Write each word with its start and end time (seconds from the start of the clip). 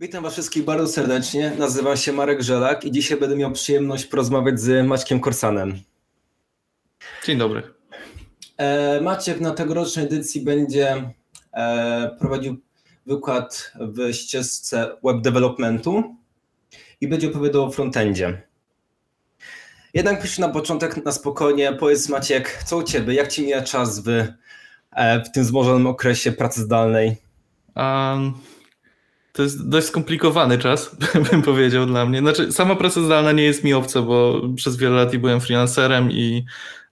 Witam 0.00 0.22
Was 0.22 0.32
wszystkich 0.32 0.64
bardzo 0.64 0.88
serdecznie. 0.88 1.52
Nazywam 1.58 1.96
się 1.96 2.12
Marek 2.12 2.42
Żelak 2.42 2.84
i 2.84 2.90
dzisiaj 2.90 3.20
będę 3.20 3.36
miał 3.36 3.52
przyjemność 3.52 4.04
porozmawiać 4.04 4.60
z 4.60 4.86
Maćkiem 4.86 5.20
Korsanem. 5.20 5.80
Dzień 7.26 7.38
dobry. 7.38 7.62
E, 8.56 9.00
Maciek 9.00 9.40
na 9.40 9.50
tegorocznej 9.50 10.04
edycji 10.04 10.40
będzie 10.40 11.10
e, 11.52 12.16
prowadził 12.20 12.56
wykład 13.06 13.72
w 13.80 14.12
ścieżce 14.12 14.96
web 15.04 15.20
developmentu 15.20 16.16
i 17.00 17.08
będzie 17.08 17.28
opowiadał 17.28 17.64
o 17.64 17.70
frontendzie. 17.70 18.42
Jednak 19.94 20.22
myślę 20.22 20.46
na 20.46 20.52
początek 20.52 21.04
na 21.04 21.12
spokojnie, 21.12 21.72
powiedz 21.72 22.08
Maciek, 22.08 22.62
co 22.66 22.76
u 22.76 22.82
Ciebie, 22.82 23.14
jak 23.14 23.28
Ci 23.28 23.42
mija 23.42 23.62
czas 23.62 24.00
w, 24.00 24.08
e, 24.92 25.22
w 25.24 25.30
tym 25.32 25.44
wzmożonym 25.44 25.86
okresie 25.86 26.32
pracy 26.32 26.60
zdalnej? 26.60 27.16
Um, 27.76 28.34
to 29.34 29.42
jest 29.42 29.68
dość 29.68 29.86
skomplikowany 29.86 30.58
czas, 30.58 30.96
bym 31.30 31.42
powiedział 31.42 31.86
dla 31.86 32.06
mnie. 32.06 32.18
Znaczy, 32.18 32.52
sama 32.52 32.76
praca 32.76 33.00
zdalna 33.00 33.32
nie 33.32 33.42
jest 33.42 33.64
mi 33.64 33.74
obca, 33.74 34.02
bo 34.02 34.42
przez 34.56 34.76
wiele 34.76 34.96
lat 34.96 35.16
byłem 35.16 35.40
freelancerem 35.40 36.10
i 36.10 36.44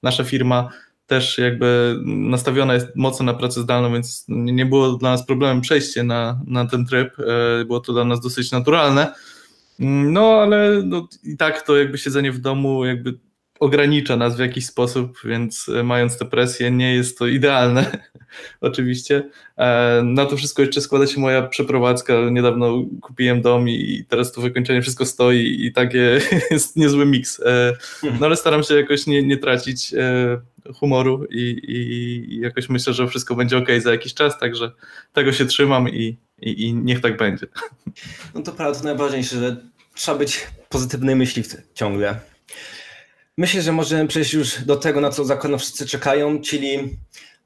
nasza 0.03 0.25
firma 0.25 0.69
też 1.07 1.39
jakby 1.39 1.97
nastawiona 2.05 2.75
jest 2.75 2.87
mocno 2.97 3.27
na 3.27 3.35
pracę 3.35 3.61
zdalną, 3.61 3.93
więc 3.93 4.25
nie 4.29 4.67
było 4.67 4.93
dla 4.93 5.11
nas 5.11 5.27
problemem 5.27 5.61
przejście 5.61 6.03
na, 6.03 6.41
na 6.47 6.67
ten 6.67 6.87
tryb. 6.87 7.19
E, 7.19 7.65
było 7.65 7.81
to 7.81 7.93
dla 7.93 8.05
nas 8.05 8.21
dosyć 8.21 8.53
naturalne. 8.53 9.15
No, 9.79 10.35
ale 10.35 10.83
no, 10.85 11.09
i 11.25 11.37
tak 11.37 11.63
to 11.63 11.77
jakby 11.77 11.99
siedzenie 11.99 12.33
w 12.33 12.39
domu 12.39 12.85
jakby 12.85 13.19
ogranicza 13.63 14.17
nas 14.17 14.37
w 14.37 14.39
jakiś 14.39 14.67
sposób, 14.67 15.19
więc 15.25 15.69
e, 15.69 15.83
mając 15.83 16.19
tę 16.19 16.25
presję 16.25 16.71
nie 16.71 16.95
jest 16.95 17.19
to 17.19 17.27
idealne, 17.27 17.99
oczywiście. 18.61 19.31
E, 19.57 20.03
na 20.05 20.27
to 20.27 20.37
wszystko 20.37 20.63
jeszcze 20.63 20.81
składa 20.81 21.07
się 21.07 21.21
moja 21.21 21.43
przeprowadzka. 21.43 22.15
Niedawno 22.31 22.85
kupiłem 23.01 23.43
dom 23.43 23.69
i 23.69 24.05
teraz 24.09 24.33
to 24.33 24.41
wykończenie 24.41 24.83
wszystko 24.83 25.07
stoi 25.07 25.67
i 25.67 25.73
takie 25.73 26.21
jest 26.51 26.77
niezły 26.77 27.07
miks. 27.07 27.41
E, 27.41 27.73
no 28.21 28.27
ale 28.27 28.37
staram 28.37 28.63
się 28.63 28.75
jakoś 28.75 29.07
nie, 29.07 29.23
nie 29.23 29.37
tracić 29.37 29.95
humoru 30.75 31.27
i, 31.31 31.61
i, 31.69 32.41
jakoś 32.41 32.69
myślę, 32.69 32.93
że 32.93 33.09
wszystko 33.09 33.35
będzie 33.35 33.59
ok 33.59 33.69
za 33.79 33.91
jakiś 33.91 34.15
czas, 34.15 34.39
także 34.39 34.73
tego 35.13 35.33
się 35.33 35.47
trzymam 35.47 35.89
i, 35.89 36.17
i, 36.41 36.63
i 36.63 36.75
niech 36.75 37.01
tak 37.01 37.17
będzie. 37.17 37.47
No 38.35 38.43
to 38.43 38.53
prawda, 38.53 38.81
najważniejsze, 38.85 39.37
że 39.37 39.57
trzeba 39.95 40.19
być 40.19 40.47
pozytywnej 40.69 41.17
myśli 41.17 41.43
ciągle. 41.75 42.21
Myślę, 43.39 43.63
że 43.63 43.73
możemy 43.73 44.09
przejść 44.09 44.35
już 44.35 44.65
do 44.65 44.77
tego, 44.77 45.01
na 45.01 45.11
co 45.11 45.25
zakładam 45.25 45.59
wszyscy 45.59 45.87
czekają, 45.87 46.41
czyli 46.41 46.99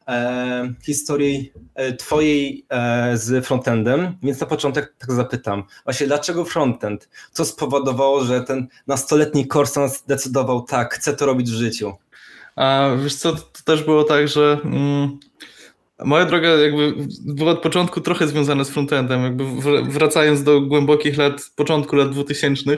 e, 0.09 0.75
historii 0.83 1.53
e, 1.75 1.93
twojej 1.93 2.67
e, 2.71 3.17
z 3.17 3.47
frontendem. 3.47 4.17
Więc 4.23 4.41
na 4.41 4.47
początek 4.47 4.95
tak 4.99 5.13
zapytam, 5.13 5.65
właśnie 5.85 6.07
dlaczego 6.07 6.45
frontend? 6.45 7.09
Co 7.33 7.45
spowodowało, 7.45 8.25
że 8.25 8.43
ten 8.43 8.69
nastoletni 8.87 9.47
Korsan 9.47 9.89
zdecydował 9.89 10.63
tak, 10.63 10.95
chcę 10.95 11.17
to 11.17 11.27
robić 11.27 11.51
w 11.51 11.55
życiu? 11.55 11.93
A 12.57 12.91
wiesz 13.03 13.15
co, 13.15 13.33
to 13.33 13.63
też 13.65 13.85
było 13.85 14.05
tak, 14.05 14.29
że 14.29 14.59
mm, 14.65 15.19
moja 16.05 16.25
droga 16.25 16.49
jakby 16.49 16.95
była 17.21 17.53
od 17.53 17.63
początku 17.63 18.01
trochę 18.01 18.29
związana 18.29 18.65
z 18.65 18.71
frontendem, 18.71 19.23
jakby 19.23 19.45
wracając 19.83 20.43
do 20.43 20.61
głębokich 20.61 21.19
lat, 21.19 21.51
początku 21.57 21.97
lat 21.97 22.11
2000 22.11 22.77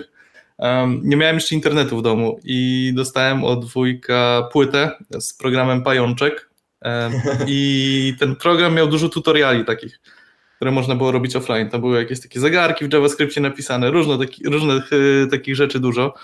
Um, 0.59 1.01
nie 1.05 1.17
miałem 1.17 1.37
jeszcze 1.37 1.55
internetu 1.55 1.99
w 1.99 2.03
domu 2.03 2.41
i 2.45 2.93
dostałem 2.97 3.45
od 3.45 3.65
wujka 3.65 4.49
płytę 4.53 4.91
z 5.21 5.35
programem 5.35 5.83
Pajączek 5.83 6.51
um, 6.83 7.13
i 7.47 8.15
ten 8.19 8.37
program 8.37 8.75
miał 8.75 8.89
dużo 8.89 9.09
tutoriali 9.09 9.65
takich, 9.65 10.01
które 10.57 10.71
można 10.71 10.95
było 10.95 11.13
robić 11.13 11.37
offline. 11.37 11.71
To 11.71 11.79
były 11.79 11.99
jakieś 11.99 12.21
takie 12.21 12.41
zegarki 12.41 12.89
w 12.89 12.93
JavaScriptie 12.93 13.41
napisane, 13.41 13.91
różne, 13.91 14.19
taki, 14.19 14.49
różnych 14.49 14.93
y, 14.93 15.29
takich 15.31 15.57
rzeczy 15.57 15.81
dużo. 15.81 16.15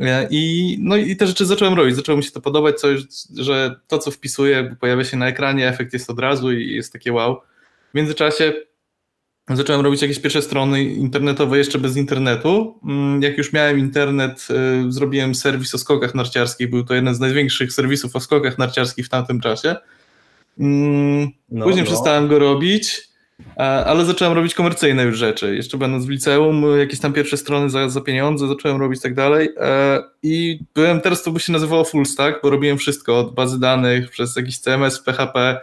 E, 0.00 0.26
I, 0.30 0.76
no 0.80 0.96
i 0.96 1.16
te 1.16 1.26
rzeczy 1.26 1.46
zacząłem 1.46 1.74
robić, 1.74 1.96
zaczęło 1.96 2.18
mi 2.18 2.24
się 2.24 2.30
to 2.30 2.40
podobać, 2.40 2.80
coś, 2.80 3.00
że 3.36 3.76
to, 3.88 3.98
co 3.98 4.10
wpisuję, 4.10 4.76
pojawia 4.80 5.04
się 5.04 5.16
na 5.16 5.28
ekranie, 5.28 5.68
efekt 5.68 5.92
jest 5.92 6.10
od 6.10 6.18
razu 6.18 6.52
i 6.52 6.74
jest 6.74 6.92
takie 6.92 7.12
wow. 7.12 7.40
W 7.90 7.94
międzyczasie 7.94 8.52
zacząłem 9.50 9.80
robić 9.82 10.02
jakieś 10.02 10.20
pierwsze 10.20 10.42
strony 10.42 10.84
internetowe 10.84 11.58
jeszcze 11.58 11.78
bez 11.78 11.96
internetu. 11.96 12.80
Mm, 12.84 13.22
jak 13.22 13.38
już 13.38 13.52
miałem 13.52 13.78
internet, 13.78 14.48
y, 14.88 14.92
zrobiłem 14.92 15.34
serwis 15.34 15.74
o 15.74 15.78
skokach 15.78 16.14
narciarskich. 16.14 16.70
Był 16.70 16.84
to 16.84 16.94
jeden 16.94 17.14
z 17.14 17.20
największych 17.20 17.72
serwisów 17.72 18.16
o 18.16 18.20
skokach 18.20 18.58
narciarskich 18.58 19.06
w 19.06 19.08
tamtym 19.08 19.40
czasie. 19.40 19.76
Mm, 20.58 21.28
no, 21.50 21.64
Później 21.64 21.84
no. 21.84 21.90
przestałem 21.90 22.28
go 22.28 22.38
robić, 22.38 23.12
ale 23.56 24.04
zacząłem 24.04 24.34
robić 24.34 24.54
komercyjne 24.54 25.04
już 25.04 25.18
rzeczy. 25.18 25.56
Jeszcze 25.56 25.78
będąc 25.78 26.06
w 26.06 26.08
liceum, 26.08 26.78
jakieś 26.78 27.00
tam 27.00 27.12
pierwsze 27.12 27.36
strony 27.36 27.70
za, 27.70 27.88
za 27.88 28.00
pieniądze 28.00 28.48
zacząłem 28.48 28.80
robić 28.80 29.02
tak 29.02 29.14
dalej. 29.14 29.48
E, 29.60 30.02
I 30.22 30.60
byłem, 30.74 31.00
teraz 31.00 31.22
to 31.22 31.30
by 31.30 31.40
się 31.40 31.52
nazywało 31.52 31.84
full 31.84 32.06
stack, 32.06 32.42
bo 32.42 32.50
robiłem 32.50 32.78
wszystko 32.78 33.18
od 33.18 33.34
bazy 33.34 33.60
danych 33.60 34.10
przez 34.10 34.36
jakiś 34.36 34.58
CMS, 34.58 35.00
PHP 35.00 35.60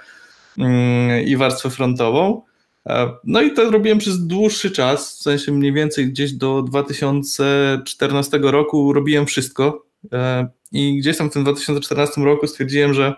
mm, 0.57 1.25
i 1.25 1.35
warstwę 1.35 1.69
frontową. 1.69 2.48
E, 2.89 3.11
no 3.23 3.41
i 3.41 3.53
to 3.53 3.71
robiłem 3.71 3.97
przez 3.97 4.27
dłuższy 4.27 4.71
czas, 4.71 5.19
w 5.19 5.21
sensie 5.21 5.51
mniej 5.51 5.73
więcej 5.73 6.07
gdzieś 6.07 6.31
do 6.31 6.61
2014 6.61 8.39
roku 8.41 8.93
robiłem 8.93 9.25
wszystko 9.25 9.85
e, 10.13 10.47
i 10.71 10.97
gdzieś 10.97 11.17
tam 11.17 11.29
w 11.29 11.33
tym 11.33 11.43
2014 11.43 12.21
roku 12.21 12.47
stwierdziłem, 12.47 12.93
że 12.93 13.13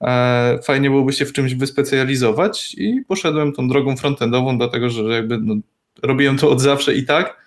e, 0.00 0.58
fajnie 0.64 0.90
byłoby 0.90 1.12
się 1.12 1.26
w 1.26 1.32
czymś 1.32 1.54
wyspecjalizować 1.54 2.74
i 2.74 3.02
poszedłem 3.08 3.52
tą 3.52 3.68
drogą 3.68 3.96
frontendową, 3.96 4.58
dlatego 4.58 4.90
że 4.90 5.02
jakby 5.02 5.38
no, 5.38 5.54
robiłem 6.02 6.38
to 6.38 6.50
od 6.50 6.60
zawsze 6.60 6.94
i 6.94 7.04
tak. 7.04 7.46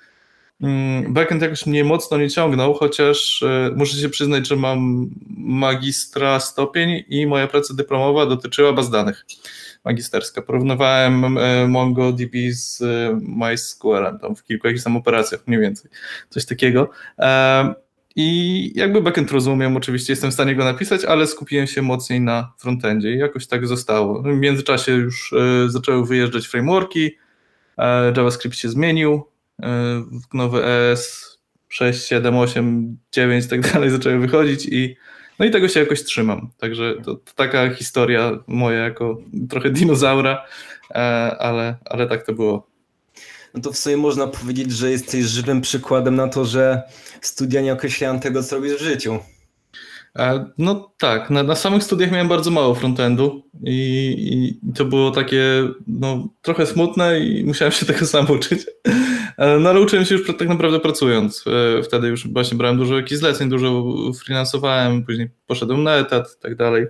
Mm, 0.61 1.13
backend 1.13 1.41
jakoś 1.41 1.65
mnie 1.65 1.83
mocno 1.83 2.17
nie 2.17 2.29
ciągnął, 2.29 2.73
chociaż 2.73 3.43
muszę 3.75 3.97
się 3.97 4.09
przyznać, 4.09 4.47
że 4.47 4.55
mam 4.55 5.09
magistra 5.37 6.39
stopień 6.39 7.03
i 7.07 7.27
moja 7.27 7.47
praca 7.47 7.73
dyplomowa 7.73 8.25
dotyczyła 8.25 8.73
baz 8.73 8.89
danych 8.89 9.25
magisterska. 9.85 10.41
Porównywałem 10.41 11.37
e, 11.37 11.67
MongoDB 11.67 12.33
z 12.51 12.81
e, 12.81 13.19
MySQLem 13.21 14.19
tam 14.19 14.35
w 14.35 14.43
kilku 14.43 14.67
jakichś 14.67 14.83
tam 14.83 14.97
operacjach, 14.97 15.47
mniej 15.47 15.59
więcej, 15.61 15.91
coś 16.29 16.45
takiego. 16.45 16.89
E, 17.19 17.73
I 18.15 18.71
jakby 18.75 19.01
backend 19.01 19.31
rozumiem, 19.31 19.77
oczywiście 19.77 20.13
jestem 20.13 20.31
w 20.31 20.33
stanie 20.33 20.55
go 20.55 20.63
napisać, 20.63 21.05
ale 21.05 21.27
skupiłem 21.27 21.67
się 21.67 21.81
mocniej 21.81 22.21
na 22.21 22.53
frontendzie 22.57 23.11
i 23.13 23.17
jakoś 23.17 23.47
tak 23.47 23.67
zostało. 23.67 24.21
W 24.21 24.25
międzyczasie 24.25 24.91
już 24.91 25.33
zaczęły 25.67 26.05
wyjeżdżać 26.05 26.47
frameworki, 26.47 27.11
JavaScript 28.17 28.57
się 28.57 28.69
zmienił, 28.69 29.25
nowy 30.33 30.65
ES 30.65 31.29
6, 31.69 32.07
7, 32.07 32.37
8, 32.37 32.97
9 33.11 33.45
i 33.45 33.49
tak 33.49 33.73
dalej 33.73 33.89
zaczęły 33.89 34.19
wychodzić 34.19 34.65
i 34.65 34.95
no 35.39 35.45
i 35.45 35.51
tego 35.51 35.67
się 35.67 35.79
jakoś 35.79 36.03
trzymam. 36.03 36.49
Także 36.57 36.95
to, 37.05 37.15
to 37.15 37.33
taka 37.35 37.69
historia 37.69 38.39
moja 38.47 38.79
jako 38.79 39.17
trochę 39.49 39.69
dinozaura, 39.69 40.45
e, 40.91 40.95
ale, 41.39 41.75
ale 41.85 42.07
tak 42.07 42.25
to 42.25 42.33
było. 42.33 42.67
No 43.53 43.61
to 43.61 43.71
w 43.71 43.77
sumie 43.77 43.97
można 43.97 44.27
powiedzieć, 44.27 44.71
że 44.71 44.91
jesteś 44.91 45.25
żywym 45.25 45.61
przykładem 45.61 46.15
na 46.15 46.27
to, 46.27 46.45
że 46.45 46.81
studia 47.21 47.61
nie 47.61 47.73
określają 47.73 48.19
tego, 48.19 48.43
co 48.43 48.55
robisz 48.55 48.73
w 48.73 48.81
życiu. 48.81 49.19
E, 50.19 50.45
no 50.57 50.91
tak, 50.99 51.29
na, 51.29 51.43
na, 51.43 51.55
samych 51.55 51.83
studiach 51.83 52.11
miałem 52.11 52.27
bardzo 52.27 52.51
mało 52.51 52.75
frontendu 52.75 53.43
i, 53.63 54.59
i, 54.63 54.73
to 54.73 54.85
było 54.85 55.11
takie 55.11 55.43
no, 55.87 56.27
trochę 56.41 56.65
smutne 56.65 57.19
i 57.19 57.43
musiałem 57.45 57.71
się 57.71 57.85
tego 57.85 58.05
sam 58.15 58.31
uczyć. 58.31 58.65
E, 59.39 59.59
no 59.59 59.69
ale 59.69 59.81
uczyłem 59.81 60.05
się 60.05 60.15
już 60.15 60.27
tak 60.27 60.47
naprawdę 60.47 60.79
pracując. 60.79 61.45
E, 61.47 61.83
wtedy 61.83 62.07
już 62.07 62.27
właśnie 62.27 62.57
brałem 62.57 62.77
dużo 62.77 62.95
jakichś 62.95 63.19
zleceń, 63.19 63.49
dużo 63.49 63.85
freelansowałem, 64.23 65.05
później 65.05 65.29
poszedłem 65.47 65.83
na 65.83 65.95
etat 65.95 66.35
i 66.39 66.41
tak 66.41 66.55
dalej. 66.55 66.85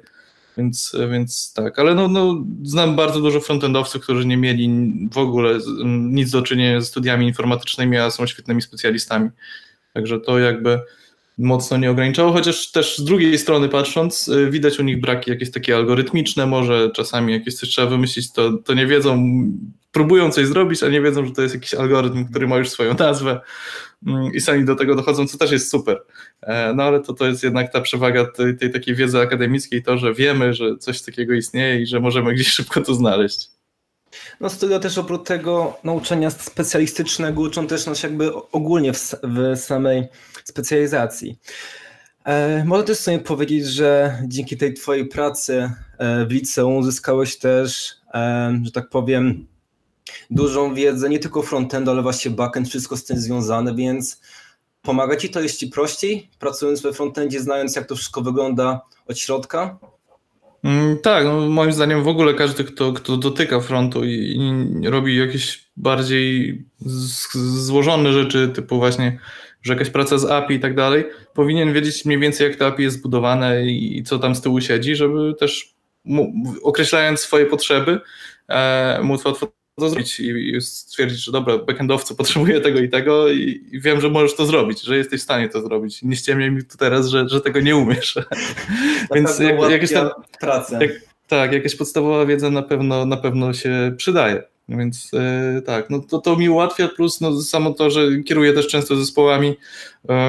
Więc, 0.58 0.96
więc 1.12 1.54
tak, 1.54 1.80
ale 1.80 1.96
no, 1.96 2.08
no, 2.08 2.46
znam 2.64 2.96
bardzo 2.96 3.22
dużo 3.22 3.40
frontendowców, 3.40 4.04
którzy 4.04 4.26
nie 4.26 4.38
mieli 4.38 4.70
w 5.12 5.18
ogóle 5.18 5.60
nic 5.86 6.32
do 6.32 6.42
czynienia 6.42 6.82
ze 6.82 6.88
studiami 6.88 7.28
informatycznymi, 7.28 7.98
a 7.98 8.12
są 8.12 8.28
świetnymi 8.28 8.62
specjalistami. 8.62 9.30
Także 9.94 10.20
to 10.20 10.40
jakby 10.40 10.80
mocno 11.38 11.78
nie 11.78 11.92
ograniczało, 11.92 12.32
chociaż 12.32 12.72
też 12.72 12.98
z 12.98 13.04
drugiej 13.04 13.38
strony 13.38 13.70
patrząc, 13.70 14.28
y, 14.28 14.50
widać 14.52 14.80
u 14.80 14.84
nich 14.84 15.02
braki 15.02 15.32
jakieś 15.32 15.52
takie 15.52 15.76
algorytmiczne, 15.76 16.46
może 16.46 16.92
czasami 16.96 17.34
jakieś 17.34 17.56
coś 17.56 17.70
trzeba 17.70 17.88
wymyślić, 17.88 18.32
to, 18.32 18.54
to 18.54 18.74
nie 18.74 18.88
wiedzą, 18.88 19.44
próbują 19.92 20.32
coś 20.32 20.48
zrobić, 20.48 20.84
a 20.84 20.90
nie 20.90 21.02
wiedzą, 21.02 21.26
że 21.26 21.32
to 21.32 21.42
jest 21.42 21.56
jakiś 21.56 21.74
algorytm, 21.74 22.26
który 22.26 22.48
ma 22.48 22.58
już 22.58 22.70
swoją 22.70 22.94
nazwę 22.94 23.42
mm, 24.08 24.34
i 24.34 24.42
sami 24.42 24.66
do 24.66 24.76
tego 24.76 24.96
dochodzą, 24.96 25.28
co 25.28 25.38
też 25.38 25.52
jest 25.52 25.72
super. 25.72 26.04
E, 26.42 26.74
no 26.74 26.84
ale 26.84 27.00
to, 27.00 27.14
to 27.14 27.28
jest 27.28 27.44
jednak 27.44 27.74
ta 27.74 27.82
przewaga 27.82 28.26
tej, 28.26 28.58
tej 28.58 28.72
takiej 28.72 28.96
wiedzy 28.96 29.20
akademickiej, 29.20 29.84
to, 29.84 29.98
że 29.98 30.14
wiemy, 30.14 30.54
że 30.54 30.78
coś 30.78 31.02
takiego 31.02 31.34
istnieje 31.34 31.82
i 31.82 31.86
że 31.86 32.00
możemy 32.00 32.34
gdzieś 32.34 32.48
szybko 32.48 32.82
to 32.82 32.94
znaleźć. 32.94 33.50
No 34.40 34.50
studia 34.50 34.80
też 34.80 34.98
oprócz 34.98 35.28
tego 35.28 35.78
nauczania 35.84 36.30
specjalistycznego 36.30 37.42
uczą 37.42 37.68
też 37.68 37.86
nas 37.86 38.04
jakby 38.04 38.34
ogólnie 38.34 38.94
w, 38.94 39.16
w 39.24 39.58
samej 39.58 40.08
specjalizacji. 40.44 41.40
E, 42.26 42.64
mogę 42.66 42.84
też 42.84 42.98
sobie 42.98 43.20
powiedzieć, 43.20 43.66
że 43.66 44.18
dzięki 44.28 44.58
tej 44.58 44.74
twojej 44.74 45.08
pracy 45.08 45.72
e, 45.98 46.26
w 46.26 46.32
liceum 46.32 46.78
uzyskałeś 46.78 47.38
też, 47.38 47.94
e, 48.14 48.60
że 48.64 48.72
tak 48.72 48.90
powiem, 48.90 49.48
dużą 50.30 50.74
wiedzę, 50.74 51.10
nie 51.10 51.20
tylko 51.20 51.42
frontend, 51.42 51.88
ale 51.88 52.02
właśnie 52.02 52.32
backend, 52.32 52.70
wszystko 52.70 52.98
z 52.98 53.04
tym 53.04 53.18
związane, 53.18 53.76
więc 53.76 54.22
pomaga 54.82 55.16
Ci 55.16 55.30
to, 55.30 55.42
jest 55.42 55.60
Ci 55.60 55.68
prościej, 55.68 56.30
pracując 56.40 56.82
we 56.82 56.94
frontendzie, 56.94 57.40
znając 57.40 57.76
jak 57.76 57.86
to 57.86 57.96
wszystko 57.96 58.22
wygląda 58.22 58.82
od 59.08 59.20
środka? 59.20 59.80
Mm, 60.64 60.98
tak, 60.98 61.26
no 61.26 61.50
moim 61.50 61.74
zdaniem 61.74 62.04
w 62.04 62.08
ogóle 62.08 62.34
każdy, 62.34 62.64
kto, 62.64 62.94
kto 62.94 63.18
dotyka 63.18 63.60
frontu 63.60 64.06
i, 64.06 64.40
i 64.82 64.90
robi 64.90 65.18
jakieś 65.18 65.70
bardziej 65.78 66.58
z, 66.80 67.38
złożone 67.66 68.14
rzeczy, 68.14 68.50
typu 68.56 68.78
właśnie, 68.78 69.20
że 69.62 69.74
jakaś 69.74 69.90
praca 69.90 70.18
z 70.18 70.26
API 70.26 70.56
i 70.56 70.60
tak 70.60 70.76
dalej, 70.76 71.06
powinien 71.34 71.74
wiedzieć 71.74 72.06
mniej 72.06 72.20
więcej, 72.20 72.48
jak 72.48 72.58
to 72.58 72.68
API 72.68 72.84
jest 72.84 72.98
zbudowane 72.98 73.66
i, 73.66 74.04
co 74.04 74.20
tam 74.20 74.36
z 74.36 74.42
tyłu 74.42 74.62
siedzi, 74.62 74.96
żeby 74.96 75.34
też 75.40 75.76
określając 76.64 77.20
swoje 77.20 77.46
potrzeby, 77.46 78.00
e, 78.48 79.00
móc 79.04 79.26
łatwo 79.26 79.48
to 79.80 79.90
zrobić 79.90 80.20
i 80.20 80.62
stwierdzić, 80.62 81.24
że 81.24 81.32
dobra, 81.32 81.58
backendowcu 81.58 82.16
potrzebuję 82.16 82.62
tego 82.62 82.80
i 82.80 82.90
tego 82.90 83.30
i, 83.30 83.62
wiem, 83.74 84.02
że 84.02 84.10
możesz 84.10 84.36
to 84.36 84.46
zrobić, 84.46 84.82
że 84.82 84.98
jesteś 84.98 85.20
w 85.20 85.24
stanie 85.24 85.50
to 85.50 85.62
zrobić. 85.62 86.04
Nie 86.04 86.16
ściemniaj 86.16 86.52
mi 86.52 86.64
tu 86.64 86.78
teraz, 86.78 87.08
że, 87.08 87.30
że 87.30 87.42
tego 87.42 87.60
nie 87.60 87.76
umiesz. 87.76 88.16
Więc 89.16 89.40
jak, 89.40 89.72
jakieś 89.72 89.94
tam, 89.94 90.10
jak, 90.80 90.92
tak, 91.28 91.54
jakaś 91.54 91.76
podstawowa 91.76 92.26
wiedza 92.26 92.50
na 92.50 92.62
pewno, 92.62 93.06
na 93.06 93.18
pewno 93.18 93.54
się 93.54 93.94
przydaje. 93.98 94.44
Więc 94.70 95.12
yy, 95.14 95.62
tak, 95.62 95.90
no 95.90 96.00
to, 96.00 96.20
to 96.20 96.36
mi 96.36 96.50
ułatwia, 96.50 96.88
plus 96.88 97.22
no, 97.22 97.42
samo 97.42 97.74
to, 97.74 97.90
że 97.90 98.02
kieruję 98.26 98.54
też 98.54 98.68
często 98.68 98.96
zespołami, 98.96 99.56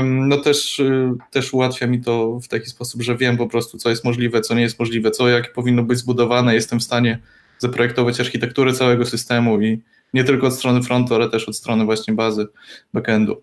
no 0.02 0.36
też, 0.36 0.78
yy, 0.78 1.12
też 1.30 1.54
ułatwia 1.54 1.86
mi 1.86 2.00
to 2.00 2.40
w 2.40 2.48
taki 2.48 2.66
sposób, 2.66 3.02
że 3.02 3.16
wiem 3.16 3.36
po 3.36 3.46
prostu, 3.46 3.78
co 3.78 3.90
jest 3.90 4.04
możliwe, 4.04 4.40
co 4.40 4.54
nie 4.54 4.62
jest 4.62 4.78
możliwe, 4.78 5.10
co 5.10 5.28
jak 5.28 5.52
powinno 5.52 5.82
być 5.82 5.98
zbudowane, 5.98 6.54
jestem 6.54 6.80
w 6.80 6.82
stanie 6.82 7.18
zaprojektować 7.60 8.20
architekturę 8.20 8.72
całego 8.72 9.06
systemu 9.06 9.60
i 9.60 9.82
nie 10.14 10.24
tylko 10.24 10.46
od 10.46 10.54
strony 10.54 10.82
frontu, 10.82 11.14
ale 11.14 11.30
też 11.30 11.48
od 11.48 11.56
strony 11.56 11.84
właśnie 11.84 12.14
bazy 12.14 12.46
backendu. 12.94 13.42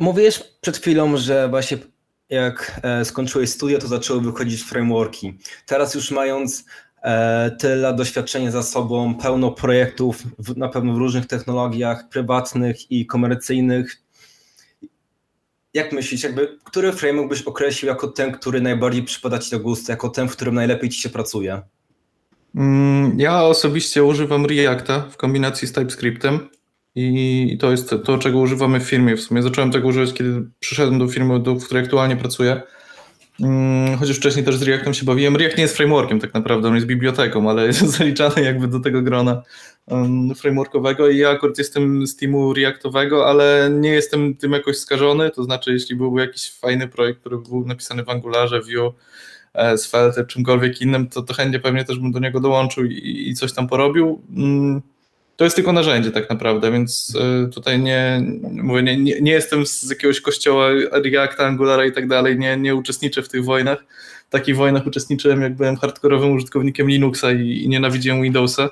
Mówiłeś 0.00 0.42
przed 0.60 0.76
chwilą, 0.76 1.16
że 1.16 1.48
właśnie 1.48 1.78
jak 2.30 2.80
e, 2.82 3.04
skończyłeś 3.04 3.50
studia, 3.50 3.78
to 3.78 3.88
zaczęły 3.88 4.20
wychodzić 4.20 4.62
frameworki. 4.62 5.38
Teraz 5.66 5.94
już 5.94 6.10
mając 6.10 6.64
e, 7.02 7.50
tyle 7.50 7.94
doświadczenia 7.94 8.50
za 8.50 8.62
sobą, 8.62 9.14
pełno 9.14 9.50
projektów 9.50 10.22
na 10.56 10.68
pewno 10.68 10.92
w 10.92 10.96
różnych 10.96 11.26
technologiach 11.26 12.08
prywatnych 12.08 12.90
i 12.92 13.06
komercyjnych, 13.06 13.96
jak 15.76 15.92
myślisz, 15.92 16.22
jakby, 16.22 16.58
który 16.64 16.92
framework 16.92 17.28
byś 17.28 17.42
określił 17.42 17.88
jako 17.88 18.08
ten, 18.08 18.32
który 18.32 18.60
najbardziej 18.60 19.02
przypada 19.02 19.38
Ci 19.38 19.50
do 19.50 19.60
gustu, 19.60 19.92
jako 19.92 20.08
ten, 20.08 20.28
w 20.28 20.32
którym 20.32 20.54
najlepiej 20.54 20.90
Ci 20.90 21.00
się 21.00 21.08
pracuje? 21.08 21.62
Mm, 22.54 23.20
ja 23.20 23.42
osobiście 23.42 24.04
używam 24.04 24.46
Reacta 24.46 25.00
w 25.10 25.16
kombinacji 25.16 25.68
z 25.68 25.72
TypeScriptem 25.72 26.48
i 26.94 27.58
to 27.60 27.70
jest 27.70 27.94
to, 28.04 28.18
czego 28.18 28.38
używamy 28.38 28.80
w 28.80 28.82
firmie. 28.82 29.16
W 29.16 29.20
sumie 29.20 29.42
zacząłem 29.42 29.70
tego 29.70 29.88
używać, 29.88 30.12
kiedy 30.12 30.42
przyszedłem 30.60 30.98
do 30.98 31.08
firmy, 31.08 31.40
do, 31.40 31.54
w 31.54 31.64
której 31.64 31.84
aktualnie 31.84 32.16
pracuję. 32.16 32.62
Mm, 33.40 33.98
chociaż 33.98 34.16
wcześniej 34.16 34.44
też 34.44 34.56
z 34.56 34.62
Reactem 34.62 34.94
się 34.94 35.06
bawiłem. 35.06 35.36
React 35.36 35.56
nie 35.56 35.62
jest 35.62 35.76
frameworkiem 35.76 36.20
tak 36.20 36.34
naprawdę, 36.34 36.68
on 36.68 36.74
jest 36.74 36.86
biblioteką, 36.86 37.50
ale 37.50 37.66
jest 37.66 37.80
zaliczany 37.98 38.42
jakby 38.42 38.68
do 38.68 38.80
tego 38.80 39.02
grona 39.02 39.42
frameworkowego 40.36 41.08
i 41.08 41.18
ja 41.18 41.30
akurat 41.30 41.58
jestem 41.58 42.06
z 42.06 42.16
teamu 42.16 42.54
Reactowego, 42.54 43.26
ale 43.26 43.70
nie 43.72 43.90
jestem 43.90 44.36
tym 44.36 44.52
jakoś 44.52 44.76
skażony, 44.76 45.30
to 45.30 45.44
znaczy 45.44 45.72
jeśli 45.72 45.96
byłby 45.96 46.20
jakiś 46.20 46.52
fajny 46.52 46.88
projekt, 46.88 47.20
który 47.20 47.38
był 47.38 47.66
napisany 47.66 48.04
w 48.04 48.08
Angularze, 48.08 48.60
Vue, 48.60 48.92
e, 49.54 49.78
Svelte, 49.78 50.24
czymkolwiek 50.24 50.80
innym, 50.80 51.08
to, 51.08 51.22
to 51.22 51.34
chętnie 51.34 51.60
pewnie 51.60 51.84
też 51.84 51.98
bym 51.98 52.12
do 52.12 52.18
niego 52.18 52.40
dołączył 52.40 52.84
i, 52.84 53.28
i 53.28 53.34
coś 53.34 53.52
tam 53.52 53.68
porobił. 53.68 54.22
Mm, 54.36 54.82
to 55.36 55.44
jest 55.44 55.56
tylko 55.56 55.72
narzędzie 55.72 56.10
tak 56.10 56.30
naprawdę, 56.30 56.72
więc 56.72 57.16
e, 57.20 57.48
tutaj 57.48 57.80
nie, 57.80 58.22
mówię, 58.52 58.82
nie, 58.82 58.96
nie, 58.96 59.20
nie 59.20 59.32
jestem 59.32 59.66
z 59.66 59.90
jakiegoś 59.90 60.20
kościoła 60.20 60.68
Reacta, 61.04 61.46
Angulara 61.46 61.84
i 61.84 61.92
tak 61.92 62.08
dalej, 62.08 62.38
nie, 62.38 62.56
nie 62.56 62.74
uczestniczę 62.74 63.22
w 63.22 63.28
tych 63.28 63.44
wojnach. 63.44 63.84
W 64.26 64.30
takich 64.30 64.56
wojnach 64.56 64.86
uczestniczyłem, 64.86 65.42
jak 65.42 65.54
byłem 65.54 65.76
hardkorowym 65.76 66.32
użytkownikiem 66.32 66.88
Linuxa 66.88 67.32
i, 67.32 67.62
i 67.62 67.68
nienawidziłem 67.68 68.22
Windowsa. 68.22 68.70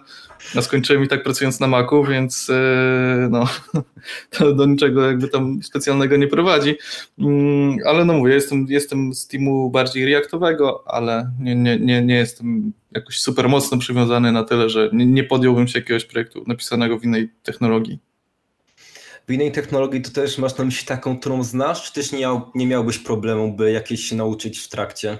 No, 0.55 0.63
skończyłem 0.63 1.05
i 1.05 1.09
tak 1.09 1.23
pracując 1.23 1.61
na 1.61 1.67
Macu, 1.67 2.05
więc 2.05 2.51
e, 2.51 3.29
no, 3.31 3.49
to 4.31 4.53
do 4.53 4.67
niczego 4.67 5.07
jakby 5.07 5.29
tam 5.29 5.63
specjalnego 5.63 6.17
nie 6.17 6.29
prowadzi. 6.29 6.75
Mm, 7.19 7.77
ale 7.87 8.05
no 8.05 8.13
mówię, 8.13 8.35
jestem, 8.35 8.67
jestem 8.69 9.15
z 9.15 9.27
teamu 9.27 9.71
bardziej 9.71 10.07
reaktowego, 10.07 10.85
ale 10.87 11.31
nie, 11.41 11.55
nie, 11.55 11.79
nie, 11.79 12.03
nie 12.03 12.15
jestem 12.15 12.73
jakoś 12.95 13.21
super 13.21 13.49
mocno 13.49 13.79
przywiązany 13.79 14.33
na 14.33 14.45
tyle, 14.45 14.71
że 14.71 14.91
nie, 14.93 15.07
nie 15.07 15.25
podjąłbym 15.25 15.69
się 15.69 15.79
jakiegoś 15.79 16.05
projektu 16.05 16.45
napisanego 16.47 16.99
w 16.99 17.05
innej 17.05 17.31
technologii. 17.43 17.99
W 19.29 19.33
innej 19.33 19.53
technologii 19.53 20.03
to 20.03 20.11
też 20.11 20.39
masz 20.39 20.57
na 20.57 20.65
myśli 20.65 20.87
taką, 20.87 21.19
którą 21.19 21.43
znasz, 21.43 21.83
czy 21.83 21.93
też 21.93 22.13
nie, 22.13 22.41
nie 22.55 22.67
miałbyś 22.67 22.99
problemu, 22.99 23.53
by 23.53 23.73
jakieś 23.73 24.01
się 24.01 24.17
nauczyć 24.17 24.59
w 24.59 24.69
trakcie? 24.69 25.19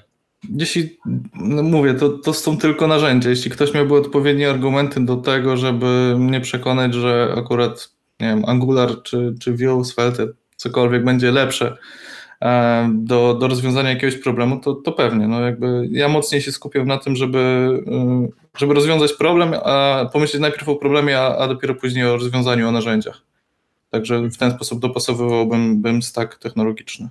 Jeśli, 0.51 0.99
no 1.35 1.63
mówię, 1.63 1.95
to, 1.95 2.09
to 2.09 2.35
są 2.35 2.59
tylko 2.59 2.87
narzędzia. 2.87 3.31
Jeśli 3.31 3.51
ktoś 3.51 3.75
miałby 3.75 3.95
odpowiednie 3.95 4.51
argumenty 4.51 5.05
do 5.05 5.17
tego, 5.17 5.57
żeby 5.57 6.17
mnie 6.19 6.41
przekonać, 6.41 6.95
że 6.95 7.35
akurat 7.39 7.95
nie 8.21 8.27
wiem, 8.27 8.45
Angular 8.47 9.03
czy, 9.03 9.35
czy 9.41 9.53
Vue, 9.53 9.85
Svelte, 9.85 10.27
cokolwiek 10.57 11.05
będzie 11.05 11.31
lepsze 11.31 11.77
do, 12.95 13.35
do 13.35 13.49
rozwiązania 13.49 13.91
jakiegoś 13.91 14.17
problemu, 14.17 14.61
to, 14.61 14.75
to 14.75 14.93
pewnie. 14.93 15.29
No 15.29 15.41
jakby 15.41 15.89
ja 15.91 16.09
mocniej 16.09 16.43
się 16.43 16.53
skupiam 16.53 16.87
na 16.87 16.99
tym, 16.99 17.17
żeby, 17.17 17.39
e, 17.87 18.29
żeby 18.59 18.75
rozwiązać 18.75 19.13
problem, 19.13 19.55
a 19.65 20.05
pomyśleć 20.13 20.43
najpierw 20.43 20.69
o 20.69 20.77
problemie, 20.77 21.21
a, 21.21 21.37
a 21.37 21.49
dopiero 21.49 21.75
później 21.75 22.05
o 22.05 22.17
rozwiązaniu, 22.17 22.69
o 22.69 22.73
narzędziach. 22.73 23.23
Także 23.91 24.29
w 24.29 24.37
ten 24.37 24.51
sposób 24.51 24.81
dopasowywałbym 24.81 25.83
bym 25.83 26.03
stack 26.03 26.39
technologiczny. 26.39 27.09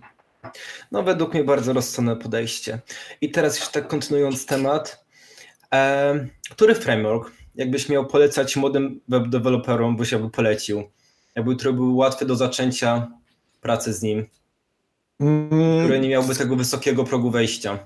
No, 0.92 1.04
według 1.04 1.34
mnie 1.34 1.44
bardzo 1.44 1.74
rozsądne 1.74 2.16
podejście. 2.16 2.80
I 3.22 3.32
teraz 3.32 3.60
już 3.60 3.70
tak 3.70 3.88
kontynuując 3.88 4.46
temat, 4.46 5.06
e, 5.74 6.28
który 6.50 6.76
framework, 6.76 7.32
jakbyś 7.56 7.90
miał 7.90 8.06
polecać 8.06 8.56
młodym 8.56 9.00
web 9.08 9.28
deweloperom, 9.28 9.98
byś 9.98 10.12
jakby 10.12 10.30
polecił? 10.30 10.84
Jakby, 11.36 11.56
który 11.56 11.74
był 11.74 11.98
łatwy 11.98 12.26
do 12.26 12.36
zaczęcia 12.36 13.08
pracy 13.62 13.94
z 13.94 14.02
nim. 14.02 14.26
Który 15.84 16.00
nie 16.00 16.10
miałby 16.10 16.36
tego 16.36 16.56
wysokiego 16.56 17.04
progu 17.04 17.32
wejścia. 17.32 17.80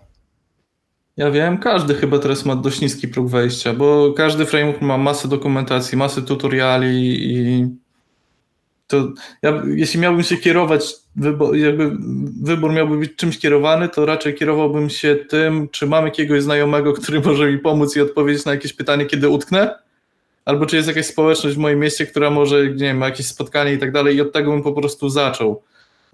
Ja 1.18 1.32
wiem, 1.32 1.58
każdy 1.58 1.96
chyba 1.96 2.20
teraz 2.20 2.46
ma 2.46 2.56
dość 2.56 2.82
niski 2.82 3.08
próg 3.08 3.30
wejścia, 3.30 3.74
bo 3.74 4.14
każdy 4.14 4.46
framework 4.46 4.82
ma 4.82 4.98
masę 4.98 5.28
dokumentacji, 5.28 5.98
masę 5.98 6.22
tutoriali 6.22 7.18
i 7.34 7.68
to 8.88 9.12
ja, 9.42 9.64
jeśli 9.76 10.00
miałbym 10.00 10.24
się 10.24 10.38
kierować, 10.38 10.94
wybor, 11.16 11.56
jakby 11.56 11.92
wybór 12.42 12.74
miałby 12.74 12.98
być 12.98 13.16
czymś 13.16 13.40
kierowany, 13.40 13.90
to 13.90 14.06
raczej 14.06 14.34
kierowałbym 14.34 14.90
się 14.90 15.16
tym, 15.16 15.70
czy 15.72 15.88
mam 15.88 16.06
jakiegoś 16.06 16.44
znajomego, 16.44 16.94
który 16.94 17.20
może 17.20 17.52
mi 17.52 17.60
pomóc 17.60 17.96
i 17.96 18.02
odpowiedzieć 18.02 18.46
na 18.46 18.52
jakieś 18.52 18.74
pytanie, 18.74 19.06
kiedy 19.06 19.30
utknę, 19.30 19.76
albo 20.46 20.66
czy 20.66 20.76
jest 20.76 20.88
jakaś 20.88 21.06
społeczność 21.06 21.56
w 21.56 21.60
moim 21.60 21.80
mieście, 21.80 22.06
która 22.06 22.30
może, 22.30 22.68
nie 22.68 22.74
wiem, 22.74 22.98
ma 22.98 23.06
jakieś 23.06 23.28
spotkanie 23.28 23.74
i 23.74 23.78
tak 23.78 23.92
dalej 23.92 24.16
i 24.16 24.22
od 24.22 24.34
tego 24.34 24.52
bym 24.52 24.64
po 24.64 24.74
prostu 24.74 25.10
zaczął. 25.10 25.64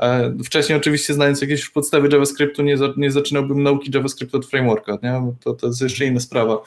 E, 0.03 0.33
wcześniej 0.43 0.77
oczywiście 0.77 1.13
znając 1.13 1.41
jakieś 1.41 1.69
podstawy 1.69 2.09
JavaScriptu 2.11 2.63
nie, 2.63 2.77
za, 2.77 2.93
nie 2.97 3.11
zaczynałbym 3.11 3.63
nauki 3.63 3.91
JavaScriptu 3.93 4.37
od 4.37 4.45
frameworka, 4.45 4.97
nie? 5.03 5.33
To, 5.43 5.53
to 5.53 5.67
jest 5.67 5.81
jeszcze 5.81 6.05
inna 6.05 6.19
sprawa. 6.19 6.61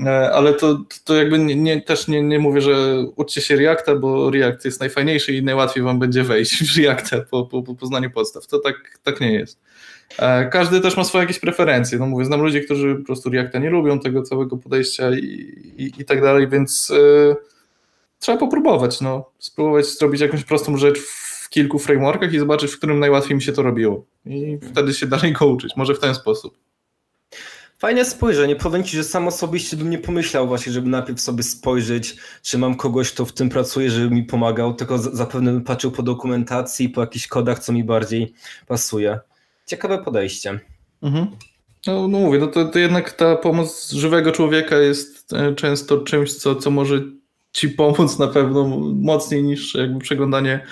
E, 0.00 0.32
ale 0.32 0.54
to, 0.54 0.80
to 1.04 1.14
jakby 1.14 1.38
nie, 1.38 1.56
nie, 1.56 1.82
też 1.82 2.08
nie, 2.08 2.22
nie 2.22 2.38
mówię, 2.38 2.60
że 2.60 3.04
uczcie 3.16 3.40
się 3.40 3.56
Reacta, 3.56 3.94
bo 3.94 4.30
React 4.30 4.64
jest 4.64 4.80
najfajniejszy 4.80 5.32
i 5.32 5.42
najłatwiej 5.42 5.82
wam 5.82 5.98
będzie 5.98 6.22
wejść 6.22 6.72
w 6.74 6.78
Reacta 6.78 7.20
po, 7.30 7.46
po, 7.46 7.62
po 7.62 7.74
poznaniu 7.74 8.10
podstaw. 8.10 8.46
To 8.46 8.58
tak, 8.58 8.98
tak 9.02 9.20
nie 9.20 9.32
jest. 9.32 9.60
E, 10.18 10.48
każdy 10.48 10.80
też 10.80 10.96
ma 10.96 11.04
swoje 11.04 11.24
jakieś 11.24 11.38
preferencje. 11.38 11.98
No 11.98 12.06
mówię, 12.06 12.24
znam 12.24 12.42
ludzi, 12.42 12.60
którzy 12.60 12.94
po 12.94 13.04
prostu 13.04 13.30
Reacta 13.30 13.58
nie 13.58 13.70
lubią, 13.70 14.00
tego 14.00 14.22
całego 14.22 14.56
podejścia 14.56 15.10
i, 15.10 15.24
i, 15.78 15.92
i 15.98 16.04
tak 16.04 16.22
dalej, 16.22 16.48
więc 16.48 16.88
yy, 16.88 17.36
trzeba 18.18 18.38
popróbować, 18.38 19.00
no. 19.00 19.30
Spróbować 19.38 19.86
zrobić 19.86 20.20
jakąś 20.20 20.44
prostą 20.44 20.76
rzecz 20.76 20.98
kilku 21.52 21.78
frameworkach 21.78 22.34
i 22.34 22.38
zobaczyć, 22.38 22.72
w 22.72 22.78
którym 22.78 22.98
najłatwiej 22.98 23.36
mi 23.36 23.42
się 23.42 23.52
to 23.52 23.62
robiło. 23.62 24.04
I 24.26 24.58
wtedy 24.70 24.94
się 24.94 25.06
dalej 25.06 25.32
go 25.32 25.46
uczyć. 25.46 25.72
Może 25.76 25.94
w 25.94 26.00
ten 26.00 26.14
sposób. 26.14 26.58
Fajne 27.78 28.04
spojrzenie. 28.04 28.56
Powiem 28.56 28.84
Ci, 28.84 28.96
że 28.96 29.04
sam 29.04 29.28
osobiście 29.28 29.76
bym 29.76 29.90
nie 29.90 29.98
pomyślał 29.98 30.48
właśnie, 30.48 30.72
żeby 30.72 30.88
najpierw 30.88 31.20
sobie 31.20 31.42
spojrzeć, 31.42 32.16
czy 32.42 32.58
mam 32.58 32.74
kogoś, 32.74 33.12
kto 33.12 33.24
w 33.24 33.32
tym 33.32 33.48
pracuje, 33.48 33.90
żeby 33.90 34.14
mi 34.14 34.24
pomagał, 34.24 34.74
tylko 34.74 34.98
zapewne 34.98 35.52
bym 35.52 35.64
patrzył 35.64 35.90
po 35.90 36.02
dokumentacji, 36.02 36.88
po 36.88 37.00
jakichś 37.00 37.26
kodach, 37.26 37.58
co 37.58 37.72
mi 37.72 37.84
bardziej 37.84 38.34
pasuje. 38.66 39.20
Ciekawe 39.66 39.98
podejście. 39.98 40.60
Mhm. 41.02 41.26
No, 41.86 42.08
no 42.08 42.18
mówię, 42.18 42.38
no 42.38 42.46
to, 42.46 42.64
to 42.64 42.78
jednak 42.78 43.12
ta 43.12 43.36
pomoc 43.36 43.92
żywego 43.92 44.32
człowieka 44.32 44.78
jest 44.78 45.32
e, 45.32 45.54
często 45.54 45.98
czymś, 45.98 46.34
co, 46.34 46.54
co 46.54 46.70
może 46.70 47.02
ci 47.52 47.68
pomóc 47.68 48.18
na 48.18 48.28
pewno 48.28 48.64
mocniej 48.94 49.42
niż 49.42 49.74
jakby 49.74 50.00
przeglądanie 50.00 50.64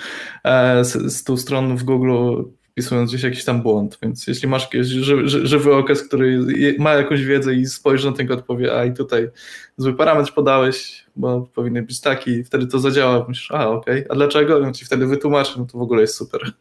e, 0.43 0.85
100 0.85 1.37
stron 1.37 1.77
w 1.77 1.83
Google 1.83 2.43
wpisując 2.71 3.09
gdzieś 3.09 3.23
jakiś 3.23 3.45
tam 3.45 3.61
błąd, 3.61 3.97
więc 4.03 4.27
jeśli 4.27 4.47
masz 4.47 4.63
jakiś 4.63 4.87
ży, 4.87 5.29
ży, 5.29 5.47
żywy 5.47 5.75
okres, 5.75 6.03
który 6.03 6.39
ma 6.79 6.93
jakąś 6.93 7.23
wiedzę 7.23 7.53
i 7.53 7.65
spojrzy 7.65 8.09
na 8.11 8.17
tego 8.17 8.33
odpowie, 8.33 8.77
a 8.77 8.85
i 8.85 8.93
tutaj 8.93 9.29
zły 9.77 9.93
parametr 9.93 10.33
podałeś, 10.33 11.05
bo 11.15 11.41
powinien 11.41 11.85
być 11.85 12.01
taki, 12.01 12.43
wtedy 12.43 12.67
to 12.67 12.79
zadziała, 12.79 13.25
myślisz, 13.27 13.51
a 13.51 13.69
okej, 13.69 13.99
okay. 13.99 14.05
a 14.09 14.15
dlaczego? 14.15 14.59
I 14.59 14.63
on 14.63 14.73
ci 14.73 14.85
wtedy 14.85 15.07
wytłumaczy, 15.07 15.59
no 15.59 15.65
to 15.65 15.77
w 15.77 15.81
ogóle 15.81 16.01
jest 16.01 16.15
super. 16.15 16.51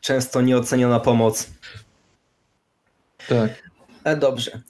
Często 0.00 0.40
nieoceniona 0.40 1.00
pomoc. 1.00 1.50
Tak. 3.28 3.62
E, 4.04 4.16
dobrze. 4.16 4.60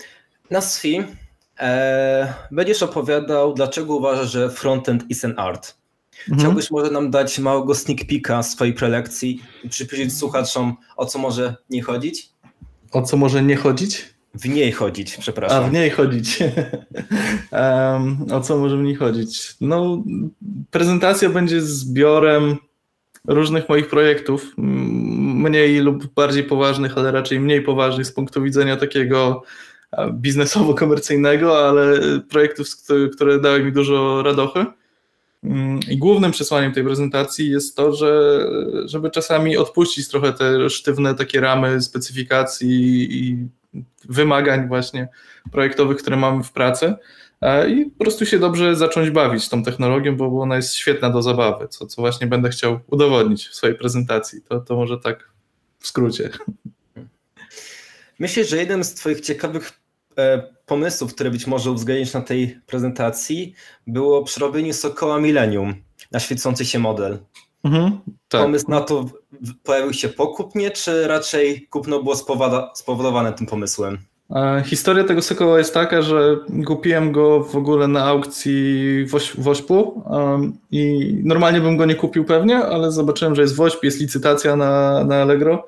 Na 0.50 0.60
SFI 0.60 1.02
e, 1.62 2.34
będziesz 2.50 2.82
opowiadał, 2.82 3.54
dlaczego 3.54 3.96
uważasz, 3.96 4.32
że 4.32 4.50
frontend 4.50 5.10
is 5.10 5.24
an 5.24 5.34
art. 5.36 5.82
Mhm. 6.20 6.38
Chciałbyś 6.38 6.70
może 6.70 6.90
nam 6.90 7.10
dać 7.10 7.38
małego 7.38 7.74
sneak 7.74 7.98
peeka 8.08 8.42
swojej 8.42 8.74
prelekcji 8.74 9.42
i 9.64 9.68
przybliżyć 9.68 10.18
słuchaczom, 10.18 10.76
o 10.96 11.06
co 11.06 11.18
może 11.18 11.54
nie 11.70 11.82
chodzić? 11.82 12.30
O 12.92 13.02
co 13.02 13.16
może 13.16 13.42
nie 13.42 13.56
chodzić? 13.56 14.12
W 14.34 14.48
niej 14.48 14.72
chodzić, 14.72 15.16
przepraszam. 15.16 15.64
A, 15.64 15.68
w 15.68 15.72
niej 15.72 15.90
chodzić. 15.90 16.38
um, 17.52 18.26
o 18.32 18.40
co 18.40 18.58
może 18.58 18.76
w 18.76 18.82
niej 18.82 18.94
chodzić? 18.94 19.54
No, 19.60 20.04
prezentacja 20.70 21.28
będzie 21.28 21.60
zbiorem 21.60 22.56
różnych 23.28 23.68
moich 23.68 23.88
projektów, 23.88 24.52
mniej 24.56 25.78
lub 25.78 26.14
bardziej 26.14 26.44
poważnych, 26.44 26.98
ale 26.98 27.12
raczej 27.12 27.40
mniej 27.40 27.62
poważnych 27.62 28.06
z 28.06 28.12
punktu 28.12 28.42
widzenia 28.42 28.76
takiego 28.76 29.42
biznesowo-komercyjnego, 29.96 31.68
ale 31.68 32.00
projektów, 32.28 32.66
które 33.12 33.40
dały 33.40 33.64
mi 33.64 33.72
dużo 33.72 34.22
radochy. 34.22 34.66
Mm, 35.44 35.80
I 35.90 35.98
głównym 35.98 36.32
przesłaniem 36.32 36.72
tej 36.72 36.84
prezentacji 36.84 37.50
jest 37.50 37.76
to, 37.76 37.92
że 37.92 38.40
żeby 38.84 39.10
czasami 39.10 39.56
odpuścić 39.56 40.08
trochę 40.08 40.32
te 40.32 40.70
sztywne 40.70 41.14
takie 41.14 41.40
ramy 41.40 41.80
specyfikacji 41.80 43.08
i 43.18 43.48
wymagań 44.04 44.68
właśnie 44.68 45.08
projektowych, 45.52 45.96
które 45.96 46.16
mamy 46.16 46.44
w 46.44 46.52
pracy 46.52 46.94
i 47.68 47.84
po 47.98 48.04
prostu 48.04 48.26
się 48.26 48.38
dobrze 48.38 48.76
zacząć 48.76 49.10
bawić 49.10 49.48
tą 49.48 49.62
technologią, 49.62 50.16
bo 50.16 50.40
ona 50.40 50.56
jest 50.56 50.74
świetna 50.74 51.10
do 51.10 51.22
zabawy, 51.22 51.68
co, 51.68 51.86
co 51.86 52.02
właśnie 52.02 52.26
będę 52.26 52.50
chciał 52.50 52.80
udowodnić 52.86 53.48
w 53.48 53.54
swojej 53.54 53.76
prezentacji. 53.76 54.42
To, 54.42 54.60
to 54.60 54.76
może 54.76 54.98
tak 54.98 55.30
w 55.78 55.86
skrócie. 55.86 56.30
Myślę, 58.18 58.44
że 58.44 58.56
jeden 58.56 58.84
z 58.84 58.94
Twoich 58.94 59.20
ciekawych 59.20 59.70
e, 59.70 59.81
pomysłów, 60.66 61.14
które 61.14 61.30
być 61.30 61.46
może 61.46 61.70
uwzględnić 61.70 62.14
na 62.14 62.20
tej 62.20 62.60
prezentacji, 62.66 63.54
było 63.86 64.24
przerobienie 64.24 64.74
Sokoła 64.74 65.20
Millennium 65.20 65.74
na 66.12 66.20
świecący 66.20 66.64
się 66.64 66.78
model. 66.78 67.18
Mhm, 67.64 68.00
tak. 68.28 68.42
Pomysł 68.42 68.70
na 68.70 68.80
to 68.80 69.04
pojawił 69.62 69.92
się 69.92 70.08
po 70.08 70.26
kupnie, 70.26 70.70
czy 70.70 71.08
raczej 71.08 71.66
kupno 71.70 72.02
było 72.02 72.16
spowodowane 72.74 73.32
tym 73.32 73.46
pomysłem? 73.46 73.98
Historia 74.64 75.04
tego 75.04 75.22
Sokoła 75.22 75.58
jest 75.58 75.74
taka, 75.74 76.02
że 76.02 76.36
kupiłem 76.66 77.12
go 77.12 77.44
w 77.44 77.56
ogóle 77.56 77.88
na 77.88 78.04
aukcji 78.04 79.06
w 79.38 79.48
Ośpu 79.48 80.02
i 80.70 81.14
normalnie 81.24 81.60
bym 81.60 81.76
go 81.76 81.86
nie 81.86 81.94
kupił 81.94 82.24
pewnie, 82.24 82.56
ale 82.56 82.92
zobaczyłem, 82.92 83.34
że 83.34 83.42
jest 83.42 83.56
w 83.56 83.60
Ośpie, 83.60 83.86
jest 83.86 84.00
licytacja 84.00 84.56
na, 84.56 85.04
na 85.04 85.22
Allegro. 85.22 85.66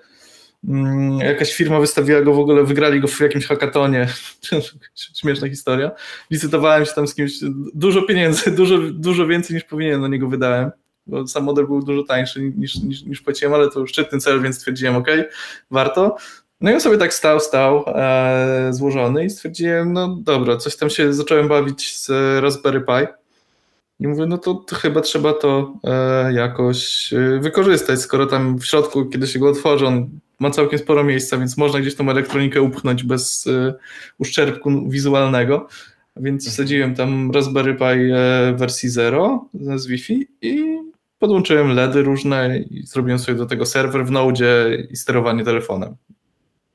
Mm, 0.68 1.18
jakaś 1.18 1.54
firma 1.54 1.80
wystawiła 1.80 2.20
go 2.20 2.34
w 2.34 2.38
ogóle, 2.38 2.64
wygrali 2.64 3.00
go 3.00 3.08
w 3.08 3.20
jakimś 3.20 3.46
hackatonie. 3.46 4.08
Śmieszna 5.20 5.48
historia. 5.48 5.90
Licytowałem 6.30 6.84
się 6.84 6.92
tam 6.92 7.06
z 7.06 7.14
kimś, 7.14 7.32
dużo 7.74 8.02
pieniędzy, 8.02 8.50
dużo, 8.60 8.78
dużo 8.78 9.26
więcej 9.26 9.54
niż 9.54 9.64
powinienem 9.64 10.00
na 10.00 10.08
niego 10.08 10.28
wydałem 10.28 10.70
bo 11.06 11.26
sam 11.26 11.44
model 11.44 11.66
był 11.66 11.82
dużo 11.82 12.02
tańszy 12.02 12.52
niż, 12.56 12.74
niż, 12.74 13.02
niż 13.02 13.20
płaciłem, 13.20 13.54
ale 13.54 13.70
to 13.70 13.86
szczytny 13.86 14.18
cel, 14.18 14.42
więc 14.42 14.56
stwierdziłem, 14.56 14.96
ok, 14.96 15.08
warto. 15.70 16.16
No 16.60 16.70
i 16.70 16.74
on 16.74 16.80
sobie 16.80 16.98
tak 16.98 17.14
stał, 17.14 17.40
stał 17.40 17.84
e, 17.86 18.68
złożony 18.70 19.24
i 19.24 19.30
stwierdziłem, 19.30 19.92
no 19.92 20.16
dobra, 20.20 20.56
coś 20.56 20.76
tam 20.76 20.90
się 20.90 21.12
zacząłem 21.12 21.48
bawić 21.48 21.98
z 21.98 22.10
Raspberry 22.42 22.80
Pi. 22.80 23.06
I 24.00 24.08
mówię, 24.08 24.26
no 24.26 24.38
to, 24.38 24.54
to 24.54 24.76
chyba 24.76 25.00
trzeba 25.00 25.32
to 25.32 25.74
e, 25.84 26.32
jakoś 26.32 27.12
e, 27.12 27.38
wykorzystać, 27.40 28.00
skoro 28.00 28.26
tam 28.26 28.58
w 28.58 28.66
środku, 28.66 29.06
kiedy 29.06 29.26
się 29.26 29.38
go 29.38 29.48
otworzy, 29.48 29.86
on 29.86 30.20
ma 30.44 30.50
całkiem 30.50 30.78
sporo 30.78 31.04
miejsca, 31.04 31.38
więc 31.38 31.56
można 31.56 31.80
gdzieś 31.80 31.94
tą 31.94 32.10
elektronikę 32.10 32.62
upchnąć 32.62 33.04
bez 33.04 33.46
e, 33.46 33.74
uszczerbku 34.18 34.88
wizualnego. 34.90 35.68
Więc 36.16 36.46
mhm. 36.46 36.52
wsadziłem 36.52 36.94
tam 36.94 37.30
Raspberry 37.30 37.74
Pi 37.74 37.84
e, 37.84 38.54
wersji 38.56 38.88
0 38.88 39.48
z 39.76 39.86
Wi-Fi 39.86 40.28
i 40.42 40.78
podłączyłem 41.18 41.70
LEDy 41.70 42.02
różne 42.02 42.58
i 42.58 42.86
zrobiłem 42.86 43.18
sobie 43.18 43.38
do 43.38 43.46
tego 43.46 43.66
serwer 43.66 44.06
w 44.06 44.10
Node 44.10 44.76
i 44.90 44.96
sterowanie 44.96 45.44
telefonem 45.44 45.96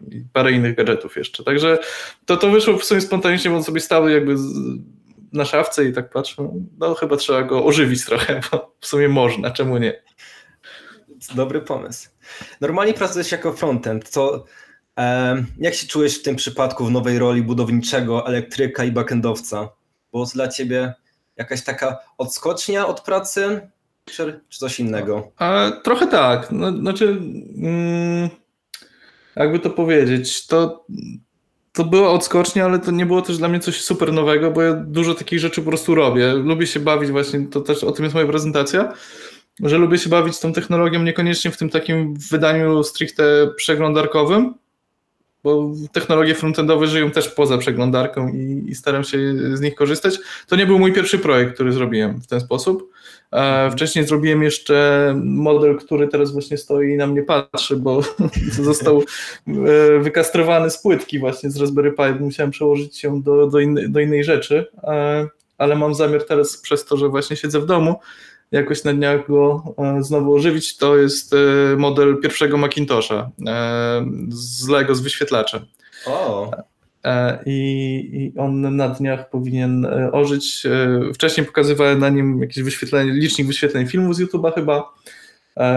i 0.08 0.24
parę 0.34 0.52
innych 0.52 0.76
gadżetów 0.76 1.16
jeszcze. 1.16 1.44
Także 1.44 1.80
to, 2.26 2.38
to 2.38 2.52
wyszło 2.52 2.78
w 2.78 2.86
sumie 2.86 3.02
spontanicznie, 3.02 3.52
bo 3.52 3.58
on 3.58 3.64
sobie 3.64 3.80
stały 3.80 4.12
jakby 4.12 4.36
na 5.34 5.46
szafce 5.46 5.86
i 5.86 5.94
tak 5.94 6.10
patrzę, 6.10 6.50
no 6.80 6.96
chyba 6.96 7.18
trzeba 7.18 7.44
go 7.44 7.66
ożywić 7.66 8.06
trochę, 8.06 8.42
bo 8.52 8.76
w 8.80 8.86
sumie 8.88 9.10
można, 9.10 9.52
czemu 9.52 9.78
nie? 9.78 10.02
Dobry 11.36 11.62
pomysł. 11.62 12.10
Normalnie 12.62 12.94
pracujesz 12.94 13.32
jako 13.32 13.54
frontend, 13.54 14.12
to 14.12 14.46
e, 14.98 15.44
jak 15.58 15.74
się 15.74 15.88
czujesz 15.88 16.20
w 16.20 16.24
tym 16.24 16.36
przypadku 16.36 16.86
w 16.86 16.92
nowej 16.92 17.20
roli 17.20 17.42
budowniczego, 17.42 18.28
elektryka 18.28 18.84
i 18.84 18.92
backendowca? 18.92 19.70
Było 20.12 20.26
to 20.26 20.32
dla 20.34 20.48
ciebie 20.48 20.94
jakaś 21.38 21.64
taka 21.64 21.98
odskocznia 22.18 22.88
od 22.88 23.02
pracy, 23.02 23.70
czy, 24.06 24.40
czy 24.50 24.60
coś 24.60 24.80
innego? 24.80 25.32
A, 25.38 25.72
trochę 25.84 26.08
tak. 26.08 26.52
No, 26.52 26.72
znaczy, 26.72 27.08
mm, 27.58 28.30
jakby 29.36 29.60
to 29.60 29.70
powiedzieć, 29.70 30.48
to, 30.48 30.86
to 31.74 31.86
była 31.86 32.10
odskocznia, 32.10 32.66
ale 32.66 32.80
to 32.80 32.92
nie 32.92 33.06
było 33.06 33.22
też 33.22 33.38
dla 33.38 33.48
mnie 33.48 33.60
coś 33.60 33.82
super 33.82 34.14
nowego, 34.14 34.52
bo 34.52 34.62
ja 34.62 34.74
dużo 34.74 35.16
takich 35.16 35.40
rzeczy 35.40 35.62
po 35.62 35.70
prostu 35.70 35.96
robię. 35.96 36.34
Lubię 36.34 36.68
się 36.68 36.80
bawić 36.80 37.12
właśnie, 37.12 37.48
to 37.48 37.62
też 37.62 37.84
o 37.84 37.92
tym 37.92 38.06
jest 38.06 38.16
moja 38.16 38.28
prezentacja, 38.28 38.94
że 39.64 39.78
lubię 39.78 39.98
się 39.98 40.10
bawić 40.10 40.40
tą 40.40 40.54
technologią 40.54 41.04
niekoniecznie 41.04 41.52
w 41.52 41.58
tym 41.58 41.70
takim 41.70 42.14
wydaniu 42.32 42.84
stricte 42.84 43.24
przeglądarkowym, 43.56 44.54
bo 45.44 45.72
technologie 45.92 46.36
frontendowe 46.36 46.88
żyją 46.88 47.12
też 47.12 47.30
poza 47.30 47.58
przeglądarką 47.58 48.28
i, 48.28 48.66
i, 48.68 48.76
staram 48.76 49.04
się 49.04 49.18
z 49.54 49.62
nich 49.62 49.76
korzystać. 49.76 50.20
To 50.48 50.56
nie 50.56 50.66
był 50.66 50.80
mój 50.80 50.94
pierwszy 50.94 51.20
projekt, 51.20 51.54
który 51.54 51.74
zrobiłem 51.74 52.22
w 52.22 52.28
ten 52.28 52.40
sposób. 52.40 52.92
Mhm. 53.32 53.72
Wcześniej 53.72 54.06
zrobiłem 54.06 54.44
jeszcze 54.44 55.14
model, 55.24 55.78
który 55.78 56.08
teraz 56.08 56.32
właśnie 56.32 56.58
stoi 56.58 56.94
i 56.94 56.98
na 56.98 57.08
mnie 57.08 57.24
patrzy, 57.24 57.76
bo 57.76 58.02
został 58.62 59.04
e, 59.48 60.00
wykastrowany 60.00 60.70
z 60.70 60.82
płytki 60.82 61.20
właśnie 61.20 61.50
z 61.50 61.58
Raspberry 61.58 61.92
Pi. 61.92 62.24
Musiałem 62.24 62.52
przełożyć 62.52 62.98
się 62.98 63.22
do, 63.22 63.48
do, 63.48 63.60
innej, 63.60 63.90
do 63.90 64.00
innej 64.00 64.24
rzeczy, 64.24 64.66
e, 64.84 65.28
ale 65.58 65.76
mam 65.76 65.96
zamiar 65.96 66.24
teraz 66.24 66.58
przez 66.58 66.86
to, 66.86 66.98
że 66.98 67.10
właśnie 67.10 67.36
siedzę 67.36 67.60
w 67.60 67.66
domu, 67.66 67.96
jakoś 68.52 68.84
na 68.84 68.94
dniach 68.94 69.28
go 69.28 69.64
e, 69.78 70.04
znowu 70.04 70.34
ożywić. 70.34 70.78
To 70.78 70.98
jest 70.98 71.36
model 71.78 72.18
pierwszego 72.22 72.58
Macintosha 72.58 73.30
z 74.30 74.70
Lego 74.70 74.96
z 74.96 75.02
wyświetlaczem. 75.02 75.66
O. 76.06 76.52
E, 77.04 77.40
i, 77.46 78.10
i 78.14 78.40
on 78.40 78.76
na 78.76 78.90
dniach 78.90 79.30
powinien 79.30 79.86
e, 79.86 80.12
ożyć. 80.12 80.66
E, 80.66 81.14
wcześniej 81.14 81.46
pokazywałem 81.46 82.00
na 82.00 82.10
nim 82.10 82.42
jakieś 82.42 82.64
wyświetlenie, 82.64 83.12
licznik 83.12 83.48
wyświetleń 83.48 83.88
filmu 83.88 84.14
z 84.14 84.20
YouTube'a 84.20 84.54
chyba, 84.54 84.94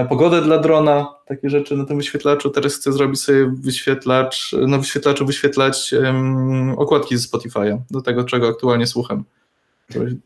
pogodę 0.09 0.43
dla 0.43 0.59
drona, 0.59 1.15
takie 1.27 1.51
rzeczy 1.51 1.77
na 1.77 1.85
tym 1.85 1.97
wyświetlaczu. 1.97 2.51
Teraz 2.51 2.75
chcę 2.75 2.93
zrobić 2.93 3.21
sobie 3.21 3.53
wyświetlacz, 3.61 4.53
na 4.53 4.79
wyświetlaczu 4.79 5.27
wyświetlać 5.27 5.95
um, 6.03 6.75
okładki 6.77 7.17
ze 7.17 7.29
Spotify'a, 7.29 7.79
do 7.91 8.01
tego, 8.01 8.25
czego 8.25 8.49
aktualnie 8.49 8.87
słucham. 8.87 9.25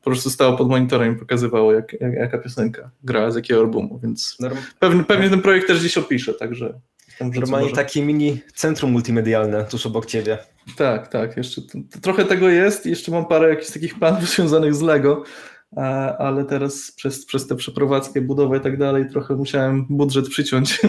Po 0.03 0.11
prostu 0.11 0.31
stało 0.31 0.57
pod 0.57 0.69
monitorem 0.69 1.17
i 1.17 1.19
pokazywało, 1.19 1.73
jak, 1.73 1.93
jak, 2.01 2.13
jaka 2.13 2.39
piosenka 2.39 2.91
gra, 3.05 3.31
z 3.31 3.37
jakiego 3.37 3.61
albumu, 3.61 3.99
więc 4.03 4.37
pewnie, 4.79 5.05
pewnie 5.05 5.31
ten 5.31 5.43
projekt 5.43 5.67
też 5.67 5.81
gdzieś 5.81 5.99
opiszę, 5.99 6.35
także 6.35 6.81
Normalnie 7.21 7.69
może... 7.69 7.83
takie 7.83 8.03
mini 8.03 8.41
centrum 8.55 8.93
multimedialne 8.93 9.65
tuż 9.65 9.87
obok 9.87 10.07
ciebie. 10.07 10.39
Tak, 10.77 11.09
tak. 11.09 11.37
Jeszcze 11.37 11.63
trochę 12.03 12.25
tego 12.25 12.49
jest. 12.49 12.87
Jeszcze 12.87 13.13
mam 13.13 13.27
parę 13.27 13.49
jakichś 13.49 13.73
takich 13.73 13.99
planów 13.99 14.29
związanych 14.35 14.75
z 14.75 14.81
Lego, 14.81 15.23
ale 16.19 16.45
teraz 16.45 16.93
przez, 16.97 17.27
przez 17.27 17.47
tę 17.47 17.57
przeprowadzkę, 17.57 18.21
budowę 18.21 18.59
i 18.59 18.61
tak 18.61 18.79
dalej 18.79 19.11
trochę 19.11 19.37
musiałem 19.37 19.87
budżet 19.91 20.29
przyciąć 20.29 20.81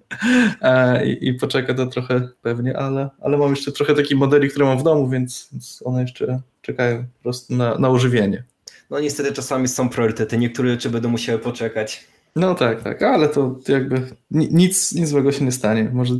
I, 1.06 1.28
i 1.28 1.34
poczeka 1.34 1.74
to 1.74 1.86
trochę 1.86 2.28
pewnie, 2.42 2.76
ale, 2.76 3.10
ale 3.20 3.38
mam 3.38 3.50
jeszcze 3.50 3.72
trochę 3.72 3.94
takich 3.94 4.16
modeli, 4.16 4.48
które 4.48 4.66
mam 4.66 4.78
w 4.78 4.82
domu, 4.82 5.08
więc, 5.08 5.48
więc 5.52 5.82
one 5.84 6.02
jeszcze 6.02 6.40
czekają 6.68 6.98
po 6.98 7.22
prostu 7.22 7.54
na, 7.54 7.78
na 7.78 7.90
ożywienie. 7.90 8.44
No 8.90 9.00
niestety 9.00 9.32
czasami 9.32 9.68
są 9.68 9.88
priorytety, 9.88 10.38
niektóre 10.38 10.70
rzeczy 10.70 10.90
będą 10.90 11.08
musiały 11.08 11.38
poczekać. 11.38 12.04
No 12.36 12.54
tak, 12.54 12.82
tak, 12.82 13.02
ale 13.02 13.28
to 13.28 13.58
jakby 13.68 14.02
nic, 14.30 14.94
nic 14.94 15.08
złego 15.08 15.32
się 15.32 15.44
nie 15.44 15.52
stanie. 15.52 15.90
Może 15.92 16.14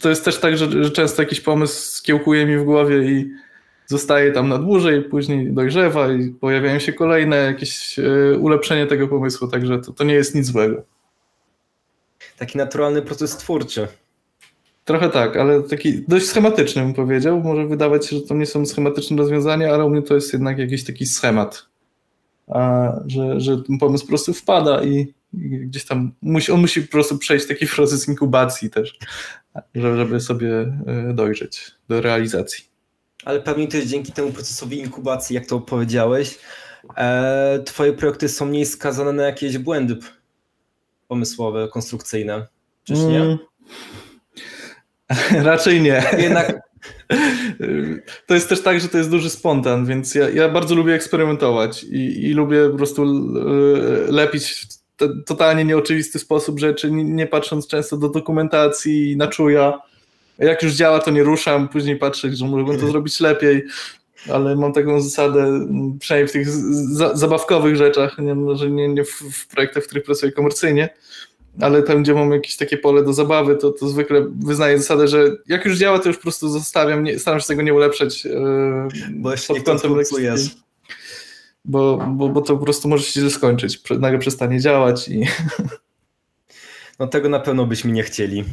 to 0.00 0.08
jest 0.08 0.24
też 0.24 0.40
tak, 0.40 0.56
że, 0.56 0.84
że 0.84 0.90
często 0.90 1.22
jakiś 1.22 1.40
pomysł 1.40 1.96
skiełkuje 1.96 2.46
mi 2.46 2.56
w 2.56 2.64
głowie 2.64 3.12
i 3.12 3.30
zostaje 3.86 4.32
tam 4.32 4.48
na 4.48 4.58
dłużej, 4.58 5.02
później 5.02 5.52
dojrzewa 5.52 6.12
i 6.12 6.28
pojawiają 6.28 6.78
się 6.78 6.92
kolejne 6.92 7.36
jakieś 7.36 7.98
e, 7.98 8.38
ulepszenie 8.38 8.86
tego 8.86 9.08
pomysłu, 9.08 9.48
także 9.48 9.78
to, 9.78 9.92
to 9.92 10.04
nie 10.04 10.14
jest 10.14 10.34
nic 10.34 10.46
złego. 10.46 10.82
Taki 12.38 12.58
naturalny 12.58 13.02
proces 13.02 13.36
twórczy. 13.36 13.88
Trochę 14.90 15.10
tak, 15.10 15.36
ale 15.36 15.62
taki 15.62 16.02
dość 16.08 16.26
schematyczny 16.26 16.82
bym 16.82 16.94
powiedział. 16.94 17.40
Może 17.40 17.66
wydawać 17.66 18.06
się, 18.06 18.16
że 18.16 18.22
to 18.22 18.34
nie 18.34 18.46
są 18.46 18.66
schematyczne 18.66 19.16
rozwiązania, 19.16 19.74
ale 19.74 19.84
u 19.84 19.90
mnie 19.90 20.02
to 20.02 20.14
jest 20.14 20.32
jednak 20.32 20.58
jakiś 20.58 20.84
taki 20.84 21.06
schemat. 21.06 21.66
A, 22.48 22.92
że, 23.06 23.40
że 23.40 23.62
ten 23.62 23.78
pomysł 23.78 24.04
po 24.04 24.08
prostu 24.08 24.34
wpada 24.34 24.82
i, 24.84 25.14
i 25.34 25.48
gdzieś 25.48 25.84
tam 25.84 26.12
musi, 26.22 26.52
on 26.52 26.60
musi 26.60 26.82
po 26.82 26.92
prostu 26.92 27.18
przejść 27.18 27.46
taki 27.46 27.66
proces 27.66 28.08
inkubacji 28.08 28.70
też, 28.70 28.98
żeby 29.74 30.20
sobie 30.20 30.50
e, 30.86 31.12
dojrzeć 31.14 31.70
do 31.88 32.00
realizacji. 32.00 32.64
Ale 33.24 33.40
pewnie 33.40 33.68
też 33.68 33.84
dzięki 33.84 34.12
temu 34.12 34.32
procesowi 34.32 34.78
inkubacji, 34.78 35.34
jak 35.34 35.46
to 35.46 35.60
powiedziałeś, 35.60 36.38
e, 36.96 37.62
twoje 37.64 37.92
projekty 37.92 38.28
są 38.28 38.46
mniej 38.46 38.66
skazane 38.66 39.12
na 39.12 39.22
jakieś 39.22 39.58
błędy 39.58 39.96
pomysłowe, 41.08 41.68
konstrukcyjne. 41.68 42.46
Czyż 42.84 42.98
nie? 42.98 43.22
Mm. 43.22 43.38
Raczej 45.50 45.80
nie. 45.80 46.02
Jednak 46.18 46.70
to 48.26 48.34
jest 48.34 48.48
też 48.48 48.62
tak, 48.62 48.80
że 48.80 48.88
to 48.88 48.98
jest 48.98 49.10
duży 49.10 49.30
spontan, 49.30 49.86
więc 49.86 50.14
ja, 50.14 50.30
ja 50.30 50.48
bardzo 50.48 50.74
lubię 50.74 50.94
eksperymentować 50.94 51.84
i, 51.84 52.26
i 52.28 52.32
lubię 52.32 52.68
po 52.70 52.76
prostu 52.76 53.02
e, 53.02 54.12
lepić 54.12 54.50
w 54.50 54.80
totalnie 55.26 55.64
nieoczywisty 55.64 56.18
sposób 56.18 56.58
rzeczy, 56.58 56.90
nie, 56.90 57.26
patrząc 57.26 57.66
często 57.66 57.96
do 57.96 58.08
dokumentacji 58.08 59.16
na 59.16 59.26
czuja. 59.26 59.80
Jak 60.38 60.62
już 60.62 60.72
działa, 60.72 60.98
to 60.98 61.10
nie 61.10 61.22
ruszam, 61.22 61.68
później 61.68 61.96
patrzę, 61.96 62.32
że 62.32 62.44
mogłem 62.44 62.80
to 62.80 62.86
zrobić 62.86 63.20
lepiej, 63.20 63.66
ale 64.32 64.56
mam 64.56 64.72
taką 64.72 65.00
zasadę, 65.00 65.66
przynajmniej 66.00 66.28
w 66.28 66.32
tych 66.32 66.48
za, 66.48 67.16
zabawkowych 67.16 67.76
rzeczach, 67.76 68.18
nie, 68.18 68.56
że 68.56 68.70
nie, 68.70 68.88
nie 68.88 69.04
w, 69.04 69.10
w 69.10 69.46
projektach, 69.46 69.82
w 69.84 69.86
których 69.86 70.04
pracuję 70.04 70.32
komercyjnie, 70.32 70.88
ale 71.60 71.82
tam, 71.82 72.02
gdzie 72.02 72.14
mam 72.14 72.32
jakieś 72.32 72.56
takie 72.56 72.76
pole 72.76 73.04
do 73.04 73.12
zabawy, 73.12 73.56
to, 73.56 73.70
to 73.70 73.88
zwykle 73.88 74.26
wyznaję 74.38 74.78
zasadę, 74.78 75.08
że 75.08 75.36
jak 75.46 75.64
już 75.64 75.78
działa, 75.78 75.98
to 75.98 76.08
już 76.08 76.16
po 76.16 76.22
prostu 76.22 76.48
zostawiam, 76.48 77.04
nie, 77.04 77.18
staram 77.18 77.40
się 77.40 77.46
tego 77.46 77.62
nie 77.62 77.74
ulepszać. 77.74 78.24
Yy, 78.24 78.32
bo 79.10 79.30
nie 79.50 79.62
konstruujesz. 79.62 80.40
Bo, 81.64 81.96
bo, 82.08 82.28
bo 82.28 82.40
to 82.40 82.56
po 82.56 82.64
prostu 82.64 82.88
może 82.88 83.04
się 83.04 83.20
źle 83.20 83.30
skończyć. 83.30 83.82
Nagle 83.98 84.18
przestanie 84.18 84.60
działać 84.60 85.08
i... 85.08 85.24
No 86.98 87.06
tego 87.06 87.28
na 87.28 87.40
pewno 87.40 87.66
byśmy 87.66 87.92
nie 87.92 88.02
chcieli. 88.02 88.44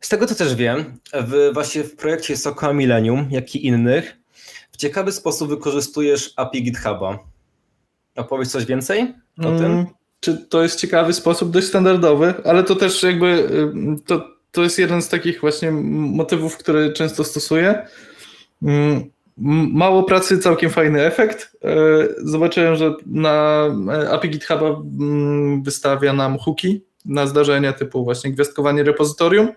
Z 0.00 0.08
tego 0.08 0.26
co 0.26 0.34
też 0.34 0.54
wiem, 0.54 0.98
w, 1.12 1.50
właśnie 1.52 1.84
w 1.84 1.96
projekcie 1.96 2.36
Sokoła 2.36 2.72
Millennium, 2.72 3.26
jak 3.30 3.54
i 3.54 3.66
innych, 3.66 4.16
w 4.72 4.76
ciekawy 4.76 5.12
sposób 5.12 5.48
wykorzystujesz 5.48 6.32
API 6.36 6.62
GitHuba. 6.62 7.18
Opowiedz 8.16 8.50
coś 8.52 8.64
więcej 8.64 9.14
o 9.38 9.48
mm, 9.48 9.58
tym? 9.58 9.86
Czy 10.24 10.46
to 10.48 10.62
jest 10.62 10.80
ciekawy 10.80 11.12
sposób, 11.12 11.50
dość 11.50 11.66
standardowy, 11.66 12.34
ale 12.44 12.64
to 12.64 12.74
też 12.74 13.02
jakby 13.02 13.48
to, 14.06 14.28
to 14.52 14.62
jest 14.62 14.78
jeden 14.78 15.02
z 15.02 15.08
takich 15.08 15.40
właśnie 15.40 15.70
motywów, 15.70 16.56
które 16.56 16.92
często 16.92 17.24
stosuję. 17.24 17.86
Mm, 18.62 19.10
mało 19.72 20.02
pracy, 20.02 20.38
całkiem 20.38 20.70
fajny 20.70 21.02
efekt. 21.02 21.56
E, 21.64 21.68
zobaczyłem, 22.18 22.76
że 22.76 22.94
na 23.06 23.64
API 24.10 24.30
GitHuba 24.30 24.66
mm, 24.66 25.62
wystawia 25.62 26.12
nam 26.12 26.38
hooki 26.38 26.84
na 27.04 27.26
zdarzenia 27.26 27.72
typu 27.72 28.04
właśnie 28.04 28.32
gwiazdkowanie 28.32 28.82
repozytorium 28.82 29.48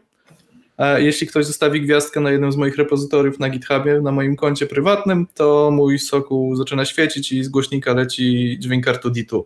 jeśli 0.97 1.27
ktoś 1.27 1.45
zostawi 1.45 1.81
gwiazdkę 1.81 2.19
na 2.19 2.31
jednym 2.31 2.51
z 2.51 2.55
moich 2.55 2.77
repozytoriów 2.77 3.39
na 3.39 3.49
GitHubie, 3.49 4.01
na 4.01 4.11
moim 4.11 4.35
koncie 4.35 4.67
prywatnym, 4.67 5.27
to 5.33 5.71
mój 5.73 5.99
soku 5.99 6.55
zaczyna 6.55 6.85
świecić 6.85 7.31
i 7.31 7.43
z 7.43 7.49
głośnika 7.49 7.93
leci 7.93 8.57
dźwięk 8.59 8.85
R2D2, 8.85 9.43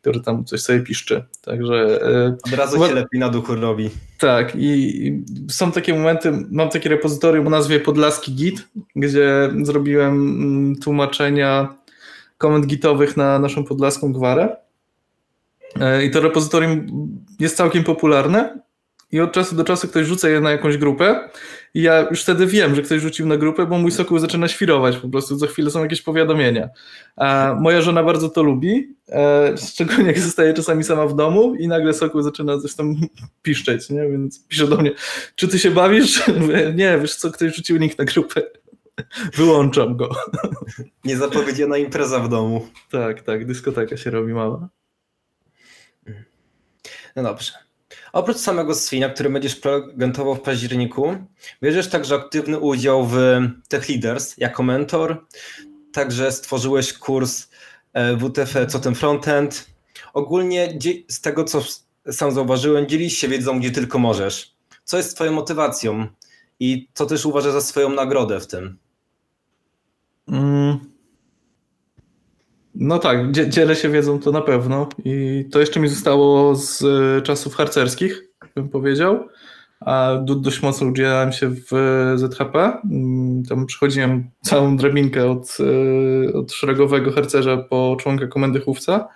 który 0.00 0.20
tam 0.20 0.44
coś 0.44 0.60
sobie 0.60 0.80
piszczy. 0.80 1.24
Także. 1.42 2.02
E, 2.02 2.36
Od 2.46 2.52
razu 2.52 2.86
się 2.86 2.94
lepiej 2.94 3.20
na 3.20 3.28
duchu 3.28 3.54
robi. 3.54 3.90
Tak, 4.18 4.52
i 4.56 5.22
są 5.50 5.72
takie 5.72 5.94
momenty, 5.94 6.32
mam 6.50 6.68
takie 6.68 6.88
repozytorium 6.88 7.46
o 7.46 7.50
nazwie 7.50 7.80
Podlaski 7.80 8.32
Git, 8.32 8.68
gdzie 8.96 9.50
zrobiłem 9.62 10.12
mm, 10.12 10.76
tłumaczenia 10.76 11.74
komend 12.38 12.66
gitowych 12.66 13.16
na 13.16 13.38
naszą 13.38 13.64
podlaską 13.64 14.12
gwarę. 14.12 14.56
E, 15.80 16.04
I 16.04 16.10
to 16.10 16.20
repozytorium 16.20 16.86
jest 17.40 17.56
całkiem 17.56 17.84
popularne 17.84 18.62
i 19.12 19.20
od 19.20 19.32
czasu 19.32 19.56
do 19.56 19.64
czasu 19.64 19.88
ktoś 19.88 20.06
rzuca 20.06 20.28
je 20.28 20.40
na 20.40 20.50
jakąś 20.50 20.76
grupę 20.76 21.28
i 21.74 21.82
ja 21.82 22.06
już 22.10 22.22
wtedy 22.22 22.46
wiem, 22.46 22.74
że 22.74 22.82
ktoś 22.82 23.00
rzucił 23.00 23.26
na 23.26 23.36
grupę, 23.36 23.66
bo 23.66 23.78
mój 23.78 23.90
sokół 23.90 24.18
zaczyna 24.18 24.48
świrować 24.48 24.96
po 24.96 25.08
prostu, 25.08 25.36
co 25.36 25.46
chwilę 25.46 25.70
są 25.70 25.82
jakieś 25.82 26.02
powiadomienia. 26.02 26.68
A 27.16 27.56
moja 27.60 27.80
żona 27.82 28.02
bardzo 28.02 28.28
to 28.28 28.42
lubi, 28.42 28.96
e, 29.08 29.54
szczególnie 29.72 30.06
jak 30.06 30.18
zostaje 30.18 30.54
czasami 30.54 30.84
sama 30.84 31.06
w 31.06 31.16
domu 31.16 31.54
i 31.54 31.68
nagle 31.68 31.94
sokół 31.94 32.22
zaczyna 32.22 32.58
coś 32.58 32.74
tam 32.74 32.96
piszczeć, 33.42 33.90
nie? 33.90 34.08
więc 34.08 34.46
pisze 34.46 34.66
do 34.66 34.76
mnie, 34.76 34.90
czy 35.34 35.48
ty 35.48 35.58
się 35.58 35.70
bawisz? 35.70 36.28
Mówię, 36.40 36.72
nie, 36.76 36.98
wiesz 36.98 37.16
co, 37.16 37.30
ktoś 37.30 37.56
rzucił 37.56 37.76
link 37.76 37.98
na 37.98 38.04
grupę. 38.04 38.42
Wyłączam 39.36 39.96
go. 39.96 40.10
Niezapowiedziana 41.04 41.78
impreza 41.78 42.20
w 42.20 42.28
domu. 42.28 42.66
Tak, 42.90 43.22
tak, 43.22 43.46
dyskoteka 43.46 43.96
się 43.96 44.10
robi 44.10 44.32
mała. 44.32 44.68
No 47.16 47.22
dobrze. 47.22 47.71
Oprócz 48.12 48.36
samego 48.36 48.74
Swina, 48.74 49.08
który 49.08 49.30
będziesz 49.30 49.56
prezentował 49.56 50.34
w 50.34 50.40
październiku, 50.40 51.16
bierzesz 51.62 51.88
także 51.88 52.14
aktywny 52.14 52.58
udział 52.58 53.06
w 53.06 53.16
Tech 53.68 53.88
Leaders 53.88 54.38
jako 54.38 54.62
mentor. 54.62 55.26
Także 55.92 56.32
stworzyłeś 56.32 56.92
kurs 56.92 57.48
e, 57.92 58.16
WTF 58.16 58.54
Co 58.68 58.78
ten 58.78 58.94
frontend. 58.94 59.66
Ogólnie 60.14 60.78
z 61.08 61.20
tego, 61.20 61.44
co 61.44 61.62
sam 62.12 62.32
zauważyłem, 62.32 62.88
dzielisz 62.88 63.12
się 63.12 63.28
wiedzą, 63.28 63.60
gdzie 63.60 63.70
tylko 63.70 63.98
możesz. 63.98 64.54
Co 64.84 64.96
jest 64.96 65.14
twoją 65.14 65.32
motywacją 65.32 66.06
i 66.60 66.88
co 66.94 67.06
też 67.06 67.26
uważasz 67.26 67.52
za 67.52 67.60
swoją 67.60 67.88
nagrodę 67.88 68.40
w 68.40 68.46
tym? 68.46 68.78
Mm. 70.28 70.91
No 72.74 72.98
tak, 72.98 73.32
dzielę 73.32 73.76
się 73.76 73.88
wiedzą 73.88 74.18
to 74.20 74.32
na 74.32 74.40
pewno 74.40 74.88
i 75.04 75.44
to 75.52 75.60
jeszcze 75.60 75.80
mi 75.80 75.88
zostało 75.88 76.54
z 76.54 76.82
e, 76.82 77.22
czasów 77.22 77.54
harcerskich, 77.54 78.22
bym 78.54 78.68
powiedział. 78.68 79.28
A 79.86 80.18
dość 80.24 80.62
mocno 80.62 80.86
udzielałem 80.86 81.32
się 81.32 81.48
w 81.50 81.72
ZHP. 82.16 82.72
Mm, 82.90 83.42
tam 83.48 83.66
przechodziłem 83.66 84.30
całą 84.40 84.76
drabinkę 84.76 85.30
od, 85.30 85.56
e, 86.30 86.32
od 86.32 86.52
szeregowego 86.52 87.12
harcerza 87.12 87.56
po 87.56 87.96
członka 88.00 88.26
komendy 88.26 88.60
chówca. 88.60 89.08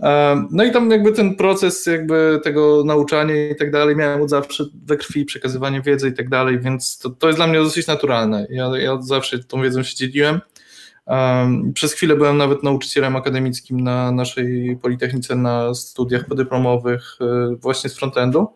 E, 0.00 0.44
no 0.50 0.64
i 0.64 0.70
tam 0.70 0.90
jakby 0.90 1.12
ten 1.12 1.34
proces 1.34 1.86
jakby 1.86 2.40
tego 2.44 2.84
nauczania 2.84 3.48
i 3.50 3.56
tak 3.56 3.70
dalej 3.70 3.96
miałem 3.96 4.22
od 4.22 4.30
zawsze 4.30 4.64
we 4.86 4.96
krwi, 4.96 5.24
przekazywanie 5.24 5.82
wiedzy 5.82 6.08
i 6.08 6.12
tak 6.12 6.28
dalej, 6.28 6.60
więc 6.60 6.98
to, 6.98 7.10
to 7.10 7.26
jest 7.26 7.38
dla 7.38 7.46
mnie 7.46 7.58
dosyć 7.58 7.86
naturalne. 7.86 8.46
Ja, 8.50 8.70
ja 8.78 9.02
zawsze 9.02 9.38
tą 9.38 9.62
wiedzą 9.62 9.82
się 9.82 9.96
dzieliłem. 9.96 10.40
Przez 11.74 11.92
chwilę 11.92 12.16
byłem 12.16 12.36
nawet 12.36 12.62
nauczycielem 12.62 13.16
akademickim 13.16 13.80
na 13.80 14.12
naszej 14.12 14.78
Politechnice 14.82 15.36
na 15.36 15.74
studiach 15.74 16.26
podyplomowych 16.26 17.16
e, 17.20 17.56
właśnie 17.56 17.90
z 17.90 17.96
frontendu. 17.96 18.46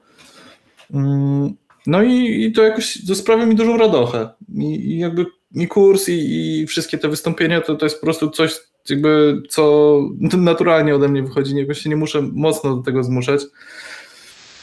Mm, 0.94 1.54
no 1.86 2.02
i, 2.02 2.44
i 2.44 2.52
to 2.52 2.62
jakoś 2.62 3.06
to 3.06 3.14
sprawia 3.14 3.46
mi 3.46 3.54
dużą 3.54 3.76
radochę. 3.76 4.28
I, 4.54 4.64
i 4.64 4.98
jakby 4.98 5.26
i 5.54 5.68
kurs, 5.68 6.08
i, 6.08 6.12
i, 6.60 6.66
wszystkie 6.66 6.98
te 6.98 7.08
wystąpienia 7.08 7.60
to, 7.60 7.74
to 7.74 7.86
jest 7.86 8.00
po 8.00 8.06
prostu 8.06 8.30
coś, 8.30 8.54
jakby 8.90 9.42
co 9.48 10.00
naturalnie 10.36 10.94
ode 10.94 11.08
mnie 11.08 11.22
wychodzi. 11.22 11.56
Jakoś 11.56 11.78
się 11.78 11.90
nie 11.90 11.96
muszę 11.96 12.22
mocno 12.32 12.76
do 12.76 12.82
tego 12.82 13.02
zmuszać. 13.02 13.40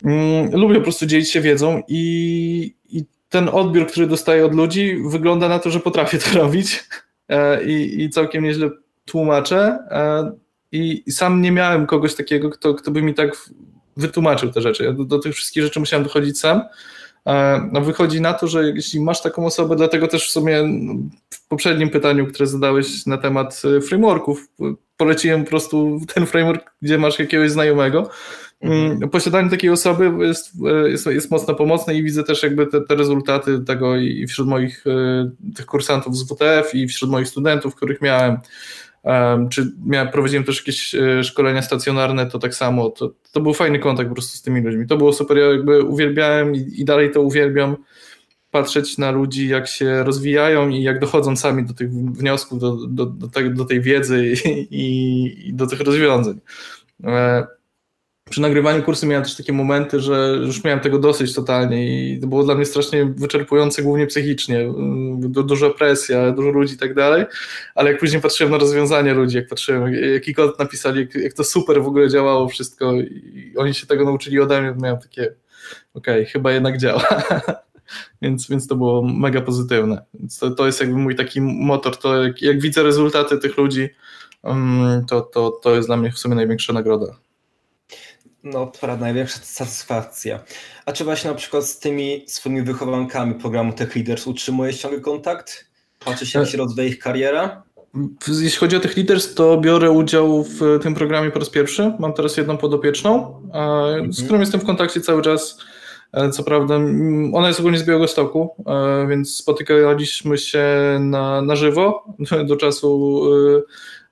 Mm, 0.04 0.52
lubię 0.52 0.76
po 0.76 0.82
prostu 0.82 1.06
dzielić 1.06 1.32
się 1.32 1.42
wiedzą 1.42 1.82
i, 1.88 2.76
i 2.90 3.06
ten 3.30 3.50
odbiór, 3.50 3.88
który 3.88 4.08
dostaję 4.08 4.46
od 4.46 4.56
ludzi, 4.56 4.98
wygląda 5.10 5.50
na 5.50 5.60
to, 5.60 5.70
że 5.70 5.80
potrafię 5.80 6.18
to 6.18 6.40
robić. 6.40 6.84
E, 7.34 7.64
i, 7.64 8.04
i 8.04 8.10
całkiem 8.10 8.44
nieźle 8.44 8.70
tłumaczę. 9.06 9.78
E, 9.92 10.32
I 10.72 11.12
sam 11.12 11.42
nie 11.42 11.52
miałem 11.52 11.86
kogoś 11.86 12.16
takiego, 12.16 12.50
kto, 12.50 12.74
kto 12.74 12.92
by 12.92 13.02
mi 13.02 13.14
tak 13.14 13.50
wytłumaczył 13.98 14.52
te 14.52 14.62
rzeczy. 14.62 14.84
Ja 14.84 14.94
do, 14.94 15.04
do 15.04 15.20
tych 15.20 15.36
wszystkich 15.36 15.64
rzeczy 15.64 15.80
musiałem 15.80 16.04
dochodzić 16.04 16.40
sam. 16.40 16.62
E, 17.28 17.62
no 17.72 17.82
wychodzi 17.82 18.22
na 18.22 18.34
to, 18.34 18.48
że 18.48 18.64
jeśli 18.70 19.02
masz 19.02 19.22
taką 19.22 19.46
osobę, 19.46 19.76
dlatego 19.76 20.08
też 20.08 20.28
w 20.28 20.32
sumie 20.32 20.64
w 21.30 21.48
poprzednim 21.48 21.90
pytaniu, 21.90 22.28
które 22.28 22.48
zadałeś 22.48 23.06
na 23.06 23.18
temat 23.18 23.62
frameworków, 23.88 24.48
poleciłem 24.98 25.44
po 25.44 25.50
prostu 25.50 26.00
ten 26.14 26.26
framework, 26.26 26.72
gdzie 26.82 26.98
masz 26.98 27.20
jakiegoś 27.20 27.52
znajomego. 27.52 28.10
Posiadanie 29.12 29.50
takiej 29.50 29.70
osoby 29.70 30.12
jest, 30.26 30.52
jest, 30.86 31.06
jest 31.06 31.32
mocno 31.32 31.56
pomocne 31.56 31.96
i 31.96 32.04
widzę 32.04 32.24
też 32.24 32.44
jakby 32.44 32.68
te, 32.68 32.82
te 32.82 32.96
rezultaty 32.96 33.60
tego 33.60 33.96
i 33.98 34.28
wśród 34.28 34.48
moich 34.48 34.88
e, 34.88 35.30
tych 35.56 35.66
kursantów 35.66 36.18
z 36.18 36.24
WTF 36.24 36.76
i 36.76 36.88
wśród 36.88 37.12
moich 37.12 37.28
studentów, 37.28 37.76
których 37.76 38.02
miałem, 38.02 38.38
czy 39.50 39.72
miałem, 39.86 40.10
prowadziłem 40.10 40.44
też 40.44 40.58
jakieś 40.58 40.96
e, 40.96 41.24
szkolenia 41.24 41.62
stacjonarne, 41.62 42.26
to 42.26 42.40
tak 42.40 42.56
samo, 42.56 42.90
to, 42.90 43.12
to 43.32 43.42
był 43.42 43.54
fajny 43.54 43.80
kontakt 43.80 44.10
po 44.10 44.16
prostu 44.16 44.38
z 44.38 44.42
tymi 44.42 44.62
ludźmi. 44.62 44.88
To 44.88 44.98
było 44.98 45.14
super, 45.14 45.38
ja 45.38 45.46
jakby 45.46 45.84
uwielbiałem 45.84 46.56
i, 46.56 46.72
i 46.78 46.86
dalej 46.86 47.12
to 47.12 47.22
uwielbiam, 47.22 47.76
patrzeć 48.52 48.98
na 48.98 49.12
ludzi, 49.12 49.48
jak 49.48 49.68
się 49.68 50.04
rozwijają 50.04 50.70
i 50.70 50.84
jak 50.84 51.00
dochodzą 51.00 51.36
sami 51.36 51.66
do 51.66 51.74
tych 51.74 51.92
wniosków, 51.92 52.60
do, 52.60 52.78
do, 52.88 53.06
do, 53.06 53.28
tej, 53.28 53.54
do 53.54 53.66
tej 53.66 53.82
wiedzy 53.82 54.34
i, 54.70 55.50
i, 55.50 55.54
do 55.54 55.68
tych 55.68 55.80
rozwiązań. 55.80 56.40
Przy 58.30 58.42
nagrywaniu 58.42 58.84
kursu 58.84 59.08
miałem 59.08 59.24
też 59.24 59.36
takie 59.36 59.54
momenty, 59.54 60.00
że 60.00 60.38
już 60.46 60.64
miałem 60.64 60.80
tego 60.80 61.00
dosyć 61.00 61.34
totalnie 61.34 62.14
i 62.14 62.20
to 62.20 62.28
było 62.28 62.44
dla 62.44 62.56
mnie 62.56 62.66
strasznie 62.66 63.06
wyczerpujące, 63.06 63.84
głównie 63.84 64.08
psychicznie. 64.08 64.74
Du 65.18 65.44
duża 65.44 65.70
presja, 65.70 66.32
dużo 66.32 66.50
ludzi 66.50 66.74
i 66.74 66.78
tak 66.78 66.94
dalej, 66.94 67.26
ale 67.76 67.92
jak 67.92 68.00
później 68.00 68.22
patrzyłem 68.22 68.52
na 68.52 68.58
rozwiązania 68.58 69.14
ludzi, 69.14 69.38
jak 69.38 69.48
patrzyłem, 69.48 69.94
jaki 69.94 70.34
kod 70.34 70.60
napisali, 70.60 71.00
jak, 71.00 71.16
jak, 71.16 71.34
to 71.34 71.44
super 71.44 71.84
w 71.84 71.88
ogóle 71.88 72.10
działało 72.10 72.48
wszystko 72.48 72.94
i 72.94 73.54
oni 73.58 73.74
się 73.74 73.88
tego 73.88 74.06
nauczyli 74.06 74.40
ode 74.40 74.62
mnie, 74.62 74.74
miałem 74.82 75.00
takie, 75.00 75.24
okej, 75.94 76.22
okay, 76.22 76.26
chyba 76.26 76.52
jednak 76.52 76.78
działa. 76.78 77.08
więc, 78.22 78.50
więc 78.50 78.68
to 78.68 78.76
było 78.76 79.02
mega 79.02 79.42
pozytywne. 79.42 80.06
To, 80.40 80.52
to 80.52 80.66
jest 80.66 80.80
jakby 80.80 80.98
mój 80.98 81.16
taki 81.16 81.42
motor, 81.42 81.98
to 81.98 82.24
jak, 82.24 82.42
jak 82.42 82.62
widzę 82.62 82.84
rezultaty 82.84 83.38
tych 83.38 83.58
ludzi, 83.58 83.90
um, 84.44 85.06
to, 85.08 85.22
to, 85.22 85.52
to 85.52 85.76
jest 85.76 85.88
dla 85.88 85.98
mnie 85.98 86.12
w 86.12 86.20
sumie 86.20 86.36
największa 86.36 86.74
nagroda. 86.74 87.16
No, 88.44 88.68
to 88.68 88.98
największa 88.98 89.40
satysfakcja. 89.44 90.40
A 90.86 90.92
czy 90.92 91.04
właśnie 91.04 91.30
na 91.30 91.36
przykład 91.36 91.66
z 91.66 91.80
tymi 91.80 92.24
swoimi 92.28 92.62
wychowankami 92.62 93.36
programu 93.36 93.74
Tech 93.74 93.96
Leaders 93.96 94.28
utrzymujesz 94.28 94.78
ciągle 94.78 95.00
kontakt? 95.00 95.66
Patrzy 96.06 96.26
się, 96.26 96.40
jak 96.40 96.50
się 96.50 96.58
rozwija 96.58 96.88
ich 96.88 97.00
kariera? 97.00 97.64
Jeśli 98.28 98.60
chodzi 98.60 98.76
o 98.76 98.80
Tech 98.80 98.98
Leaders, 98.98 99.34
to 99.34 99.58
biorę 99.58 99.92
udział 99.92 100.44
w 100.44 100.80
tym 100.82 100.96
programie 100.96 101.32
po 101.32 101.40
raz 101.40 101.50
pierwszy. 101.50 101.94
Mam 102.00 102.14
teraz 102.14 102.38
jedną 102.38 102.58
podopieczną, 102.58 103.42
z 104.10 104.24
którą 104.24 104.40
jestem 104.40 104.60
w 104.60 104.66
kontakcie 104.66 105.02
cały 105.02 105.22
czas. 105.22 105.58
E, 106.14 106.30
co 106.30 106.44
prawda, 106.44 106.76
ona 107.34 107.48
jest 107.48 107.60
ogólnie 107.60 107.78
z 107.78 107.86
Białegostoku, 107.86 108.56
e, 108.68 109.08
więc 109.08 109.36
spotykaliśmy 109.36 110.38
się 110.38 110.66
na, 111.00 111.42
na 111.42 111.56
żywo 111.56 112.06
do 112.46 112.56
czasu 112.56 113.22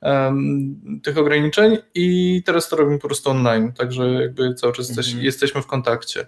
um, 0.02 1.02
tych 1.04 1.18
ograniczeń 1.18 1.78
i 1.96 2.42
teraz 2.46 2.70
to 2.70 2.76
robimy 2.76 3.00
po 3.00 3.08
prostu 3.08 3.30
online, 3.30 3.74
także 3.74 4.12
jakby 4.12 4.54
cały 4.54 4.74
czas 4.74 4.90
mhm. 4.90 5.24
jesteśmy 5.24 5.62
w 5.62 5.68
kontakcie. 5.68 6.28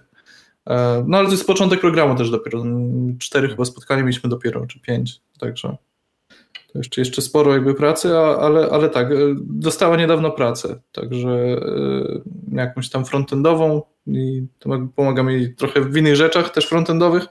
E, 0.66 1.04
no 1.06 1.18
ale 1.18 1.26
to 1.26 1.32
jest 1.32 1.46
początek 1.46 1.80
programu 1.80 2.14
też 2.14 2.30
dopiero, 2.30 2.64
cztery 3.18 3.48
chyba 3.48 3.64
spotkania 3.64 4.02
mieliśmy 4.02 4.30
dopiero, 4.30 4.66
czy 4.66 4.80
pięć, 4.80 5.20
także 5.38 5.76
jeszcze, 6.74 7.00
jeszcze 7.00 7.22
sporo 7.22 7.52
jakby 7.52 7.74
pracy, 7.74 8.16
ale, 8.16 8.70
ale 8.70 8.88
tak, 8.88 9.12
e, 9.12 9.16
dostała 9.40 9.96
niedawno 9.96 10.30
pracę, 10.30 10.80
także 10.92 11.30
e, 11.30 12.56
jakąś 12.56 12.90
tam 12.90 13.04
frontendową 13.04 13.82
i 14.06 14.46
pomaga 14.96 15.22
mi 15.22 15.54
trochę 15.54 15.80
w 15.80 15.96
innych 15.96 16.16
rzeczach 16.16 16.50
też 16.50 16.66
frontendowych, 16.66 17.26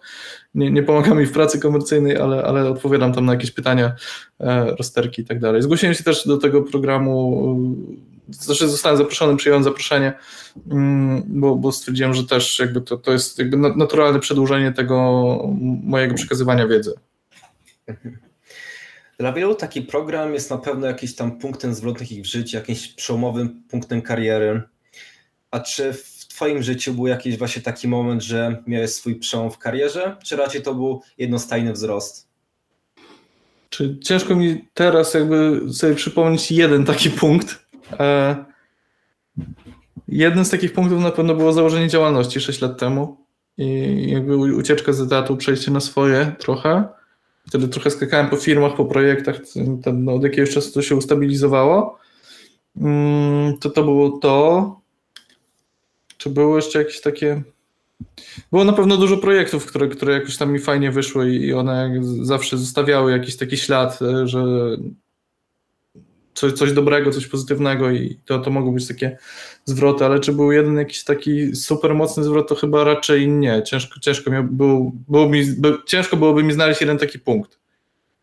nie, 0.56 0.72
nie 0.72 0.84
pomaga 0.84 1.16
mi 1.16 1.26
w 1.26 1.32
pracy 1.32 1.60
komercyjnej, 1.60 2.18
ale, 2.18 2.44
ale 2.44 2.70
odpowiadam 2.70 3.14
tam 3.14 3.26
na 3.26 3.34
jakieś 3.34 3.52
pytania, 3.52 3.96
e, 4.40 4.66
rozterki 4.66 5.22
i 5.22 5.26
tak 5.26 5.40
dalej. 5.40 5.62
Zgłosiłem 5.62 5.96
się 5.96 6.04
też 6.04 6.28
do 6.28 6.38
tego 6.38 6.62
programu, 6.62 7.58
znaczy 8.30 8.68
zostałem 8.68 8.98
zaproszony, 8.98 9.38
przyjąłem 9.38 9.64
zaproszenie, 9.64 10.14
mm, 10.72 11.24
bo, 11.28 11.56
bo 11.56 11.72
stwierdziłem, 11.72 12.14
że 12.14 12.24
też 12.24 12.60
jakby 12.60 12.82
to, 12.82 12.98
to 12.98 13.12
jest 13.12 13.40
jakby 13.40 13.58
naturalne 13.58 14.20
przedłużenie 14.20 14.72
tego 14.72 15.38
mojego 15.84 16.16
przekazywania 16.16 16.68
wiedzy. 16.68 16.94
Dla 19.24 19.34
wielu 19.34 19.56
taki 19.56 19.82
program 19.82 20.34
jest 20.34 20.50
na 20.50 20.58
pewno 20.58 20.88
jakiś 20.88 21.16
tam 21.16 21.40
punktem 21.40 21.74
zwrotnym 21.74 22.10
ich 22.10 22.22
w 22.22 22.26
życiu, 22.26 22.58
jakimś 22.58 22.88
przełomowym 22.88 23.64
punktem 23.70 24.02
kariery. 24.02 24.62
A 25.52 25.60
czy 25.60 25.94
w 25.94 26.28
Twoim 26.28 26.64
życiu 26.64 26.94
był 26.94 27.08
jakiś 27.08 27.38
właśnie 27.38 27.62
taki 27.62 27.88
moment, 27.88 28.24
że 28.24 28.64
miałeś 28.68 28.90
swój 28.90 29.16
przełom 29.16 29.52
w 29.52 29.58
karierze, 29.58 30.18
czy 30.24 30.36
raczej 30.36 30.62
to 30.62 30.74
był 30.76 31.02
jednostajny 31.18 31.74
wzrost? 31.74 32.28
Czy 33.70 34.00
ciężko 34.00 34.36
mi 34.36 34.68
teraz 34.74 35.14
jakby 35.14 35.62
sobie 35.74 35.96
przypomnieć 35.96 36.52
jeden 36.52 36.86
taki 36.86 37.10
punkt. 37.10 37.66
E, 38.00 38.36
jeden 40.08 40.46
z 40.46 40.50
takich 40.50 40.74
punktów 40.74 41.02
na 41.02 41.12
pewno 41.12 41.36
było 41.36 41.54
założenie 41.54 41.88
działalności 41.88 42.42
6 42.42 42.62
lat 42.62 42.80
temu 42.80 43.18
i 43.58 44.12
jakby 44.12 44.38
ucieczka 44.38 44.94
z 44.94 45.02
etatu, 45.02 45.38
przejście 45.38 45.72
na 45.72 45.80
swoje 45.80 46.36
trochę. 46.40 47.03
Wtedy 47.48 47.68
trochę 47.68 47.92
skakałem 47.92 48.30
po 48.30 48.38
firmach, 48.38 48.76
po 48.76 48.86
projektach, 48.86 49.40
no, 49.94 50.14
od 50.14 50.24
jakiegoś 50.24 50.54
czasu 50.54 50.72
to 50.72 50.82
się 50.82 50.96
ustabilizowało. 50.96 51.98
Mm, 52.78 53.58
to 53.58 53.70
to 53.70 53.84
było 53.84 54.18
to. 54.18 54.80
Czy 56.18 56.30
było 56.30 56.56
jeszcze 56.56 56.80
jakieś 56.80 57.02
takie. 57.02 57.44
Było 58.52 58.64
na 58.64 58.74
pewno 58.74 58.98
dużo 58.98 59.18
projektów, 59.18 59.66
które, 59.66 59.88
które 59.88 60.14
jakoś 60.14 60.38
tam 60.38 60.52
mi 60.52 60.60
fajnie 60.60 60.92
wyszły 60.92 61.36
i 61.36 61.54
one 61.54 62.02
zawsze 62.22 62.58
zostawiały 62.58 63.12
jakiś 63.12 63.38
taki 63.38 63.58
ślad, 63.58 64.00
e, 64.02 64.28
że 64.28 64.44
coś, 66.34 66.54
coś 66.54 66.74
dobrego, 66.74 67.12
coś 67.12 67.28
pozytywnego 67.28 67.92
i 67.92 68.20
to, 68.26 68.40
to 68.40 68.50
mogły 68.50 68.74
być 68.74 68.88
takie 68.88 69.18
zwroty, 69.66 70.06
ale 70.06 70.20
czy 70.20 70.34
był 70.34 70.52
jeden 70.52 70.78
jakiś 70.78 71.04
taki 71.04 71.56
super 71.56 71.96
mocny 71.96 72.24
zwrot, 72.24 72.50
to 72.50 72.56
chyba 72.56 72.84
raczej 72.84 73.28
nie. 73.28 73.64
Ciężko, 73.64 74.00
ciężko, 74.00 74.32
mi, 74.32 74.44
był, 74.44 74.92
było 75.10 75.30
mi, 75.30 75.46
by, 75.46 75.78
ciężko 75.86 76.18
byłoby 76.18 76.44
mi 76.44 76.54
znaleźć 76.54 76.82
jeden 76.82 76.98
taki 76.98 77.20
punkt. 77.20 77.60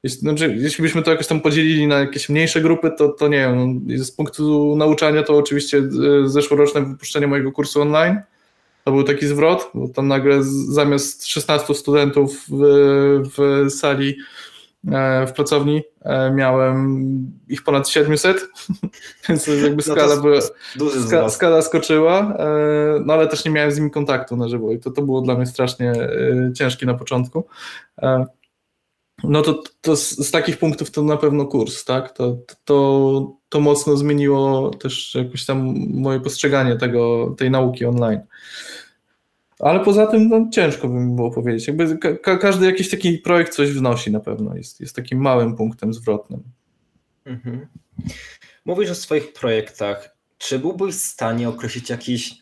Jeśli, 0.02 0.20
znaczy, 0.20 0.56
jeśli 0.58 0.82
byśmy 0.82 1.02
to 1.02 1.10
jakoś 1.10 1.26
tam 1.26 1.40
podzielili 1.40 1.86
na 1.86 1.98
jakieś 1.98 2.28
mniejsze 2.28 2.60
grupy, 2.60 2.90
to, 2.98 3.08
to 3.08 3.28
nie 3.28 3.38
wiem, 3.38 3.82
no, 3.86 4.04
z 4.04 4.10
punktu 4.10 4.76
nauczania 4.76 5.22
to 5.22 5.36
oczywiście 5.36 5.78
e, 5.78 6.28
zeszłoroczne 6.28 6.84
wypuszczenie 6.84 7.26
mojego 7.26 7.52
kursu 7.52 7.82
online, 7.82 8.20
to 8.84 8.92
był 8.92 9.02
taki 9.02 9.26
zwrot, 9.26 9.70
bo 9.74 9.88
tam 9.88 10.08
nagle 10.08 10.38
zamiast 10.68 11.26
16 11.26 11.74
studentów 11.74 12.44
w, 12.48 13.22
w 13.36 13.70
sali 13.70 14.16
w 15.26 15.32
pracowni 15.32 15.82
e, 16.02 16.30
miałem 16.30 17.40
ich 17.48 17.62
ponad 17.62 17.88
700, 17.88 18.48
więc 19.28 19.46
jakby 19.46 19.82
no 19.88 19.94
skala, 19.94 20.16
no 20.16 20.22
była, 20.22 20.40
ska, 21.06 21.28
skala 21.28 21.62
skoczyła, 21.62 22.36
e, 22.38 22.46
no 23.06 23.14
ale 23.14 23.26
też 23.26 23.44
nie 23.44 23.50
miałem 23.50 23.72
z 23.72 23.78
nimi 23.78 23.90
kontaktu 23.90 24.36
na 24.36 24.48
żywo 24.48 24.72
i 24.72 24.78
to, 24.78 24.90
to 24.90 25.02
było 25.02 25.20
dla 25.20 25.34
mnie 25.34 25.46
strasznie 25.46 25.92
ciężkie 26.54 26.86
na 26.86 26.94
początku. 26.94 27.44
No 29.24 29.42
to, 29.42 29.62
to 29.80 29.96
z, 29.96 30.10
z 30.10 30.30
takich 30.30 30.58
punktów 30.58 30.90
to 30.90 31.02
na 31.02 31.16
pewno 31.16 31.46
kurs, 31.46 31.84
tak? 31.84 32.12
To, 32.12 32.36
to, 32.64 33.32
to 33.48 33.60
mocno 33.60 33.96
zmieniło 33.96 34.70
też 34.70 35.14
jakoś 35.14 35.44
tam 35.46 35.74
moje 35.94 36.20
postrzeganie 36.20 36.76
tego, 36.76 37.34
tej 37.38 37.50
nauki 37.50 37.84
online. 37.84 38.20
Ale 39.60 39.80
poza 39.80 40.06
tym 40.06 40.28
no, 40.28 40.48
ciężko 40.52 40.88
by 40.88 40.94
mi 40.94 41.16
było 41.16 41.30
powiedzieć. 41.30 41.66
Jakby 41.66 41.98
ka 41.98 42.36
każdy 42.36 42.66
jakiś 42.66 42.90
taki 42.90 43.18
projekt 43.18 43.54
coś 43.54 43.70
wnosi 43.70 44.10
na 44.10 44.20
pewno, 44.20 44.56
jest, 44.56 44.80
jest 44.80 44.96
takim 44.96 45.20
małym 45.20 45.56
punktem 45.56 45.94
zwrotnym. 45.94 46.42
Mhm. 47.24 47.66
Mówisz 48.64 48.90
o 48.90 48.94
swoich 48.94 49.32
projektach. 49.32 50.16
Czy 50.38 50.58
byłbyś 50.58 50.94
w 50.94 50.98
stanie 50.98 51.48
określić 51.48 51.90
jakiś 51.90 52.34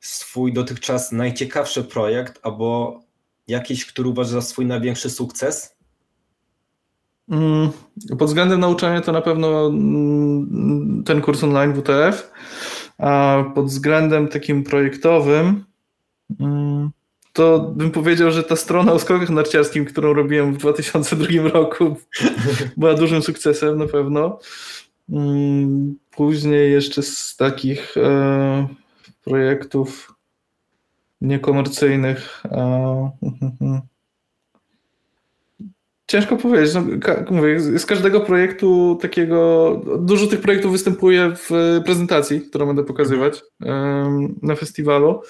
swój 0.00 0.52
dotychczas 0.52 1.12
najciekawszy 1.12 1.84
projekt, 1.84 2.40
albo 2.42 3.00
jakiś, 3.48 3.86
który 3.86 4.08
uważasz 4.08 4.32
za 4.32 4.42
swój 4.42 4.66
największy 4.66 5.10
sukces? 5.10 5.76
Mm, 7.30 7.70
pod 8.18 8.28
względem 8.28 8.60
nauczania 8.60 9.00
to 9.00 9.12
na 9.12 9.22
pewno 9.22 9.66
mm, 9.66 11.02
ten 11.06 11.20
kurs 11.20 11.44
online 11.44 11.74
WTF, 11.74 12.30
a 12.98 13.44
pod 13.54 13.66
względem 13.66 14.28
takim 14.28 14.64
projektowym 14.64 15.64
to 17.32 17.72
bym 17.76 17.90
powiedział, 17.90 18.30
że 18.30 18.42
ta 18.42 18.56
strona 18.56 18.92
o 18.92 18.98
skokach 18.98 19.30
narciarskim, 19.30 19.84
którą 19.84 20.12
robiłem 20.12 20.54
w 20.54 20.58
2002 20.58 21.48
roku, 21.48 21.96
była 22.76 22.94
dużym 22.94 23.22
sukcesem 23.22 23.78
na 23.78 23.86
pewno. 23.86 24.38
Mm, 25.10 25.96
później 26.10 26.72
jeszcze 26.72 27.02
z 27.02 27.36
takich 27.36 27.96
e, 27.96 28.68
projektów 29.24 30.14
niekomercyjnych. 31.20 32.42
E, 32.44 33.10
ciężko 36.06 36.36
powiedzieć. 36.36 36.74
No, 36.74 36.82
mówię, 37.30 37.60
z 37.60 37.86
każdego 37.86 38.20
projektu 38.20 38.98
takiego, 39.02 39.82
dużo 39.98 40.26
tych 40.26 40.40
projektów 40.40 40.72
występuje 40.72 41.32
w 41.36 41.50
prezentacji, 41.84 42.40
którą 42.40 42.66
będę 42.66 42.84
pokazywać 42.84 43.42
na 44.42 44.54
festiwalu. 44.56 45.20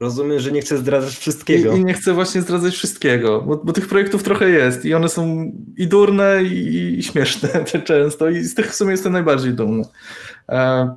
Rozumiem, 0.00 0.40
że 0.40 0.52
nie 0.52 0.60
chcę 0.60 0.78
zdradzać 0.78 1.14
wszystkiego. 1.14 1.76
I, 1.76 1.80
i 1.80 1.84
nie 1.84 1.94
chcę 1.94 2.12
właśnie 2.12 2.40
zdradzać 2.40 2.74
wszystkiego, 2.74 3.40
bo, 3.40 3.56
bo, 3.56 3.72
tych 3.72 3.88
projektów 3.88 4.22
trochę 4.22 4.50
jest 4.50 4.84
i 4.84 4.94
one 4.94 5.08
są 5.08 5.52
i 5.76 5.86
durne, 5.86 6.42
i, 6.44 6.98
i 6.98 7.02
śmieszne 7.02 7.64
często 7.84 8.30
i 8.30 8.44
z 8.44 8.54
tych 8.54 8.70
w 8.70 8.74
sumie 8.74 8.90
jestem 8.90 9.12
najbardziej 9.12 9.54
dumny. 9.54 9.84
E, 10.48 10.96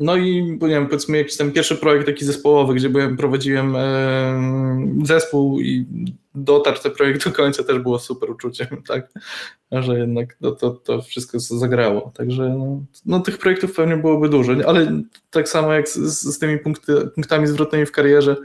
no 0.00 0.16
i 0.16 0.42
nie 0.42 0.68
wiem, 0.68 0.86
powiedzmy 0.86 1.18
jakiś 1.18 1.36
ten 1.36 1.52
pierwszy 1.52 1.76
projekt 1.76 2.06
taki 2.06 2.24
zespołowy, 2.24 2.74
gdzie 2.74 2.88
byłem, 2.88 3.16
prowadziłem 3.16 3.76
e, 3.76 5.06
zespół 5.06 5.60
i 5.60 5.86
dotarł 6.34 6.78
ten 6.82 6.92
projekt 6.92 7.24
do 7.24 7.32
końca 7.32 7.64
też 7.64 7.78
było 7.78 7.98
super 7.98 8.30
uczuciem, 8.30 8.68
tak, 8.88 9.08
że 9.72 9.98
jednak 9.98 10.36
to, 10.42 10.52
to, 10.52 10.70
to 10.70 11.02
wszystko 11.02 11.40
zagrało, 11.40 12.12
także 12.14 12.48
no, 12.58 12.82
no, 13.06 13.20
tych 13.20 13.38
projektów 13.38 13.74
pewnie 13.74 13.96
byłoby 13.96 14.28
dużo, 14.28 14.52
ale 14.66 15.02
tak 15.30 15.48
samo 15.48 15.72
jak 15.72 15.88
z, 15.88 15.96
z 16.34 16.38
tymi 16.38 16.58
punkty, 16.58 17.06
punktami 17.14 17.46
zwrotnymi 17.46 17.86
w 17.86 17.92
karierze, 17.92 18.36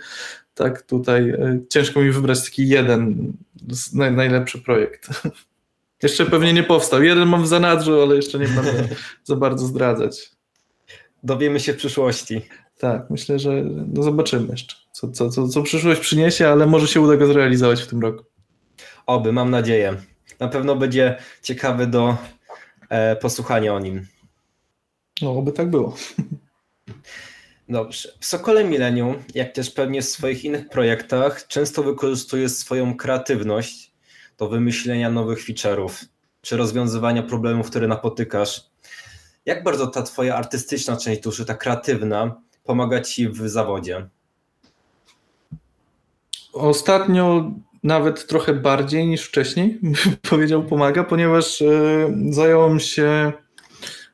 tak 0.54 0.82
tutaj 0.82 1.30
e, 1.30 1.60
ciężko 1.70 2.02
mi 2.02 2.12
wybrać 2.12 2.46
taki 2.46 2.68
jeden 2.68 3.34
naj, 3.94 4.12
najlepszy 4.12 4.62
projekt. 4.62 5.10
Jeszcze 6.04 6.26
pewnie 6.26 6.54
nie 6.54 6.64
powstał. 6.64 7.04
Jeden 7.04 7.28
mam 7.28 7.44
w 7.44 7.48
zanadrzu, 7.48 8.02
ale 8.02 8.16
jeszcze 8.16 8.40
nie 8.40 8.48
będę 8.48 8.88
za 9.24 9.36
bardzo 9.36 9.66
zdradzać 9.66 10.35
dowiemy 11.26 11.60
się 11.60 11.74
w 11.74 11.78
przyszłości. 11.78 12.42
Tak, 12.78 13.10
myślę, 13.10 13.40
że 13.40 13.64
no 13.94 14.04
zobaczymy 14.04 14.48
jeszcze, 14.52 14.76
co, 14.92 15.12
co, 15.12 15.30
co, 15.30 15.48
co 15.48 15.64
przyszłość 15.64 16.02
przyniesie, 16.02 16.48
ale 16.48 16.66
może 16.66 16.88
się 16.88 17.02
uda 17.02 17.18
go 17.18 17.28
zrealizować 17.28 17.82
w 17.82 17.88
tym 17.88 18.02
roku. 18.02 18.24
Oby, 19.06 19.34
mam 19.34 19.52
nadzieję. 19.52 19.96
Na 20.40 20.48
pewno 20.48 20.76
będzie 20.76 21.18
ciekawy 21.42 21.88
do 21.88 22.18
e, 22.90 23.16
posłuchania 23.16 23.74
o 23.74 23.80
nim. 23.80 24.08
No, 25.22 25.32
oby 25.32 25.52
tak 25.52 25.70
było. 25.70 25.96
Dobrze. 27.70 28.10
W 28.20 28.26
Sokole 28.26 28.64
Millennium, 28.64 29.24
jak 29.36 29.52
też 29.52 29.72
pewnie 29.72 30.02
w 30.02 30.06
swoich 30.06 30.46
innych 30.46 30.70
projektach, 30.70 31.48
często 31.48 31.84
wykorzystuje 31.84 32.50
swoją 32.50 32.98
kreatywność 32.98 33.92
do 34.38 34.50
wymyślenia 34.50 35.10
nowych 35.10 35.40
feature'ów 35.40 36.06
czy 36.42 36.58
rozwiązywania 36.58 37.24
problemów, 37.24 37.70
które 37.70 37.88
napotykasz. 37.88 38.75
Jak 39.46 39.64
bardzo 39.64 39.88
ta 39.88 40.02
twoja 40.02 40.36
artystyczna 40.36 40.98
część 40.98 41.22
duszy, 41.22 41.46
ta 41.46 41.54
kreatywna, 41.54 42.42
pomaga 42.64 43.02
ci 43.02 43.30
w 43.30 43.50
zawodzie? 43.50 44.08
Ostatnio 46.54 47.52
nawet 47.84 48.28
trochę 48.28 48.54
bardziej 48.54 49.08
niż 49.08 49.22
wcześniej, 49.24 49.80
powiedział, 50.30 50.64
pomaga, 50.64 51.04
ponieważ 51.04 51.62
y, 51.62 52.14
zająłem 52.30 52.80
się 52.80 53.34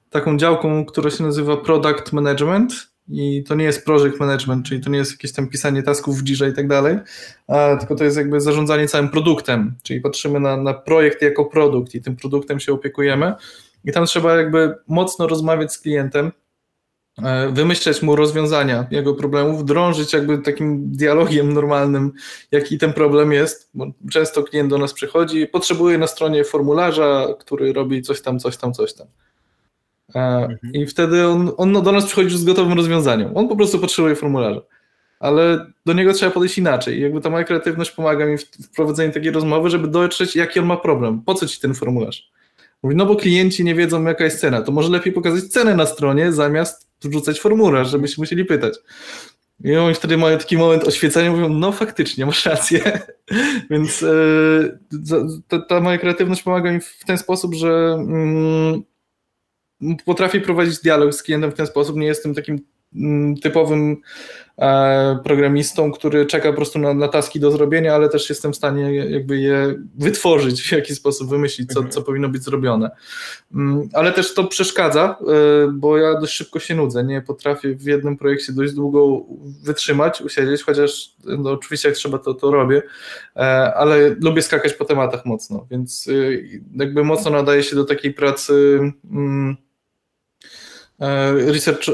taką 0.09 0.37
działką, 0.37 0.85
która 0.85 1.11
się 1.11 1.23
nazywa 1.23 1.57
Product 1.57 2.13
Management 2.13 2.73
i 3.09 3.43
to 3.43 3.55
nie 3.55 3.65
jest 3.65 3.85
project 3.85 4.19
management, 4.19 4.65
czyli 4.65 4.81
to 4.81 4.89
nie 4.89 4.97
jest 4.97 5.11
jakieś 5.11 5.33
tam 5.33 5.47
pisanie 5.47 5.83
tasków 5.83 6.19
w 6.19 6.23
Jirze 6.23 6.49
i 6.49 6.53
tak 6.53 6.67
dalej, 6.67 6.97
tylko 7.79 7.95
to 7.95 8.03
jest 8.03 8.17
jakby 8.17 8.41
zarządzanie 8.41 8.87
całym 8.87 9.09
produktem, 9.09 9.75
czyli 9.83 10.01
patrzymy 10.01 10.39
na, 10.39 10.57
na 10.57 10.73
projekt 10.73 11.21
jako 11.21 11.45
produkt 11.45 11.95
i 11.95 12.01
tym 12.01 12.15
produktem 12.15 12.59
się 12.59 12.73
opiekujemy 12.73 13.33
i 13.85 13.91
tam 13.91 14.05
trzeba 14.05 14.35
jakby 14.35 14.75
mocno 14.87 15.27
rozmawiać 15.27 15.73
z 15.73 15.79
klientem, 15.79 16.31
e, 17.23 17.49
wymyśleć 17.49 18.01
mu 18.01 18.15
rozwiązania 18.15 18.87
jego 18.91 19.13
problemów, 19.13 19.65
drążyć 19.65 20.13
jakby 20.13 20.37
takim 20.37 20.91
dialogiem 20.91 21.53
normalnym, 21.53 22.11
jaki 22.51 22.77
ten 22.77 22.93
problem 22.93 23.31
jest, 23.31 23.69
bo 23.73 23.85
często 24.11 24.43
klient 24.43 24.69
do 24.69 24.77
nas 24.77 24.93
przychodzi 24.93 25.41
i 25.41 25.47
potrzebuje 25.47 25.97
na 25.97 26.07
stronie 26.07 26.43
formularza, 26.43 27.27
który 27.39 27.73
robi 27.73 28.01
coś 28.01 28.21
tam, 28.21 28.39
coś 28.39 28.57
tam, 28.57 28.73
coś 28.73 28.93
tam. 28.93 29.07
Mhm. 30.15 30.57
I 30.73 30.85
wtedy 30.85 31.27
on, 31.27 31.51
on 31.57 31.83
do 31.83 31.91
nas 31.91 32.05
przychodzi 32.05 32.37
z 32.37 32.43
gotowym 32.43 32.73
rozwiązaniem. 32.73 33.37
On 33.37 33.47
po 33.47 33.55
prostu 33.55 33.79
potrzebuje 33.79 34.15
formularza. 34.15 34.61
Ale 35.19 35.65
do 35.85 35.93
niego 35.93 36.13
trzeba 36.13 36.31
podejść 36.31 36.57
inaczej. 36.57 36.97
I 36.97 37.01
jakby 37.01 37.21
ta 37.21 37.29
moja 37.29 37.43
kreatywność 37.43 37.91
pomaga 37.91 38.25
mi 38.25 38.37
w, 38.37 38.43
w 38.43 38.75
prowadzeniu 38.75 39.13
takiej 39.13 39.31
rozmowy, 39.31 39.69
żeby 39.69 39.87
dotrzeć, 39.87 40.35
jaki 40.35 40.59
on 40.59 40.65
ma 40.65 40.77
problem. 40.77 41.21
Po 41.21 41.33
co 41.33 41.47
ci 41.47 41.59
ten 41.59 41.73
formularz? 41.73 42.31
Mówi, 42.83 42.95
no 42.95 43.05
bo 43.05 43.15
klienci 43.15 43.63
nie 43.63 43.75
wiedzą, 43.75 44.03
jaka 44.03 44.23
jest 44.23 44.39
cena. 44.39 44.61
To 44.61 44.71
może 44.71 44.89
lepiej 44.89 45.13
pokazać 45.13 45.43
cenę 45.43 45.75
na 45.75 45.85
stronie, 45.85 46.31
zamiast 46.31 46.87
wrzucać 47.03 47.39
formularz, 47.39 47.89
żeby 47.89 48.07
się 48.07 48.15
musieli 48.17 48.45
pytać. 48.45 48.73
I 49.63 49.75
oni 49.75 49.95
wtedy 49.95 50.17
mają 50.17 50.37
taki 50.37 50.57
moment 50.57 50.83
oświecenia, 50.83 51.31
mówią, 51.31 51.49
no 51.49 51.71
faktycznie, 51.71 52.25
masz 52.25 52.45
rację. 52.45 53.01
Więc 53.69 54.01
yy, 54.01 54.79
ta, 55.47 55.59
ta, 55.59 55.81
moja 55.81 55.97
kreatywność 55.97 56.43
pomaga 56.43 56.71
mi 56.71 56.79
w 56.79 57.05
ten 57.05 57.17
sposób, 57.17 57.53
że 57.53 57.97
yy, 59.81 59.95
potrafię 60.05 60.41
prowadzić 60.41 60.79
dialog 60.79 61.13
z 61.13 61.23
klientem 61.23 61.51
w 61.51 61.53
ten 61.53 61.67
sposób, 61.67 61.95
nie 61.97 62.07
jestem 62.07 62.35
takim 62.35 62.59
mm, 62.95 63.35
typowym 63.37 63.91
e, 63.91 63.97
programistą, 65.23 65.91
który 65.91 66.25
czeka 66.25 66.49
po 66.49 66.55
prostu 66.55 66.79
na, 66.79 66.93
na 66.93 67.07
taski 67.07 67.39
do 67.39 67.51
zrobienia, 67.51 67.95
ale 67.95 68.09
też 68.09 68.29
jestem 68.29 68.53
w 68.53 68.55
stanie 68.55 68.95
jakby 68.95 69.39
je 69.39 69.75
wytworzyć 69.95 70.61
w 70.61 70.71
jakiś 70.71 70.97
sposób, 70.97 71.29
wymyślić, 71.29 71.73
co, 71.73 71.83
co 71.83 72.01
powinno 72.01 72.29
być 72.29 72.43
zrobione. 72.43 72.91
Mm, 73.53 73.89
ale 73.93 74.11
też 74.11 74.33
to 74.33 74.43
przeszkadza, 74.43 75.17
e, 75.21 75.71
bo 75.73 75.97
ja 75.97 76.19
dość 76.19 76.33
szybko 76.33 76.59
się 76.59 76.75
nudzę, 76.75 77.03
nie 77.03 77.21
potrafię 77.21 77.75
w 77.75 77.83
jednym 77.83 78.17
projekcie 78.17 78.53
dość 78.53 78.73
długo 78.73 79.21
wytrzymać, 79.63 80.21
usiedzieć, 80.21 80.63
chociaż 80.63 81.15
no, 81.23 81.51
oczywiście 81.51 81.89
jak 81.89 81.97
trzeba 81.97 82.17
to, 82.17 82.33
to 82.33 82.51
robię, 82.51 82.81
e, 83.35 83.39
ale 83.73 84.15
lubię 84.21 84.41
skakać 84.41 84.73
po 84.73 84.85
tematach 84.85 85.25
mocno, 85.25 85.67
więc 85.71 86.09
jakby 86.75 87.03
mocno 87.03 87.31
nadaje 87.31 87.63
się 87.63 87.75
do 87.75 87.85
takiej 87.85 88.13
pracy 88.13 88.79
mm, 89.11 89.57
E, 89.61 89.70
research, 91.47 91.89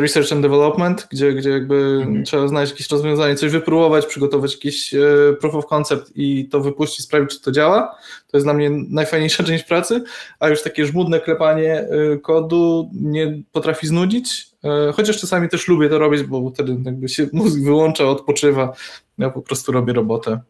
research 0.00 0.32
and 0.32 0.42
development, 0.42 1.06
gdzie, 1.10 1.32
gdzie 1.32 1.50
jakby 1.50 1.74
mhm. 1.74 2.24
trzeba 2.24 2.48
znaleźć 2.48 2.72
jakieś 2.72 2.90
rozwiązanie, 2.90 3.34
coś 3.36 3.52
wypróbować, 3.52 4.06
przygotować 4.06 4.54
jakiś 4.54 4.94
e, 4.94 4.98
proof 5.40 5.54
of 5.54 5.66
concept 5.66 6.12
i 6.14 6.48
to 6.48 6.60
wypuścić, 6.60 7.04
sprawdzić, 7.04 7.38
czy 7.38 7.44
to 7.44 7.52
działa. 7.52 7.96
To 8.30 8.36
jest 8.36 8.46
dla 8.46 8.54
mnie 8.54 8.70
najfajniejsza 8.70 9.42
część 9.50 9.64
pracy, 9.64 10.02
a 10.38 10.48
już 10.48 10.62
takie 10.62 10.86
żmudne 10.86 11.20
klepanie 11.20 11.74
e, 11.74 12.18
kodu 12.18 12.90
nie 12.92 13.42
potrafi 13.52 13.86
znudzić, 13.86 14.50
chociaż 14.94 15.20
czasami 15.20 15.48
też 15.48 15.68
lubię 15.68 15.88
to 15.88 15.98
robić, 15.98 16.22
bo 16.22 16.50
wtedy 16.50 16.76
jakby 16.84 17.08
się 17.08 17.26
mózg 17.32 17.60
wyłącza, 17.64 18.04
odpoczywa, 18.04 18.72
ja 19.18 19.30
po 19.30 19.42
prostu 19.42 19.72
robię 19.72 19.92
robotę. 19.92 20.40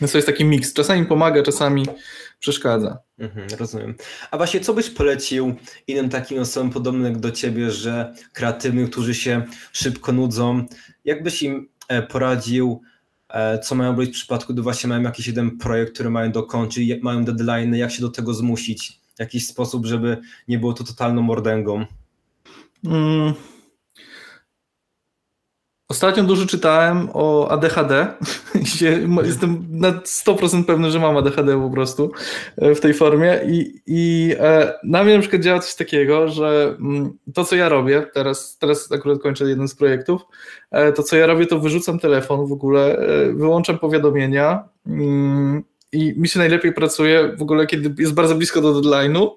Więc 0.00 0.12
to 0.12 0.18
jest 0.18 0.26
taki 0.28 0.44
miks. 0.44 0.72
Czasami 0.72 1.06
pomaga, 1.06 1.42
czasami 1.42 1.86
przeszkadza. 2.38 2.98
Mhm, 3.18 3.48
rozumiem. 3.58 3.94
A 4.30 4.36
właśnie 4.36 4.60
co 4.60 4.74
byś 4.74 4.90
polecił 4.90 5.54
innym 5.86 6.08
takim 6.08 6.38
osobom 6.38 6.70
podobnym 6.70 7.20
do 7.20 7.30
ciebie, 7.30 7.70
że 7.70 8.14
kreatywnym, 8.32 8.88
którzy 8.88 9.14
się 9.14 9.44
szybko 9.72 10.12
nudzą? 10.12 10.66
Jak 11.04 11.22
byś 11.22 11.42
im 11.42 11.68
e, 11.88 12.02
poradził, 12.02 12.82
e, 13.28 13.58
co 13.58 13.74
mają 13.74 13.90
robić 13.90 14.10
w 14.10 14.12
przypadku, 14.12 14.52
gdy 14.52 14.62
właśnie 14.62 14.88
mają 14.88 15.02
jakiś 15.02 15.26
jeden 15.26 15.58
projekt, 15.58 15.94
który 15.94 16.10
mają 16.10 16.32
dokończyć, 16.32 17.02
mają 17.02 17.24
deadline, 17.24 17.74
jak 17.74 17.90
się 17.90 18.00
do 18.00 18.08
tego 18.08 18.34
zmusić? 18.34 19.00
W 19.16 19.20
jakiś 19.20 19.46
sposób, 19.46 19.86
żeby 19.86 20.18
nie 20.48 20.58
było 20.58 20.72
to 20.72 20.84
totalną 20.84 21.22
mordęgą? 21.22 21.86
Mm. 22.84 23.34
Ostatnio 25.88 26.24
dużo 26.24 26.46
czytałem 26.46 27.08
o 27.12 27.48
ADHD 27.50 28.06
jestem 29.24 29.66
na 29.70 29.92
100% 29.92 30.64
pewny, 30.64 30.90
że 30.90 30.98
mam 30.98 31.16
ADHD 31.16 31.60
po 31.60 31.70
prostu 31.70 32.12
e, 32.56 32.74
w 32.74 32.80
tej 32.80 32.94
formie. 32.94 33.40
I, 33.46 33.82
i 33.86 34.34
e, 34.38 34.72
na 34.84 35.04
mnie 35.04 35.14
na 35.14 35.20
przykład 35.20 35.42
działa 35.42 35.58
coś 35.60 35.74
takiego, 35.74 36.28
że 36.28 36.76
mm, 36.80 37.18
to 37.34 37.44
co 37.44 37.56
ja 37.56 37.68
robię, 37.68 38.06
teraz, 38.14 38.58
teraz 38.58 38.92
akurat 38.92 39.22
kończę 39.22 39.44
jeden 39.44 39.68
z 39.68 39.74
projektów, 39.74 40.22
e, 40.70 40.92
to 40.92 41.02
co 41.02 41.16
ja 41.16 41.26
robię 41.26 41.46
to 41.46 41.58
wyrzucam 41.58 41.98
telefon 41.98 42.46
w 42.46 42.52
ogóle, 42.52 43.06
wyłączam 43.34 43.78
powiadomienia 43.78 44.68
mm, 44.86 45.64
i 45.92 46.14
mi 46.16 46.28
się 46.28 46.38
najlepiej 46.38 46.72
pracuje 46.72 47.36
w 47.36 47.42
ogóle, 47.42 47.66
kiedy 47.66 48.02
jest 48.02 48.14
bardzo 48.14 48.34
blisko 48.34 48.60
do 48.60 48.72
deadline'u 48.72 49.30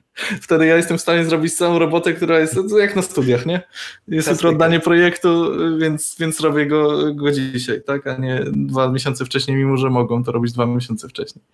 Wtedy 0.42 0.66
ja 0.66 0.76
jestem 0.76 0.98
w 0.98 1.00
stanie 1.00 1.24
zrobić 1.24 1.56
całą 1.56 1.78
robotę, 1.78 2.12
która 2.12 2.40
jest 2.40 2.56
jak 2.78 2.96
na 2.96 3.02
studiach, 3.02 3.46
nie? 3.46 3.62
Jest 4.08 4.30
jutro 4.30 4.50
oddanie 4.50 4.80
projektu, 4.80 5.52
więc, 5.78 6.16
więc 6.18 6.40
robię 6.40 6.66
go, 6.66 7.14
go 7.14 7.32
dzisiaj, 7.32 7.82
tak? 7.82 8.06
A 8.06 8.16
nie 8.16 8.44
dwa 8.52 8.88
miesiące 8.88 9.24
wcześniej, 9.24 9.56
mimo 9.56 9.76
że 9.76 9.90
mogą 9.90 10.24
to 10.24 10.32
robić 10.32 10.52
dwa 10.52 10.66
miesiące 10.66 11.08
wcześniej. 11.08 11.44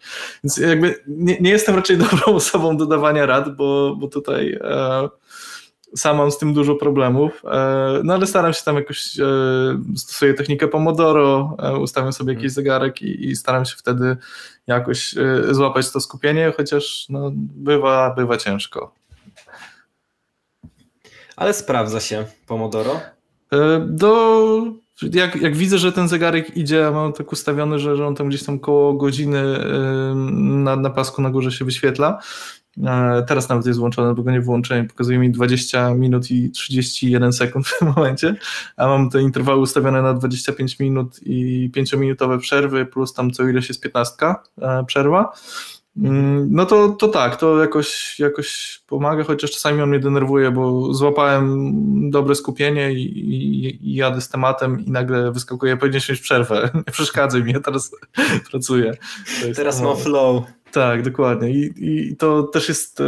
Więc 0.44 0.57
jakby 0.57 0.94
nie, 1.09 1.37
nie 1.40 1.51
jestem 1.51 1.74
raczej 1.74 1.96
dobrą 2.11 2.35
osobą 2.35 2.77
do 2.77 2.87
dawania 2.87 3.27
rad, 3.27 3.57
bo, 3.57 3.96
bo 3.96 4.09
tutaj 4.09 4.59
e, 4.61 5.09
sam 5.96 6.16
mam 6.16 6.31
z 6.31 6.38
tym 6.38 6.55
dużo 6.55 6.74
problemów, 6.74 7.42
e, 7.44 8.01
no 8.05 8.14
ale 8.14 8.27
staram 8.27 8.53
się 8.53 8.62
tam 8.64 8.77
jakoś, 8.77 9.20
e, 9.20 9.24
stosuję 9.96 10.35
technikę 10.35 10.68
Pomodoro, 10.68 11.57
e, 11.62 11.77
ustawiam 11.77 12.12
sobie 12.12 12.35
jakiś 12.35 12.53
zegarek 12.53 13.03
i, 13.03 13.29
i 13.29 13.37
staram 13.37 13.64
się 13.64 13.77
wtedy 13.77 14.16
jakoś 14.66 15.14
złapać 15.51 15.90
to 15.90 16.01
skupienie, 16.01 16.53
chociaż 16.57 17.07
no, 17.09 17.31
bywa, 17.35 18.14
bywa 18.14 18.37
ciężko. 18.37 18.94
Ale 21.37 21.55
sprawdza 21.55 22.01
się 22.01 22.24
Pomodoro? 22.46 23.01
Do, 23.87 24.62
jak, 25.12 25.37
jak 25.37 25.57
widzę, 25.57 25.79
że 25.79 25.92
ten 25.92 26.09
zegarek 26.09 26.57
idzie, 26.57 26.90
mam 26.90 27.12
tak 27.12 27.33
ustawiony, 27.33 27.79
że, 27.79 27.96
że 27.96 28.07
on 28.07 28.14
tam 28.14 28.29
gdzieś 28.29 28.44
tam 28.44 28.59
koło 28.59 28.92
godziny 28.92 29.42
na, 30.35 30.77
na 30.77 30.90
pasku 30.90 31.22
na 31.22 31.31
górze 31.31 31.53
się 31.53 31.64
wyświetla, 31.64 32.18
teraz 33.27 33.49
nawet 33.49 33.67
jest 33.67 33.79
włączone, 33.79 34.14
bo 34.14 34.23
go 34.23 34.31
nie 34.31 34.41
wyłączyłem. 34.41 34.88
Pokazuje 34.88 35.19
mi 35.19 35.31
20 35.31 35.95
minut 35.95 36.31
i 36.31 36.51
31 36.51 37.33
sekund 37.33 37.69
w 37.69 37.79
tym 37.79 37.93
momencie, 37.97 38.37
a 38.77 38.87
mam 38.87 39.11
te 39.11 39.23
interwały 39.23 39.61
ustawione 39.61 40.03
na 40.03 40.14
25 40.14 40.79
minut 40.79 41.21
i 41.23 41.71
5-minutowe 41.77 42.38
przerwy, 42.38 42.87
plus 42.87 43.12
tam 43.14 43.31
co 43.31 43.49
ileś 43.49 43.69
jest 43.69 43.83
15 43.83 44.27
e, 44.62 44.85
przerwa. 44.85 45.33
Mm, 46.03 46.49
no 46.51 46.67
to, 46.67 46.88
to 46.88 47.09
tak, 47.09 47.37
to 47.37 47.61
jakoś, 47.61 48.19
jakoś 48.19 48.81
pomaga, 48.87 49.25
chociaż 49.25 49.51
czasami 49.51 49.83
on 49.83 49.88
mnie 49.88 49.99
denerwuje, 49.99 50.51
bo 50.51 50.95
złapałem 50.95 51.71
dobre 52.11 52.35
skupienie 52.35 52.93
i, 52.93 53.19
i, 53.19 53.88
i 53.91 53.95
jadę 53.95 54.21
z 54.21 54.29
tematem 54.29 54.85
i 54.87 54.91
nagle 54.91 55.33
wyskakuje, 55.33 55.77
powinieneś 55.77 56.09
mieć 56.09 56.21
przerwę, 56.21 56.71
nie 56.87 56.93
przeszkadzaj 56.93 57.45
mi, 57.45 57.53
ja 57.53 57.61
teraz 57.61 57.91
pracuję. 58.51 58.93
Teraz 59.57 59.81
mam 59.83 59.97
flow. 59.97 60.45
Tak, 60.72 61.02
dokładnie. 61.02 61.50
I, 61.50 61.72
i 61.76 62.16
to 62.16 62.42
też 62.42 62.68
jest 62.68 63.00
e, 63.00 63.04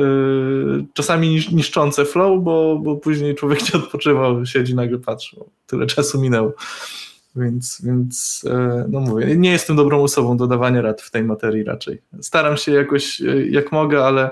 czasami 0.93 1.47
niszczące 1.53 2.05
flow, 2.05 2.43
bo, 2.43 2.79
bo 2.83 2.97
później 2.97 3.35
człowiek 3.35 3.61
nie 3.75 3.81
odpoczywał, 3.81 4.47
siedzi, 4.47 4.75
nagle 4.75 4.99
patrzy, 4.99 5.37
tyle 5.67 5.87
czasu 5.87 6.21
minęło. 6.21 6.53
Więc, 7.37 7.83
więc 7.85 8.45
e, 8.51 8.87
no 8.89 9.01
mówię, 9.01 9.37
nie 9.37 9.51
jestem 9.51 9.77
dobrą 9.77 10.03
osobą 10.03 10.37
do 10.37 10.47
dawania 10.47 10.83
rad 10.83 11.03
w 11.03 11.11
tej 11.11 11.25
materii 11.25 11.65
raczej. 11.65 12.03
Staram 12.21 12.57
się 12.57 12.73
jakoś, 12.73 13.21
e, 13.21 13.47
jak 13.47 13.73
mogę, 13.73 14.05
ale 14.05 14.31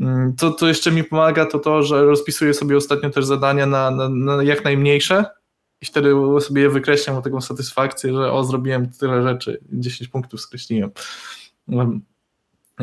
Mm, 0.00 0.36
co, 0.36 0.52
co 0.52 0.68
jeszcze 0.68 0.90
mi 0.90 1.04
pomaga, 1.04 1.46
to 1.46 1.58
to, 1.58 1.82
że 1.82 2.04
rozpisuję 2.04 2.54
sobie 2.54 2.76
ostatnio 2.76 3.10
też 3.10 3.24
zadania 3.24 3.66
na, 3.66 3.90
na, 3.90 4.08
na 4.08 4.42
jak 4.42 4.64
najmniejsze 4.64 5.24
i 5.80 5.86
wtedy 5.86 6.14
sobie 6.40 6.62
je 6.62 6.70
wykreślam 6.70 7.16
o 7.16 7.22
taką 7.22 7.40
satysfakcję, 7.40 8.12
że 8.12 8.32
o, 8.32 8.44
zrobiłem 8.44 8.90
tyle 8.90 9.22
rzeczy, 9.22 9.60
10 9.72 10.10
punktów 10.10 10.40
skreśliłem. 10.40 10.90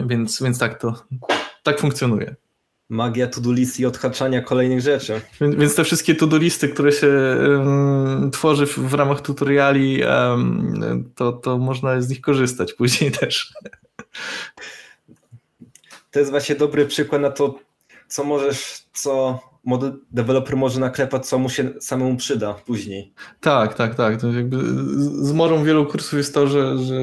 Więc, 0.05 0.43
więc 0.43 0.59
tak 0.59 0.81
to, 0.81 1.03
tak 1.63 1.79
funkcjonuje. 1.79 2.35
Magia 2.89 3.29
list 3.45 3.79
i 3.79 3.85
odhaczania 3.85 4.41
kolejnych 4.41 4.81
rzeczy. 4.81 5.21
Więc, 5.41 5.75
te 5.75 5.83
wszystkie 5.83 6.15
to-do 6.15 6.37
listy, 6.37 6.69
które 6.69 6.91
się 6.91 7.07
um, 7.49 8.31
tworzy 8.31 8.65
w, 8.65 8.79
w, 8.79 8.93
ramach 8.93 9.21
tutoriali, 9.21 10.03
um, 10.03 11.11
to, 11.15 11.33
to 11.33 11.57
można 11.57 12.01
z 12.01 12.09
nich 12.09 12.21
korzystać 12.21 12.73
później 12.73 13.11
też. 13.19 13.53
To 16.11 16.19
jest 16.19 16.31
właśnie 16.31 16.55
dobry 16.55 16.85
przykład 16.85 17.21
na 17.21 17.31
to, 17.31 17.59
co 18.07 18.23
możesz, 18.23 18.83
co 18.93 19.39
deweloper 20.11 20.57
może 20.57 20.79
naklepać, 20.79 21.25
co 21.25 21.39
mu 21.39 21.49
się 21.49 21.69
samemu 21.79 22.15
przyda 22.15 22.53
później. 22.53 23.13
Tak, 23.39 23.73
tak, 23.73 23.95
tak. 23.95 24.21
To 24.21 24.31
jakby 24.31 24.57
z 25.25 25.33
morą 25.33 25.63
wielu 25.63 25.85
kursów 25.85 26.13
jest 26.13 26.33
to, 26.33 26.47
że, 26.47 26.77
że 26.77 26.95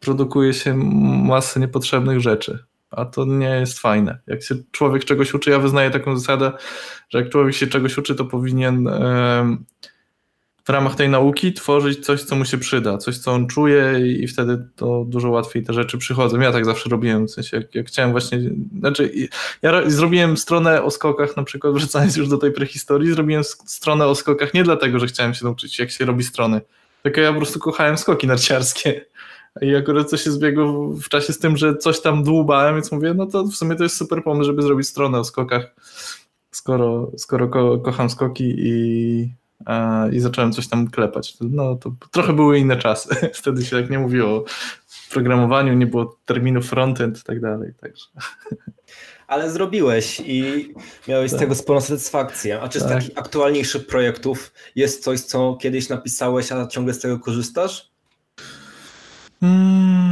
produkuje 0.00 0.54
się 0.54 0.74
masę 0.74 1.60
niepotrzebnych 1.60 2.20
rzeczy 2.20 2.58
a 2.96 3.04
to 3.04 3.24
nie 3.24 3.48
jest 3.48 3.78
fajne. 3.78 4.18
Jak 4.26 4.42
się 4.42 4.54
człowiek 4.70 5.04
czegoś 5.04 5.34
uczy, 5.34 5.50
ja 5.50 5.58
wyznaję 5.58 5.90
taką 5.90 6.16
zasadę, 6.16 6.52
że 7.08 7.18
jak 7.18 7.30
człowiek 7.30 7.54
się 7.54 7.66
czegoś 7.66 7.98
uczy, 7.98 8.14
to 8.14 8.24
powinien 8.24 8.88
w 10.64 10.68
ramach 10.68 10.94
tej 10.94 11.08
nauki 11.08 11.52
tworzyć 11.52 12.04
coś, 12.04 12.22
co 12.22 12.36
mu 12.36 12.44
się 12.44 12.58
przyda, 12.58 12.98
coś, 12.98 13.18
co 13.18 13.32
on 13.32 13.46
czuje 13.46 14.00
i 14.06 14.28
wtedy 14.28 14.68
to 14.76 15.04
dużo 15.08 15.30
łatwiej 15.30 15.62
te 15.62 15.72
rzeczy 15.72 15.98
przychodzą. 15.98 16.40
Ja 16.40 16.52
tak 16.52 16.64
zawsze 16.64 16.90
robiłem, 16.90 17.26
w 17.26 17.30
sensie 17.30 17.56
jak, 17.56 17.74
jak 17.74 17.86
chciałem 17.86 18.10
właśnie, 18.10 18.40
znaczy 18.78 19.12
ja 19.62 19.90
zrobiłem 19.90 20.36
stronę 20.36 20.82
o 20.82 20.90
skokach, 20.90 21.36
na 21.36 21.42
przykład 21.42 21.74
wracając 21.74 22.16
już 22.16 22.28
do 22.28 22.38
tej 22.38 22.52
prehistorii, 22.52 23.10
zrobiłem 23.10 23.44
stronę 23.66 24.06
o 24.06 24.14
skokach 24.14 24.54
nie 24.54 24.64
dlatego, 24.64 24.98
że 24.98 25.06
chciałem 25.06 25.34
się 25.34 25.44
nauczyć, 25.44 25.78
jak 25.78 25.90
się 25.90 26.04
robi 26.04 26.24
strony, 26.24 26.60
tylko 27.02 27.20
ja 27.20 27.32
po 27.32 27.38
prostu 27.38 27.58
kochałem 27.58 27.98
skoki 27.98 28.26
narciarskie 28.26 29.04
i 29.62 29.76
akurat 29.76 30.10
coś 30.10 30.22
się 30.22 30.30
zbiegło 30.30 30.88
w 30.88 31.08
czasie 31.08 31.32
z 31.32 31.38
tym, 31.38 31.56
że 31.56 31.76
coś 31.76 32.00
tam 32.00 32.24
dłubałem, 32.24 32.74
więc 32.74 32.92
mówię, 32.92 33.14
no 33.14 33.26
to 33.26 33.44
w 33.44 33.54
sumie 33.54 33.76
to 33.76 33.82
jest 33.82 33.96
super 33.96 34.22
pomysł, 34.24 34.46
żeby 34.46 34.62
zrobić 34.62 34.88
stronę 34.88 35.18
o 35.18 35.24
skokach, 35.24 35.74
skoro, 36.50 37.10
skoro 37.16 37.48
ko 37.48 37.78
kocham 37.78 38.10
skoki 38.10 38.54
i, 38.58 39.28
i 40.12 40.20
zacząłem 40.20 40.52
coś 40.52 40.68
tam 40.68 40.90
klepać. 40.90 41.36
No 41.40 41.76
to 41.76 41.94
trochę 42.10 42.32
były 42.32 42.58
inne 42.58 42.76
czasy. 42.76 43.14
Wtedy 43.34 43.64
się 43.64 43.82
tak 43.82 43.90
nie 43.90 43.98
mówiło 43.98 44.28
o 44.28 44.44
programowaniu, 45.10 45.74
nie 45.74 45.86
było 45.86 46.18
terminu 46.24 46.62
frontend 46.62 47.20
i 47.20 47.22
tak 47.22 47.40
dalej. 47.40 47.72
Także. 47.80 48.06
Ale 49.26 49.50
zrobiłeś 49.50 50.20
i 50.26 50.68
miałeś 51.08 51.30
tak. 51.30 51.38
z 51.38 51.40
tego 51.40 51.54
sporą 51.54 51.80
satysfakcję. 51.80 52.60
A 52.60 52.68
czy 52.68 52.80
z 52.80 52.82
tak. 52.82 52.92
takich 52.92 53.18
aktualniejszych 53.18 53.86
projektów 53.86 54.52
jest 54.76 55.04
coś, 55.04 55.20
co 55.20 55.58
kiedyś 55.60 55.88
napisałeś, 55.88 56.52
a 56.52 56.66
ciągle 56.66 56.94
z 56.94 56.98
tego 56.98 57.18
korzystasz? 57.18 57.90
Hmm. 59.40 60.04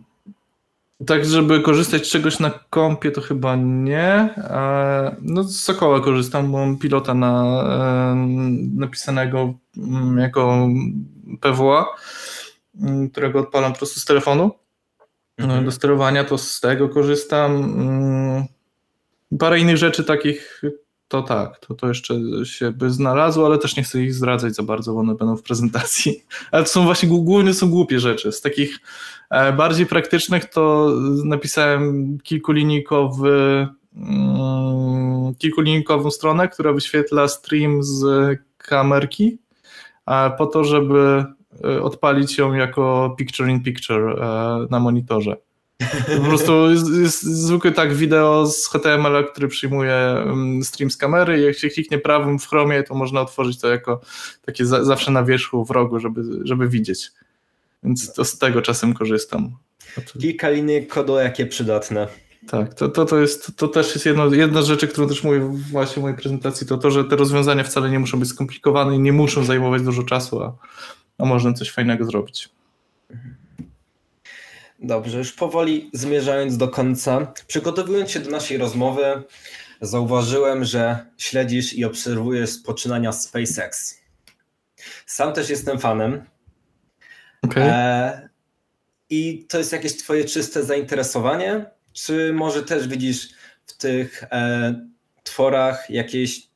Tak, 1.06 1.24
żeby 1.24 1.60
korzystać 1.60 2.06
z 2.06 2.10
czegoś 2.10 2.38
na 2.38 2.50
kompie, 2.70 3.10
to 3.10 3.20
chyba 3.20 3.56
nie. 3.56 4.34
No 5.22 5.44
z 5.44 5.60
Sokoła 5.60 6.00
korzystam, 6.00 6.52
bo 6.52 6.58
mam 6.58 6.78
pilota 6.78 7.14
na, 7.14 7.64
napisanego 8.74 9.54
mm, 9.76 10.18
jako 10.18 10.68
PWA, 11.40 11.86
mm, 12.80 13.10
którego 13.10 13.40
odpalam 13.40 13.72
po 13.72 13.78
prostu 13.78 14.00
z 14.00 14.04
telefonu 14.04 14.50
mhm. 15.38 15.64
do 15.64 15.72
sterowania, 15.72 16.24
to 16.24 16.38
z 16.38 16.60
tego 16.60 16.88
korzystam. 16.88 17.56
Mm, 17.56 18.44
parę 19.38 19.58
innych 19.60 19.76
rzeczy 19.76 20.04
takich 20.04 20.62
to 21.08 21.22
tak, 21.22 21.58
to, 21.58 21.74
to 21.74 21.88
jeszcze 21.88 22.14
się 22.44 22.70
by 22.70 22.90
znalazło, 22.90 23.46
ale 23.46 23.58
też 23.58 23.76
nie 23.76 23.82
chcę 23.82 24.02
ich 24.02 24.14
zdradzać 24.14 24.54
za 24.54 24.62
bardzo, 24.62 24.92
bo 24.92 25.00
one 25.00 25.14
będą 25.14 25.36
w 25.36 25.42
prezentacji. 25.42 26.24
Ale 26.52 26.62
to 26.64 26.68
są 26.68 26.84
właśnie 26.84 27.08
głównie 27.08 27.54
są 27.54 27.70
głupie 27.70 28.00
rzeczy. 28.00 28.32
Z 28.32 28.40
takich 28.40 28.78
e, 29.30 29.52
bardziej 29.52 29.86
praktycznych 29.86 30.44
to 30.44 30.92
napisałem 31.24 32.18
kilkulinijkowy, 32.18 33.68
mm, 33.96 35.34
kilkulinijkową 35.34 36.10
stronę, 36.10 36.48
która 36.48 36.72
wyświetla 36.72 37.28
stream 37.28 37.82
z 37.82 38.04
kamerki, 38.58 39.38
po 40.38 40.46
to, 40.46 40.64
żeby 40.64 41.24
e, 41.64 41.82
odpalić 41.82 42.38
ją 42.38 42.52
jako 42.52 43.14
picture 43.18 43.48
in 43.48 43.62
picture 43.62 44.22
e, 44.22 44.66
na 44.70 44.80
monitorze. 44.80 45.36
Po 46.16 46.22
prostu 46.22 46.70
jest, 46.70 46.88
jest 46.88 47.22
zwykły 47.22 47.72
tak 47.72 47.94
wideo 47.94 48.46
z 48.46 48.68
HTML, 48.68 49.26
który 49.32 49.48
przyjmuje 49.48 49.94
mm, 49.94 50.64
stream 50.64 50.90
z 50.90 50.96
kamery 50.96 51.40
i 51.40 51.44
jak 51.44 51.58
się 51.58 51.68
kliknie 51.68 51.98
prawym 51.98 52.38
w 52.38 52.48
Chromie, 52.48 52.82
to 52.82 52.94
można 52.94 53.20
otworzyć 53.20 53.60
to 53.60 53.68
jako 53.68 54.00
takie 54.46 54.66
za, 54.66 54.84
zawsze 54.84 55.10
na 55.10 55.24
wierzchu 55.24 55.64
w 55.64 55.70
rogu, 55.70 56.00
żeby, 56.00 56.22
żeby 56.42 56.68
widzieć. 56.68 57.10
Więc 57.82 58.12
to 58.12 58.24
z 58.24 58.38
tego 58.38 58.62
czasem 58.62 58.94
korzystam. 58.94 59.56
Kilka 60.20 60.50
linii 60.50 60.86
kodu, 60.86 61.16
jakie 61.16 61.46
przydatne. 61.46 62.08
Tak, 62.48 62.74
to, 62.74 62.88
to, 62.88 63.04
to, 63.04 63.20
jest, 63.20 63.56
to 63.56 63.68
też 63.68 63.94
jest 63.94 64.06
jedno, 64.06 64.34
jedna 64.34 64.62
z 64.62 64.66
rzeczy, 64.66 64.88
którą 64.88 65.08
też 65.08 65.24
mówię 65.24 65.40
właśnie 65.70 66.00
w 66.00 66.02
mojej 66.02 66.18
prezentacji, 66.18 66.66
to 66.66 66.78
to, 66.78 66.90
że 66.90 67.04
te 67.04 67.16
rozwiązania 67.16 67.64
wcale 67.64 67.90
nie 67.90 67.98
muszą 67.98 68.18
być 68.18 68.28
skomplikowane 68.28 68.96
i 68.96 68.98
nie 68.98 69.12
muszą 69.12 69.44
zajmować 69.44 69.82
dużo 69.82 70.02
czasu, 70.02 70.42
a, 70.42 70.56
a 71.18 71.24
można 71.24 71.52
coś 71.52 71.70
fajnego 71.70 72.04
zrobić. 72.04 72.48
Dobrze, 74.78 75.18
już 75.18 75.32
powoli 75.32 75.90
zmierzając 75.92 76.56
do 76.56 76.68
końca, 76.68 77.32
przygotowując 77.46 78.10
się 78.10 78.20
do 78.20 78.30
naszej 78.30 78.58
rozmowy, 78.58 79.22
zauważyłem, 79.80 80.64
że 80.64 81.06
śledzisz 81.18 81.74
i 81.74 81.84
obserwujesz 81.84 82.58
poczynania 82.58 83.12
SpaceX. 83.12 84.00
Sam 85.06 85.32
też 85.32 85.50
jestem 85.50 85.78
fanem. 85.78 86.24
Okay. 87.42 87.64
E, 87.64 88.28
I 89.10 89.46
to 89.48 89.58
jest 89.58 89.72
jakieś 89.72 89.96
Twoje 89.96 90.24
czyste 90.24 90.64
zainteresowanie? 90.64 91.66
Czy 91.92 92.32
może 92.32 92.62
też 92.62 92.88
widzisz 92.88 93.28
w 93.66 93.76
tych 93.76 94.24
e, 94.24 94.74
tworach 95.22 95.90
jakieś 95.90 96.48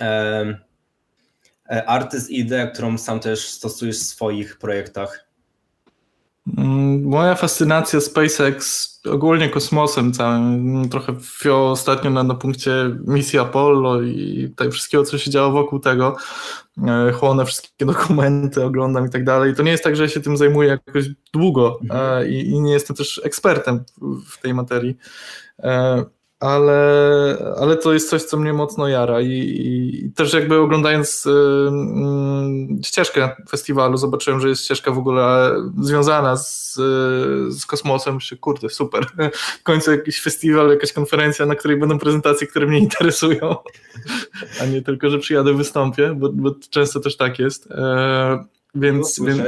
e, 0.00 0.58
e 1.70 1.84
artyst 1.86 2.30
ideę, 2.30 2.70
którą 2.72 2.98
sam 2.98 3.20
też 3.20 3.48
stosujesz 3.48 3.98
w 4.00 4.06
swoich 4.06 4.58
projektach? 4.58 5.31
Mm, 6.46 7.04
moja 7.04 7.34
fascynacja 7.34 8.00
SpaceX, 8.00 8.88
ogólnie 9.10 9.48
kosmosem 9.48 10.12
całym, 10.12 10.88
trochę 10.88 11.12
wziął 11.12 11.70
ostatnio 11.70 12.10
na, 12.10 12.22
na 12.22 12.34
punkcie 12.34 12.96
misji 13.06 13.38
Apollo 13.38 14.02
i 14.02 14.52
tej 14.56 14.70
wszystkiego, 14.70 15.04
co 15.04 15.18
się 15.18 15.30
działo 15.30 15.52
wokół 15.52 15.78
tego. 15.78 16.16
E, 16.86 17.12
chłonę 17.12 17.44
wszystkie 17.44 17.86
dokumenty, 17.86 18.64
oglądam 18.64 19.06
i 19.06 19.10
tak 19.10 19.24
dalej. 19.24 19.54
To 19.54 19.62
nie 19.62 19.70
jest 19.70 19.84
tak, 19.84 19.96
że 19.96 20.02
ja 20.02 20.08
się 20.08 20.20
tym 20.20 20.36
zajmuję 20.36 20.68
jakoś 20.68 21.04
długo 21.32 21.78
mhm. 21.82 22.22
E, 22.22 22.28
i, 22.28 22.50
i, 22.50 22.60
nie 22.60 22.72
jestem 22.72 22.96
też 22.96 23.20
ekspertem 23.24 23.84
w, 24.00 24.30
w 24.30 24.40
tej 24.40 24.54
materii. 24.54 24.96
Ale, 26.42 27.54
ale 27.60 27.76
to 27.76 27.92
jest 27.92 28.10
coś, 28.10 28.22
co 28.22 28.36
mnie 28.36 28.52
mocno 28.52 28.88
jara 28.88 29.20
i, 29.20 29.28
i 29.28 30.12
też 30.12 30.32
jakby 30.32 30.58
oglądając 30.58 31.26
y, 31.26 31.30
y, 31.30 32.84
ścieżkę 32.84 33.30
festiwalu 33.50 33.96
zobaczyłem, 33.96 34.40
że 34.40 34.48
jest 34.48 34.64
ścieżka 34.64 34.90
w 34.90 34.98
ogóle 34.98 35.54
związana 35.80 36.36
z, 36.36 36.74
z 37.48 37.66
kosmosem, 37.66 38.14
myślę, 38.14 38.38
kurde, 38.38 38.68
super, 38.68 39.06
w 39.60 39.62
końcu 39.62 39.90
jakiś 39.90 40.22
festiwal, 40.22 40.70
jakaś 40.70 40.92
konferencja, 40.92 41.46
na 41.46 41.54
której 41.54 41.76
będą 41.76 41.98
prezentacje, 41.98 42.46
które 42.46 42.66
mnie 42.66 42.78
interesują, 42.78 43.56
a 44.60 44.66
nie 44.66 44.82
tylko, 44.82 45.10
że 45.10 45.18
przyjadę, 45.18 45.54
wystąpię, 45.54 46.14
bo, 46.16 46.28
bo 46.32 46.54
często 46.70 47.00
też 47.00 47.16
tak 47.16 47.38
jest, 47.38 47.70
e, 47.70 48.44
więc, 48.74 49.20
więc, 49.20 49.42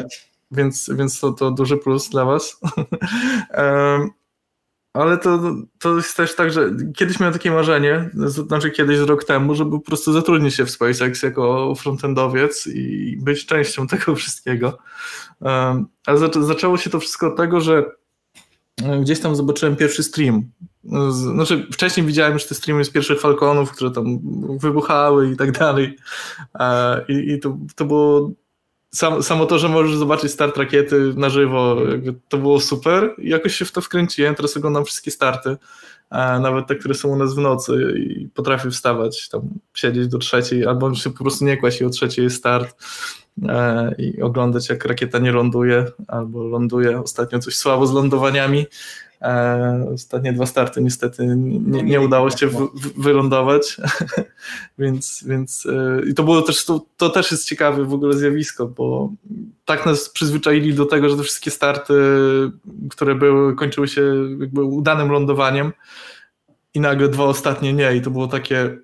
więc, 0.51 0.91
więc 0.95 1.21
to, 1.21 1.33
to 1.33 1.51
duży 1.51 1.77
plus 1.77 2.09
dla 2.09 2.25
was. 2.25 2.61
e, 3.51 4.09
ale 4.95 5.19
to, 5.19 5.55
to 5.79 5.97
jest 5.97 6.17
też 6.17 6.35
tak, 6.35 6.53
że 6.53 6.71
kiedyś 6.97 7.21
miałem 7.21 7.33
takie 7.33 7.51
marzenie, 7.51 8.11
znaczy 8.47 8.71
kiedyś 8.71 8.99
rok 8.99 9.25
temu, 9.25 9.55
żeby 9.55 9.71
po 9.71 9.81
prostu 9.81 10.13
zatrudnić 10.13 10.55
się 10.55 10.67
w 10.67 10.71
SpaceX 10.71 11.23
jako 11.23 11.75
frontendowiec 11.75 12.67
i 12.67 13.17
być 13.23 13.47
częścią 13.47 13.87
tego 13.89 14.15
wszystkiego. 14.15 14.79
Ale 16.07 16.19
zaczęło 16.41 16.77
się 16.77 16.91
to 16.91 17.01
wszystko 17.01 17.27
od 17.27 17.37
tego, 17.37 17.61
że 17.61 17.85
gdzieś 19.03 19.21
tam 19.21 19.37
zobaczyłem 19.37 19.77
pierwszy 19.77 20.03
stream. 20.03 20.43
Znaczy, 21.11 21.67
wcześniej 21.73 22.07
widziałem 22.07 22.33
już 22.33 22.45
te 22.45 22.55
streamy 22.55 22.85
z 22.85 22.91
pierwszych 22.91 23.21
Falconów, 23.21 23.73
które 23.73 23.91
tam 23.91 24.19
wybuchały 24.59 25.33
i 25.33 25.37
tak 25.37 25.53
dalej. 25.53 25.97
I, 27.09 27.33
i 27.33 27.41
to, 27.41 27.59
to 27.77 27.85
było 27.85 28.31
sam, 28.95 29.23
samo 29.23 29.47
to, 29.47 29.59
że 29.59 29.69
możesz 29.69 29.97
zobaczyć 29.97 30.33
start 30.33 30.57
rakiety 30.57 31.13
na 31.17 31.29
żywo, 31.29 31.77
to 32.29 32.39
było 32.39 32.61
super. 32.61 33.15
I 33.19 33.29
jakoś 33.29 33.55
się 33.55 33.65
w 33.65 33.73
to 33.73 33.81
wkręciłem. 33.81 34.35
Teraz 34.35 34.57
oglądam 34.57 34.85
wszystkie 34.85 35.11
starty, 35.11 35.57
nawet 36.41 36.67
te, 36.67 36.75
które 36.75 36.95
są 36.95 37.09
u 37.09 37.17
nas 37.17 37.35
w 37.35 37.39
nocy 37.39 37.95
i 37.99 38.29
potrafię 38.29 38.71
wstawać, 38.71 39.29
tam 39.29 39.43
siedzieć 39.75 40.09
do 40.09 40.19
trzeciej, 40.19 40.67
albo 40.67 40.95
się 40.95 41.11
po 41.11 41.19
prostu 41.19 41.45
nie 41.45 41.57
kłaść 41.57 41.81
i 41.81 41.85
o 41.85 41.91
trzeciej 41.91 42.25
jest 42.25 42.37
start 42.37 42.77
i 43.99 44.23
oglądać, 44.23 44.69
jak 44.69 44.85
rakieta 44.85 45.19
nie 45.19 45.33
ląduje, 45.33 45.87
albo 46.09 46.45
ląduje. 46.45 47.01
Ostatnio 47.01 47.39
coś 47.39 47.57
słabo 47.57 47.87
z 47.87 47.93
lądowaniami, 47.93 48.67
E, 49.14 49.14
ostatnie 49.95 50.33
dwa 50.33 50.47
starty 50.47 50.83
niestety 50.83 51.27
nie, 51.37 51.83
nie 51.83 52.01
udało 52.01 52.31
się 52.31 52.47
wy, 52.47 52.59
wylądować, 52.97 53.77
więc, 54.79 55.25
więc 55.27 55.67
e, 55.67 56.09
i 56.11 56.15
to 56.15 56.23
było 56.23 56.43
też, 56.43 56.65
to, 56.65 56.87
to, 56.97 57.11
też 57.11 57.31
jest 57.31 57.49
ciekawe 57.49 57.85
w 57.85 57.95
ogóle 57.95 58.15
zjawisko, 58.15 58.67
bo 58.67 59.13
tak 59.65 59.87
nas 59.87 60.09
przyzwyczaili 60.09 60.75
do 60.75 60.87
tego, 60.87 61.09
że 61.09 61.17
te 61.17 61.23
wszystkie 61.23 61.51
starty, 61.51 61.95
które 62.91 63.15
były, 63.15 63.57
kończyły 63.57 63.89
się 63.89 64.03
jakby 64.41 64.65
udanym 64.65 65.09
lądowaniem 65.09 65.73
i 66.75 66.81
nagle 66.81 67.09
dwa 67.09 67.25
ostatnie 67.25 67.73
nie. 67.73 67.97
I 67.97 68.01
to 68.01 68.11
było 68.11 68.27
takie 68.27 68.77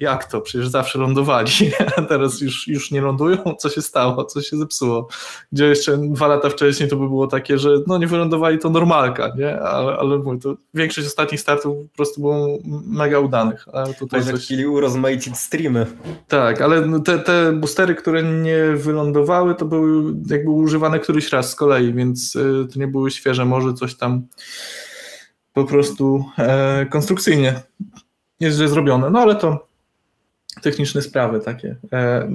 jak 0.00 0.24
to? 0.24 0.40
Przecież 0.40 0.68
zawsze 0.68 0.98
lądowali, 0.98 1.50
a 1.96 2.02
teraz 2.02 2.40
już, 2.40 2.68
już 2.68 2.90
nie 2.90 3.00
lądują? 3.00 3.38
Co 3.58 3.68
się 3.68 3.82
stało? 3.82 4.24
Co 4.24 4.42
się 4.42 4.56
zepsuło? 4.56 5.08
Gdzie 5.52 5.64
jeszcze 5.64 5.98
dwa 5.98 6.26
lata 6.26 6.50
wcześniej 6.50 6.88
to 6.88 6.96
by 6.96 7.08
było 7.08 7.26
takie, 7.26 7.58
że 7.58 7.70
no 7.86 7.98
nie 7.98 8.06
wylądowali 8.06 8.58
to 8.58 8.70
normalka, 8.70 9.32
nie? 9.38 9.60
Ale, 9.60 9.96
ale 9.96 10.18
mówię, 10.18 10.40
to 10.40 10.56
większość 10.74 11.06
ostatnich 11.06 11.40
startów 11.40 11.76
po 11.90 11.96
prostu 11.96 12.20
było 12.20 12.58
mega 12.86 13.18
udanych. 13.18 13.68
A 13.72 13.86
tutaj 13.86 14.24
coś... 14.24 14.44
chcieli 14.44 14.66
urozmaicić 14.66 15.36
streamy. 15.36 15.86
Tak, 16.28 16.60
ale 16.60 17.02
te, 17.02 17.18
te 17.18 17.52
boostery, 17.52 17.94
które 17.94 18.22
nie 18.22 18.58
wylądowały, 18.74 19.54
to 19.54 19.64
były 19.64 20.14
jakby 20.30 20.50
używane 20.50 21.00
któryś 21.00 21.32
raz 21.32 21.50
z 21.50 21.54
kolei, 21.54 21.92
więc 21.92 22.36
y, 22.36 22.66
to 22.72 22.78
nie 22.78 22.86
były 22.86 23.10
świeże, 23.10 23.44
może 23.44 23.74
coś 23.74 23.94
tam 23.94 24.22
po 25.52 25.64
prostu 25.64 26.24
e, 26.38 26.86
konstrukcyjnie 26.86 27.62
jest 28.40 28.56
źle 28.56 28.68
zrobione, 28.68 29.10
no 29.10 29.18
ale 29.18 29.34
to 29.34 29.66
techniczne 30.62 31.02
sprawy 31.02 31.40
takie. 31.40 31.76
E, 31.92 32.30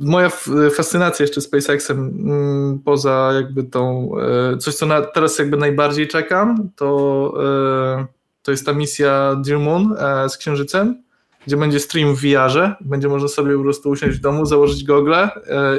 moja 0.00 0.30
fascynacja 0.74 1.22
jeszcze 1.22 1.40
SpaceXem, 1.40 1.98
mm, 1.98 2.78
poza 2.84 3.30
jakby 3.34 3.64
tą, 3.64 4.12
e, 4.18 4.56
coś 4.58 4.74
co 4.74 4.86
na, 4.86 5.02
teraz 5.02 5.38
jakby 5.38 5.56
najbardziej 5.56 6.08
czekam, 6.08 6.68
to, 6.76 7.34
e, 7.44 8.06
to 8.42 8.50
jest 8.50 8.66
ta 8.66 8.72
misja 8.72 9.36
Dear 9.44 9.58
Moon 9.60 9.96
z 10.28 10.36
Księżycem, 10.36 11.02
gdzie 11.46 11.56
będzie 11.56 11.80
stream 11.80 12.14
w 12.14 12.20
VR-ze, 12.20 12.74
będzie 12.80 13.08
można 13.08 13.28
sobie 13.28 13.56
po 13.56 13.62
prostu 13.62 13.90
usiąść 13.90 14.18
w 14.18 14.20
domu, 14.20 14.46
założyć 14.46 14.84
gogle 14.84 15.30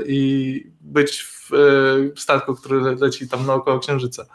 i 0.06 0.73
być 0.84 1.24
w 1.46 1.50
statku, 2.16 2.56
który 2.56 2.96
leci 2.96 3.30
tam 3.30 3.46
naokoło 3.46 3.80
Księżyca. 3.80 4.26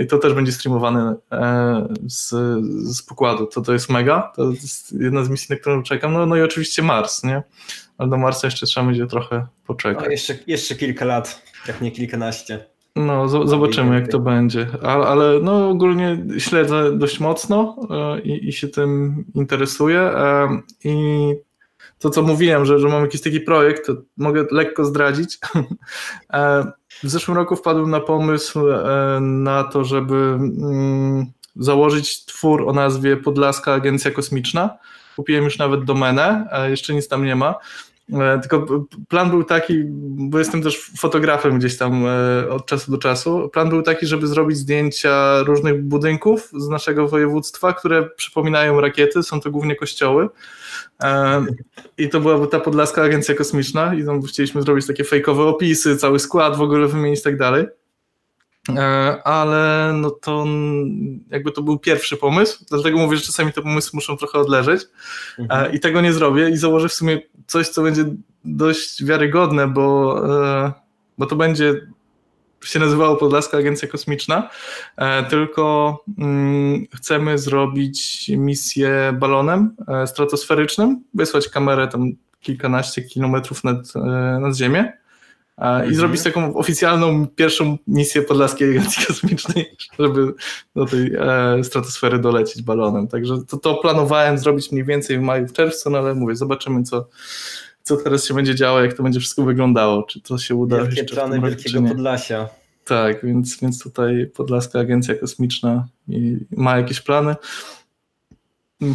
I 0.00 0.06
to 0.06 0.18
też 0.18 0.34
będzie 0.34 0.52
streamowane 0.52 1.14
e, 1.32 1.88
z, 2.06 2.28
z 2.96 3.02
pokładu. 3.02 3.46
To, 3.46 3.60
to 3.60 3.72
jest 3.72 3.90
mega. 3.90 4.32
To 4.36 4.50
jest 4.50 4.92
jedna 4.92 5.24
z 5.24 5.28
misji, 5.28 5.46
na 5.50 5.56
którą 5.56 5.82
czekam. 5.82 6.12
No, 6.12 6.26
no 6.26 6.36
i 6.36 6.42
oczywiście 6.42 6.82
Mars, 6.82 7.24
nie? 7.24 7.42
Ale 7.98 8.10
do 8.10 8.16
Marsa 8.16 8.46
jeszcze 8.46 8.66
trzeba 8.66 8.86
będzie 8.86 9.06
trochę 9.06 9.46
poczekać. 9.66 10.04
No, 10.04 10.10
jeszcze, 10.10 10.38
jeszcze 10.46 10.74
kilka 10.74 11.04
lat, 11.04 11.42
jak 11.68 11.80
nie 11.80 11.90
kilkanaście. 11.90 12.66
No, 12.96 13.28
zobaczymy 13.28 13.94
jak 13.94 14.08
to 14.08 14.18
będzie. 14.18 14.66
Ale, 14.82 15.06
ale, 15.06 15.40
no 15.42 15.68
ogólnie 15.68 16.24
śledzę 16.38 16.98
dość 16.98 17.20
mocno 17.20 17.76
e, 17.90 18.20
i, 18.20 18.48
i 18.48 18.52
się 18.52 18.68
tym 18.68 19.24
interesuję. 19.34 20.00
E, 20.00 20.48
I 20.84 21.34
to, 22.00 22.10
co 22.10 22.22
mówiłem, 22.22 22.64
że, 22.64 22.78
że 22.78 22.88
mam 22.88 23.02
jakiś 23.02 23.20
taki 23.20 23.40
projekt, 23.40 23.86
to 23.86 23.92
mogę 24.16 24.46
lekko 24.50 24.84
zdradzić. 24.84 25.38
E, 26.32 26.72
w 27.02 27.08
zeszłym 27.08 27.36
roku 27.36 27.56
wpadłem 27.56 27.90
na 27.90 28.00
pomysł 28.00 28.70
e, 28.70 29.18
na 29.20 29.64
to, 29.64 29.84
żeby 29.84 30.14
mm, 30.14 31.26
założyć 31.56 32.24
twór 32.24 32.68
o 32.68 32.72
nazwie 32.72 33.16
Podlaska 33.16 33.72
Agencja 33.72 34.10
Kosmiczna. 34.10 34.78
Kupiłem 35.16 35.44
już 35.44 35.58
nawet 35.58 35.84
domenę, 35.84 36.48
jeszcze 36.68 36.94
nic 36.94 37.08
tam 37.08 37.24
nie 37.24 37.36
ma. 37.36 37.54
E, 38.12 38.38
tylko 38.40 38.66
plan 39.08 39.30
był 39.30 39.44
taki, 39.44 39.82
bo 40.30 40.38
jestem 40.38 40.62
też 40.62 40.90
fotografem 40.98 41.58
gdzieś 41.58 41.78
tam 41.78 42.04
od 42.50 42.66
czasu 42.66 42.90
do 42.90 42.98
czasu. 42.98 43.50
Plan 43.52 43.68
był 43.68 43.82
taki, 43.82 44.06
żeby 44.06 44.26
zrobić 44.26 44.56
zdjęcia 44.56 45.42
różnych 45.42 45.84
budynków 45.84 46.50
z 46.58 46.68
naszego 46.68 47.08
województwa, 47.08 47.72
które 47.72 48.08
przypominają 48.16 48.80
rakiety, 48.80 49.22
są 49.22 49.40
to 49.40 49.50
głównie 49.50 49.76
kościoły. 49.76 50.28
I 51.98 52.08
to 52.08 52.20
była 52.20 52.46
ta 52.46 52.60
Podlaska 52.60 53.02
Agencja 53.02 53.34
Kosmiczna 53.34 53.94
i 53.94 54.04
tam 54.04 54.22
chcieliśmy 54.22 54.62
zrobić 54.62 54.86
takie 54.86 55.04
fejkowe 55.04 55.42
opisy, 55.42 55.96
cały 55.96 56.18
skład 56.18 56.56
w 56.56 56.62
ogóle 56.62 56.86
wymienić 56.86 57.20
i 57.20 57.22
tak 57.22 57.36
dalej. 57.36 57.66
E, 58.68 58.82
ale 59.24 59.92
no 59.96 60.10
to 60.10 60.46
jakby 61.30 61.52
to 61.52 61.62
był 61.62 61.78
pierwszy 61.78 62.16
pomysł, 62.16 62.64
dlatego 62.70 62.98
mówię, 62.98 63.16
że 63.16 63.22
czasami 63.22 63.52
te 63.52 63.62
pomysły 63.62 63.90
muszą 63.96 64.16
trochę 64.16 64.38
odleżeć 64.38 64.82
e, 64.82 65.42
mhm. 65.42 65.72
i 65.72 65.80
tego 65.80 66.00
nie 66.00 66.12
zrobię 66.12 66.48
i 66.48 66.56
założę 66.56 66.88
w 66.88 66.92
sumie 66.92 67.20
coś, 67.46 67.68
co 67.68 67.82
będzie 67.82 68.04
dość 68.44 69.04
wiarygodne, 69.04 69.68
bo, 69.68 70.16
e, 70.66 70.72
bo 71.18 71.26
to 71.26 71.36
będzie 71.36 71.86
się 72.64 72.78
nazywało 72.78 73.16
Podlaska 73.16 73.58
Agencja 73.58 73.88
Kosmiczna, 73.88 74.50
e, 74.96 75.24
tylko 75.24 75.96
mm, 76.18 76.86
chcemy 76.94 77.38
zrobić 77.38 78.28
misję 78.36 79.16
balonem 79.20 79.76
e, 79.88 80.06
stratosferycznym, 80.06 81.04
wysłać 81.14 81.48
kamerę 81.48 81.88
tam 81.88 82.12
kilkanaście 82.40 83.02
kilometrów 83.02 83.64
nad, 83.64 83.96
e, 83.96 84.00
nad 84.40 84.56
Ziemię 84.56 84.92
i 85.58 85.62
mhm. 85.62 85.94
zrobić 85.94 86.22
taką 86.22 86.54
oficjalną 86.54 87.26
pierwszą 87.26 87.78
misję 87.86 88.22
Podlaskiej 88.22 88.70
Agencji 88.70 89.04
Kosmicznej, 89.06 89.76
żeby 89.98 90.32
do 90.76 90.86
tej 90.86 91.12
stratosfery 91.62 92.18
dolecieć 92.18 92.62
balonem. 92.62 93.08
Także 93.08 93.34
to, 93.48 93.56
to 93.56 93.74
planowałem 93.74 94.38
zrobić 94.38 94.72
mniej 94.72 94.84
więcej 94.84 95.18
w 95.18 95.22
maju, 95.22 95.46
w 95.46 95.52
czerwcu, 95.52 95.90
no 95.90 95.98
ale 95.98 96.14
mówię, 96.14 96.36
zobaczymy 96.36 96.82
co, 96.82 97.08
co 97.90 97.96
teraz 97.96 98.24
się 98.24 98.34
będzie 98.34 98.54
działo, 98.54 98.80
jak 98.80 98.92
to 98.92 99.02
będzie 99.02 99.20
wszystko 99.20 99.42
wyglądało, 99.42 100.02
czy 100.02 100.20
to 100.20 100.38
się 100.38 100.54
uda. 100.54 100.76
Wielkie 100.76 101.04
plany 101.04 101.40
Wielkiego 101.40 101.82
Podlasia. 101.82 102.48
Tak, 102.84 103.24
więc, 103.24 103.60
więc 103.60 103.82
tutaj 103.82 104.30
Podlaska 104.34 104.80
Agencja 104.80 105.14
Kosmiczna 105.14 105.88
ma 106.50 106.76
jakieś 106.76 107.00
plany. 107.00 107.36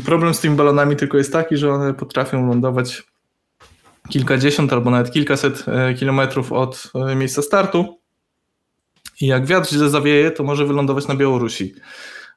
Problem 0.05 0.33
z 0.33 0.39
tymi 0.39 0.55
balonami 0.55 0.95
tylko 0.95 1.17
jest 1.17 1.33
taki, 1.33 1.57
że 1.57 1.73
one 1.73 1.93
potrafią 1.93 2.47
lądować 2.47 3.03
kilkadziesiąt 4.09 4.73
albo 4.73 4.91
nawet 4.91 5.11
kilkaset 5.11 5.65
e, 5.67 5.93
kilometrów 5.93 6.51
od 6.51 6.91
e, 6.95 7.15
miejsca 7.15 7.41
startu. 7.41 7.99
I 9.21 9.27
jak 9.27 9.45
wiatr 9.45 9.69
źle 9.69 9.89
zawieje, 9.89 10.31
to 10.31 10.43
może 10.43 10.65
wylądować 10.65 11.07
na 11.07 11.15
Białorusi. 11.15 11.75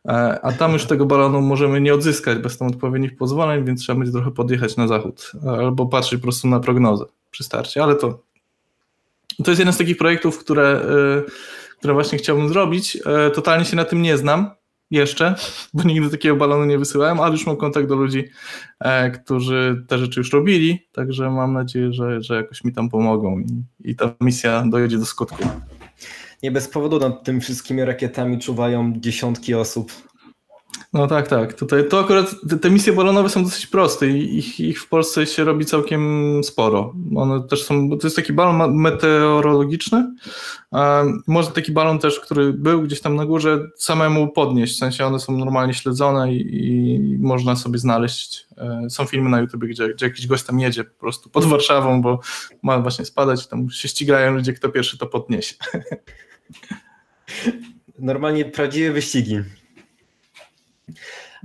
E, 0.05 0.41
a 0.43 0.53
tam 0.53 0.73
już 0.73 0.85
tego 0.85 1.07
balonu 1.07 1.41
możemy 1.41 1.81
nie 1.81 1.95
odzyskać 1.95 2.39
bez 2.39 2.59
tam 2.59 2.69
odpowiednich 2.69 3.17
pozwoleń, 3.17 3.65
więc 3.65 3.81
trzeba 3.81 3.99
będzie 3.99 4.13
trochę 4.13 4.31
podjechać 4.31 4.77
na 4.77 4.89
zachód 4.89 5.33
albo 5.47 5.87
patrzeć 5.87 6.21
po 6.21 6.23
prostu 6.23 6.49
na 6.49 6.61
prognozę 6.61 7.05
przy 7.31 7.45
starcie, 7.45 7.83
ale 7.83 7.95
to, 7.95 8.23
to 9.45 9.51
jest 9.51 9.59
jeden 9.59 9.75
z 9.75 9.79
takich 9.79 9.97
projektów, 9.97 10.39
które, 10.39 10.69
e, 10.69 11.79
które 11.79 11.95
właśnie 11.95 12.19
chciałbym 12.19 12.49
zrobić. 12.49 12.99
E, 13.07 13.31
totalnie 13.31 13.65
się 13.65 13.77
na 13.77 13.85
tym 13.85 14.03
nie 14.03 14.17
znam 14.17 14.51
jeszcze, 14.91 15.35
bo 15.75 15.83
nigdy 15.83 16.11
takiego 16.11 16.37
balonu 16.37 16.65
nie 16.65 16.79
wysyłałem, 16.79 17.21
ale 17.21 17.33
już 17.33 17.47
mam 17.47 17.57
kontakt 17.57 17.89
do 17.89 17.95
ludzi, 17.95 18.25
którzy 19.15 19.85
te 19.89 19.99
rzeczy 19.99 20.21
już 20.21 20.33
robili, 20.33 20.87
także 20.93 21.31
mam 21.31 21.53
nadzieję, 21.53 21.93
że, 21.93 22.23
że 22.23 22.37
jakoś 22.37 22.65
mi 22.65 22.73
tam 22.73 22.89
pomogą 22.89 23.39
i, 23.39 23.65
i 23.91 23.97
ta 23.97 24.15
misja 24.21 24.65
dojedzie 24.67 24.99
do 24.99 25.07
skutku 25.07 25.45
nie 26.43 26.51
bez 26.51 26.69
powodu 26.69 26.99
nad 26.99 27.25
tym 27.25 27.41
wszystkimi 27.41 27.85
rakietami 27.85 28.39
czuwają 28.39 28.93
dziesiątki 28.97 29.55
osób. 29.55 29.93
No 30.93 31.07
tak, 31.07 31.29
tak. 31.29 31.55
Tutaj 31.55 31.89
to 31.89 32.01
akurat 32.01 32.35
te, 32.51 32.59
te 32.59 32.71
misje 32.71 32.93
balonowe 32.93 33.29
są 33.29 33.45
dosyć 33.45 33.67
proste 33.67 34.09
i 34.09 34.39
ich, 34.39 34.61
ich, 34.61 34.83
w 34.83 34.89
Polsce 34.89 35.27
się 35.27 35.45
robi 35.45 35.65
całkiem 35.65 36.45
sporo. 36.45 36.95
One 37.17 37.49
też 37.49 37.65
są, 37.65 37.99
to 37.99 38.07
jest 38.07 38.17
taki 38.17 38.33
balon 38.33 38.75
meteorologiczny. 38.75 40.15
Może 41.27 41.51
taki 41.51 41.73
balon 41.73 41.99
też, 41.99 42.21
który 42.21 42.53
był 42.53 42.83
gdzieś 42.83 43.01
tam 43.01 43.17
na 43.17 43.27
górze, 43.27 43.69
samemu 43.77 44.29
podnieść. 44.29 44.75
W 44.75 44.79
sensie 44.79 45.07
one 45.07 45.21
są 45.21 45.37
normalnie 45.37 45.75
śledzone 45.75 46.35
i, 46.35 46.67
i 46.67 47.19
można 47.19 47.57
sobie 47.57 47.79
znaleźć. 47.79 48.47
E, 48.59 48.91
są 48.91 49.05
filmy 49.05 49.31
na 49.31 49.41
YouTube, 49.41 49.65
gdzie, 49.65 49.89
gdzie 49.89 50.07
jakiś 50.07 50.27
gość 50.27 50.45
tam 50.45 50.61
jedzie 50.61 50.85
po 50.85 51.01
prostu 51.01 51.31
pod 51.31 51.45
Warszawą, 51.45 52.03
bo 52.03 52.21
ma 52.63 52.79
właśnie 52.79 53.05
spadać, 53.05 53.47
tam 53.47 53.71
się 53.71 53.89
ścigają 53.89 54.35
ludzie, 54.35 54.53
kto 54.53 54.69
pierwszy 54.69 54.99
to 54.99 55.07
podniesie. 55.07 55.55
Normalnie 57.99 58.45
prawdziwe 58.45 58.93
wyścigi. 58.93 59.41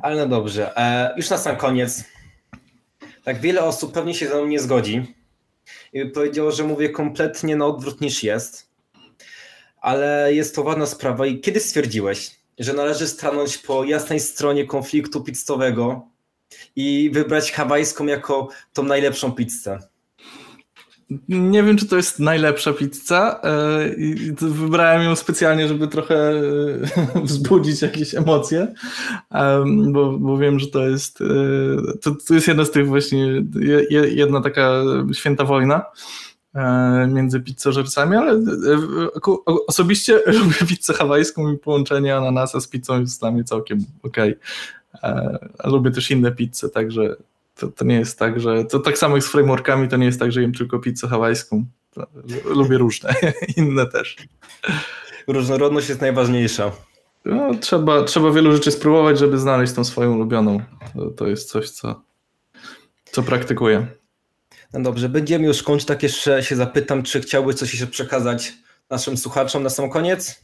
Ale 0.01 0.15
no 0.15 0.27
dobrze. 0.27 0.77
E, 0.77 1.13
już 1.17 1.29
na 1.29 1.37
sam 1.37 1.55
koniec. 1.55 2.03
Tak 3.23 3.41
wiele 3.41 3.63
osób 3.63 3.93
pewnie 3.93 4.13
się 4.13 4.27
ze 4.27 4.35
mną 4.35 4.45
nie 4.45 4.59
zgodzi 4.59 5.15
i 5.93 6.05
powiedziało, 6.05 6.51
że 6.51 6.63
mówię 6.63 6.89
kompletnie 6.89 7.55
na 7.55 7.65
odwrót 7.65 8.01
niż 8.01 8.23
jest. 8.23 8.69
Ale 9.81 10.33
jest 10.33 10.55
to 10.55 10.63
ważna 10.63 10.85
sprawa. 10.85 11.25
I 11.25 11.39
kiedy 11.39 11.59
stwierdziłeś, 11.59 12.31
że 12.59 12.73
należy 12.73 13.07
stanąć 13.07 13.57
po 13.57 13.83
jasnej 13.83 14.19
stronie 14.19 14.65
konfliktu 14.65 15.23
pizzowego 15.23 16.07
i 16.75 17.09
wybrać 17.13 17.51
hawajską 17.51 18.05
jako 18.05 18.49
tą 18.73 18.83
najlepszą 18.83 19.31
pizzę? 19.31 19.79
Nie 21.29 21.63
wiem, 21.63 21.77
czy 21.77 21.87
to 21.87 21.95
jest 21.95 22.19
najlepsza 22.19 22.73
pizza. 22.73 23.41
E, 23.43 23.89
wybrałem 24.41 25.03
ją 25.03 25.15
specjalnie, 25.15 25.67
żeby 25.67 25.87
trochę 25.87 26.15
e, 26.15 27.21
wzbudzić 27.23 27.81
jakieś 27.81 28.15
emocje, 28.15 28.73
bo, 29.87 30.17
bo 30.17 30.37
wiem, 30.37 30.59
że 30.59 30.67
to 30.67 30.87
jest, 30.87 31.21
e, 31.21 31.25
to, 32.01 32.11
to 32.27 32.33
jest 32.33 32.47
jedna 32.47 32.65
z 32.65 32.71
tych 32.71 32.87
właśnie, 32.87 33.43
jedna 34.11 34.41
taka 34.41 34.83
święta 35.13 35.45
wojna. 35.45 35.85
między 37.07 37.39
pizzożercami, 37.39 38.15
ale 38.15 38.39
osobiście 39.67 40.19
lubię 40.39 40.67
pizzę 40.67 40.93
hawajską 40.93 41.53
i 41.53 41.57
połączenie 41.57 42.15
ananasa 42.15 42.59
z 42.59 42.67
pizzą 42.67 42.99
jest 42.99 43.19
dla 43.19 43.31
mnie 43.31 43.43
całkiem 43.43 43.85
okej. 44.03 44.35
Okay. 44.93 45.39
Lubię 45.63 45.91
też 45.91 46.11
inne 46.11 46.31
pizze, 46.31 46.69
także 46.69 47.15
to, 47.55 47.67
to 47.67 47.85
nie 47.85 47.95
jest 47.95 48.19
tak, 48.19 48.39
że 48.39 48.65
to 48.65 48.79
tak 48.79 48.97
samo 48.97 49.15
jak 49.15 49.25
z 49.25 49.31
frameworkami, 49.31 49.87
to 49.87 49.97
nie 49.97 50.05
jest 50.05 50.19
tak, 50.19 50.31
że 50.31 50.41
jem 50.41 50.53
tylko 50.53 50.79
pizzę 50.79 51.07
hawajską. 51.07 51.65
Lubię 52.45 52.77
różne, 52.77 53.15
inne 53.57 53.85
też. 53.85 54.15
Różnorodność 55.27 55.89
jest 55.89 56.01
najważniejsza. 56.01 56.71
No, 57.25 57.55
trzeba, 57.61 58.03
trzeba 58.03 58.31
wielu 58.31 58.51
rzeczy 58.51 58.71
spróbować, 58.71 59.19
żeby 59.19 59.39
znaleźć 59.39 59.73
tą 59.73 59.83
swoją 59.83 60.13
ulubioną. 60.13 60.61
To, 60.95 61.09
to 61.09 61.27
jest 61.27 61.49
coś, 61.49 61.69
co, 61.69 62.01
co 63.11 63.23
praktykuję. 63.23 63.87
No 64.73 64.81
dobrze, 64.81 65.09
będziemy 65.09 65.45
już 65.45 65.63
kończyć. 65.63 65.87
Tak 65.87 66.03
jeszcze 66.03 66.43
się 66.43 66.55
zapytam, 66.55 67.03
czy 67.03 67.21
chciałbyś 67.21 67.55
coś 67.55 67.73
jeszcze 67.73 67.87
przekazać 67.87 68.53
naszym 68.89 69.17
słuchaczom 69.17 69.63
na 69.63 69.69
sam 69.69 69.89
koniec? 69.89 70.43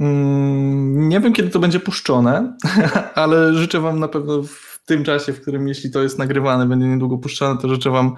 Mm, 0.00 1.08
nie 1.08 1.20
wiem, 1.20 1.32
kiedy 1.32 1.50
to 1.50 1.58
będzie 1.58 1.80
puszczone, 1.80 2.56
ale 3.14 3.54
życzę 3.54 3.80
Wam 3.80 4.00
na 4.00 4.08
pewno 4.08 4.42
w 4.82 4.86
tym 4.86 5.04
czasie, 5.04 5.32
w 5.32 5.40
którym 5.40 5.68
jeśli 5.68 5.90
to 5.90 6.02
jest 6.02 6.18
nagrywane, 6.18 6.66
będzie 6.66 6.86
niedługo 6.86 7.18
puszczone, 7.18 7.60
to 7.60 7.68
życzę 7.68 7.90
Wam 7.90 8.14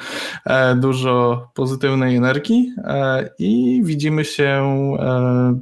e, 0.47 0.75
dużo 0.75 1.47
pozytywnej 1.55 2.17
energii 2.17 2.75
e, 2.85 3.31
i 3.39 3.83
widzimy 3.85 4.25
się 4.25 4.45
e, 4.99 5.61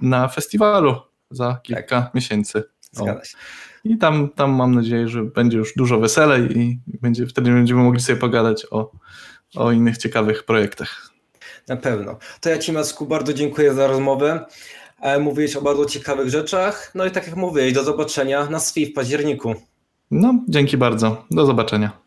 na 0.00 0.28
festiwalu 0.28 0.96
za 1.30 1.60
kilka 1.62 2.02
tak. 2.02 2.14
miesięcy. 2.14 2.62
Zgadza 2.92 3.24
się. 3.24 3.36
I 3.84 3.98
tam, 3.98 4.28
tam 4.28 4.52
mam 4.52 4.74
nadzieję, 4.74 5.08
że 5.08 5.24
będzie 5.24 5.58
już 5.58 5.74
dużo 5.76 6.00
weselej 6.00 6.58
i 6.58 6.80
będzie, 6.86 7.26
wtedy 7.26 7.50
będziemy 7.50 7.82
mogli 7.82 8.00
sobie 8.00 8.18
pogadać 8.18 8.66
o, 8.70 8.90
o 9.54 9.72
innych 9.72 9.98
ciekawych 9.98 10.44
projektach. 10.44 11.10
Na 11.68 11.76
pewno. 11.76 12.18
To 12.40 12.50
ja 12.50 12.58
Ci, 12.58 12.72
bardzo 13.08 13.34
dziękuję 13.34 13.74
za 13.74 13.86
rozmowę. 13.86 14.44
Mówiłeś 15.20 15.56
o 15.56 15.62
bardzo 15.62 15.84
ciekawych 15.84 16.28
rzeczach. 16.28 16.90
No 16.94 17.06
i 17.06 17.10
tak 17.10 17.26
jak 17.26 17.36
mówiłeś, 17.36 17.72
do 17.72 17.84
zobaczenia 17.84 18.46
na 18.46 18.60
SWI 18.60 18.86
w 18.86 18.92
październiku. 18.92 19.54
No, 20.10 20.44
dzięki 20.48 20.76
bardzo. 20.76 21.24
Do 21.30 21.46
zobaczenia. 21.46 22.03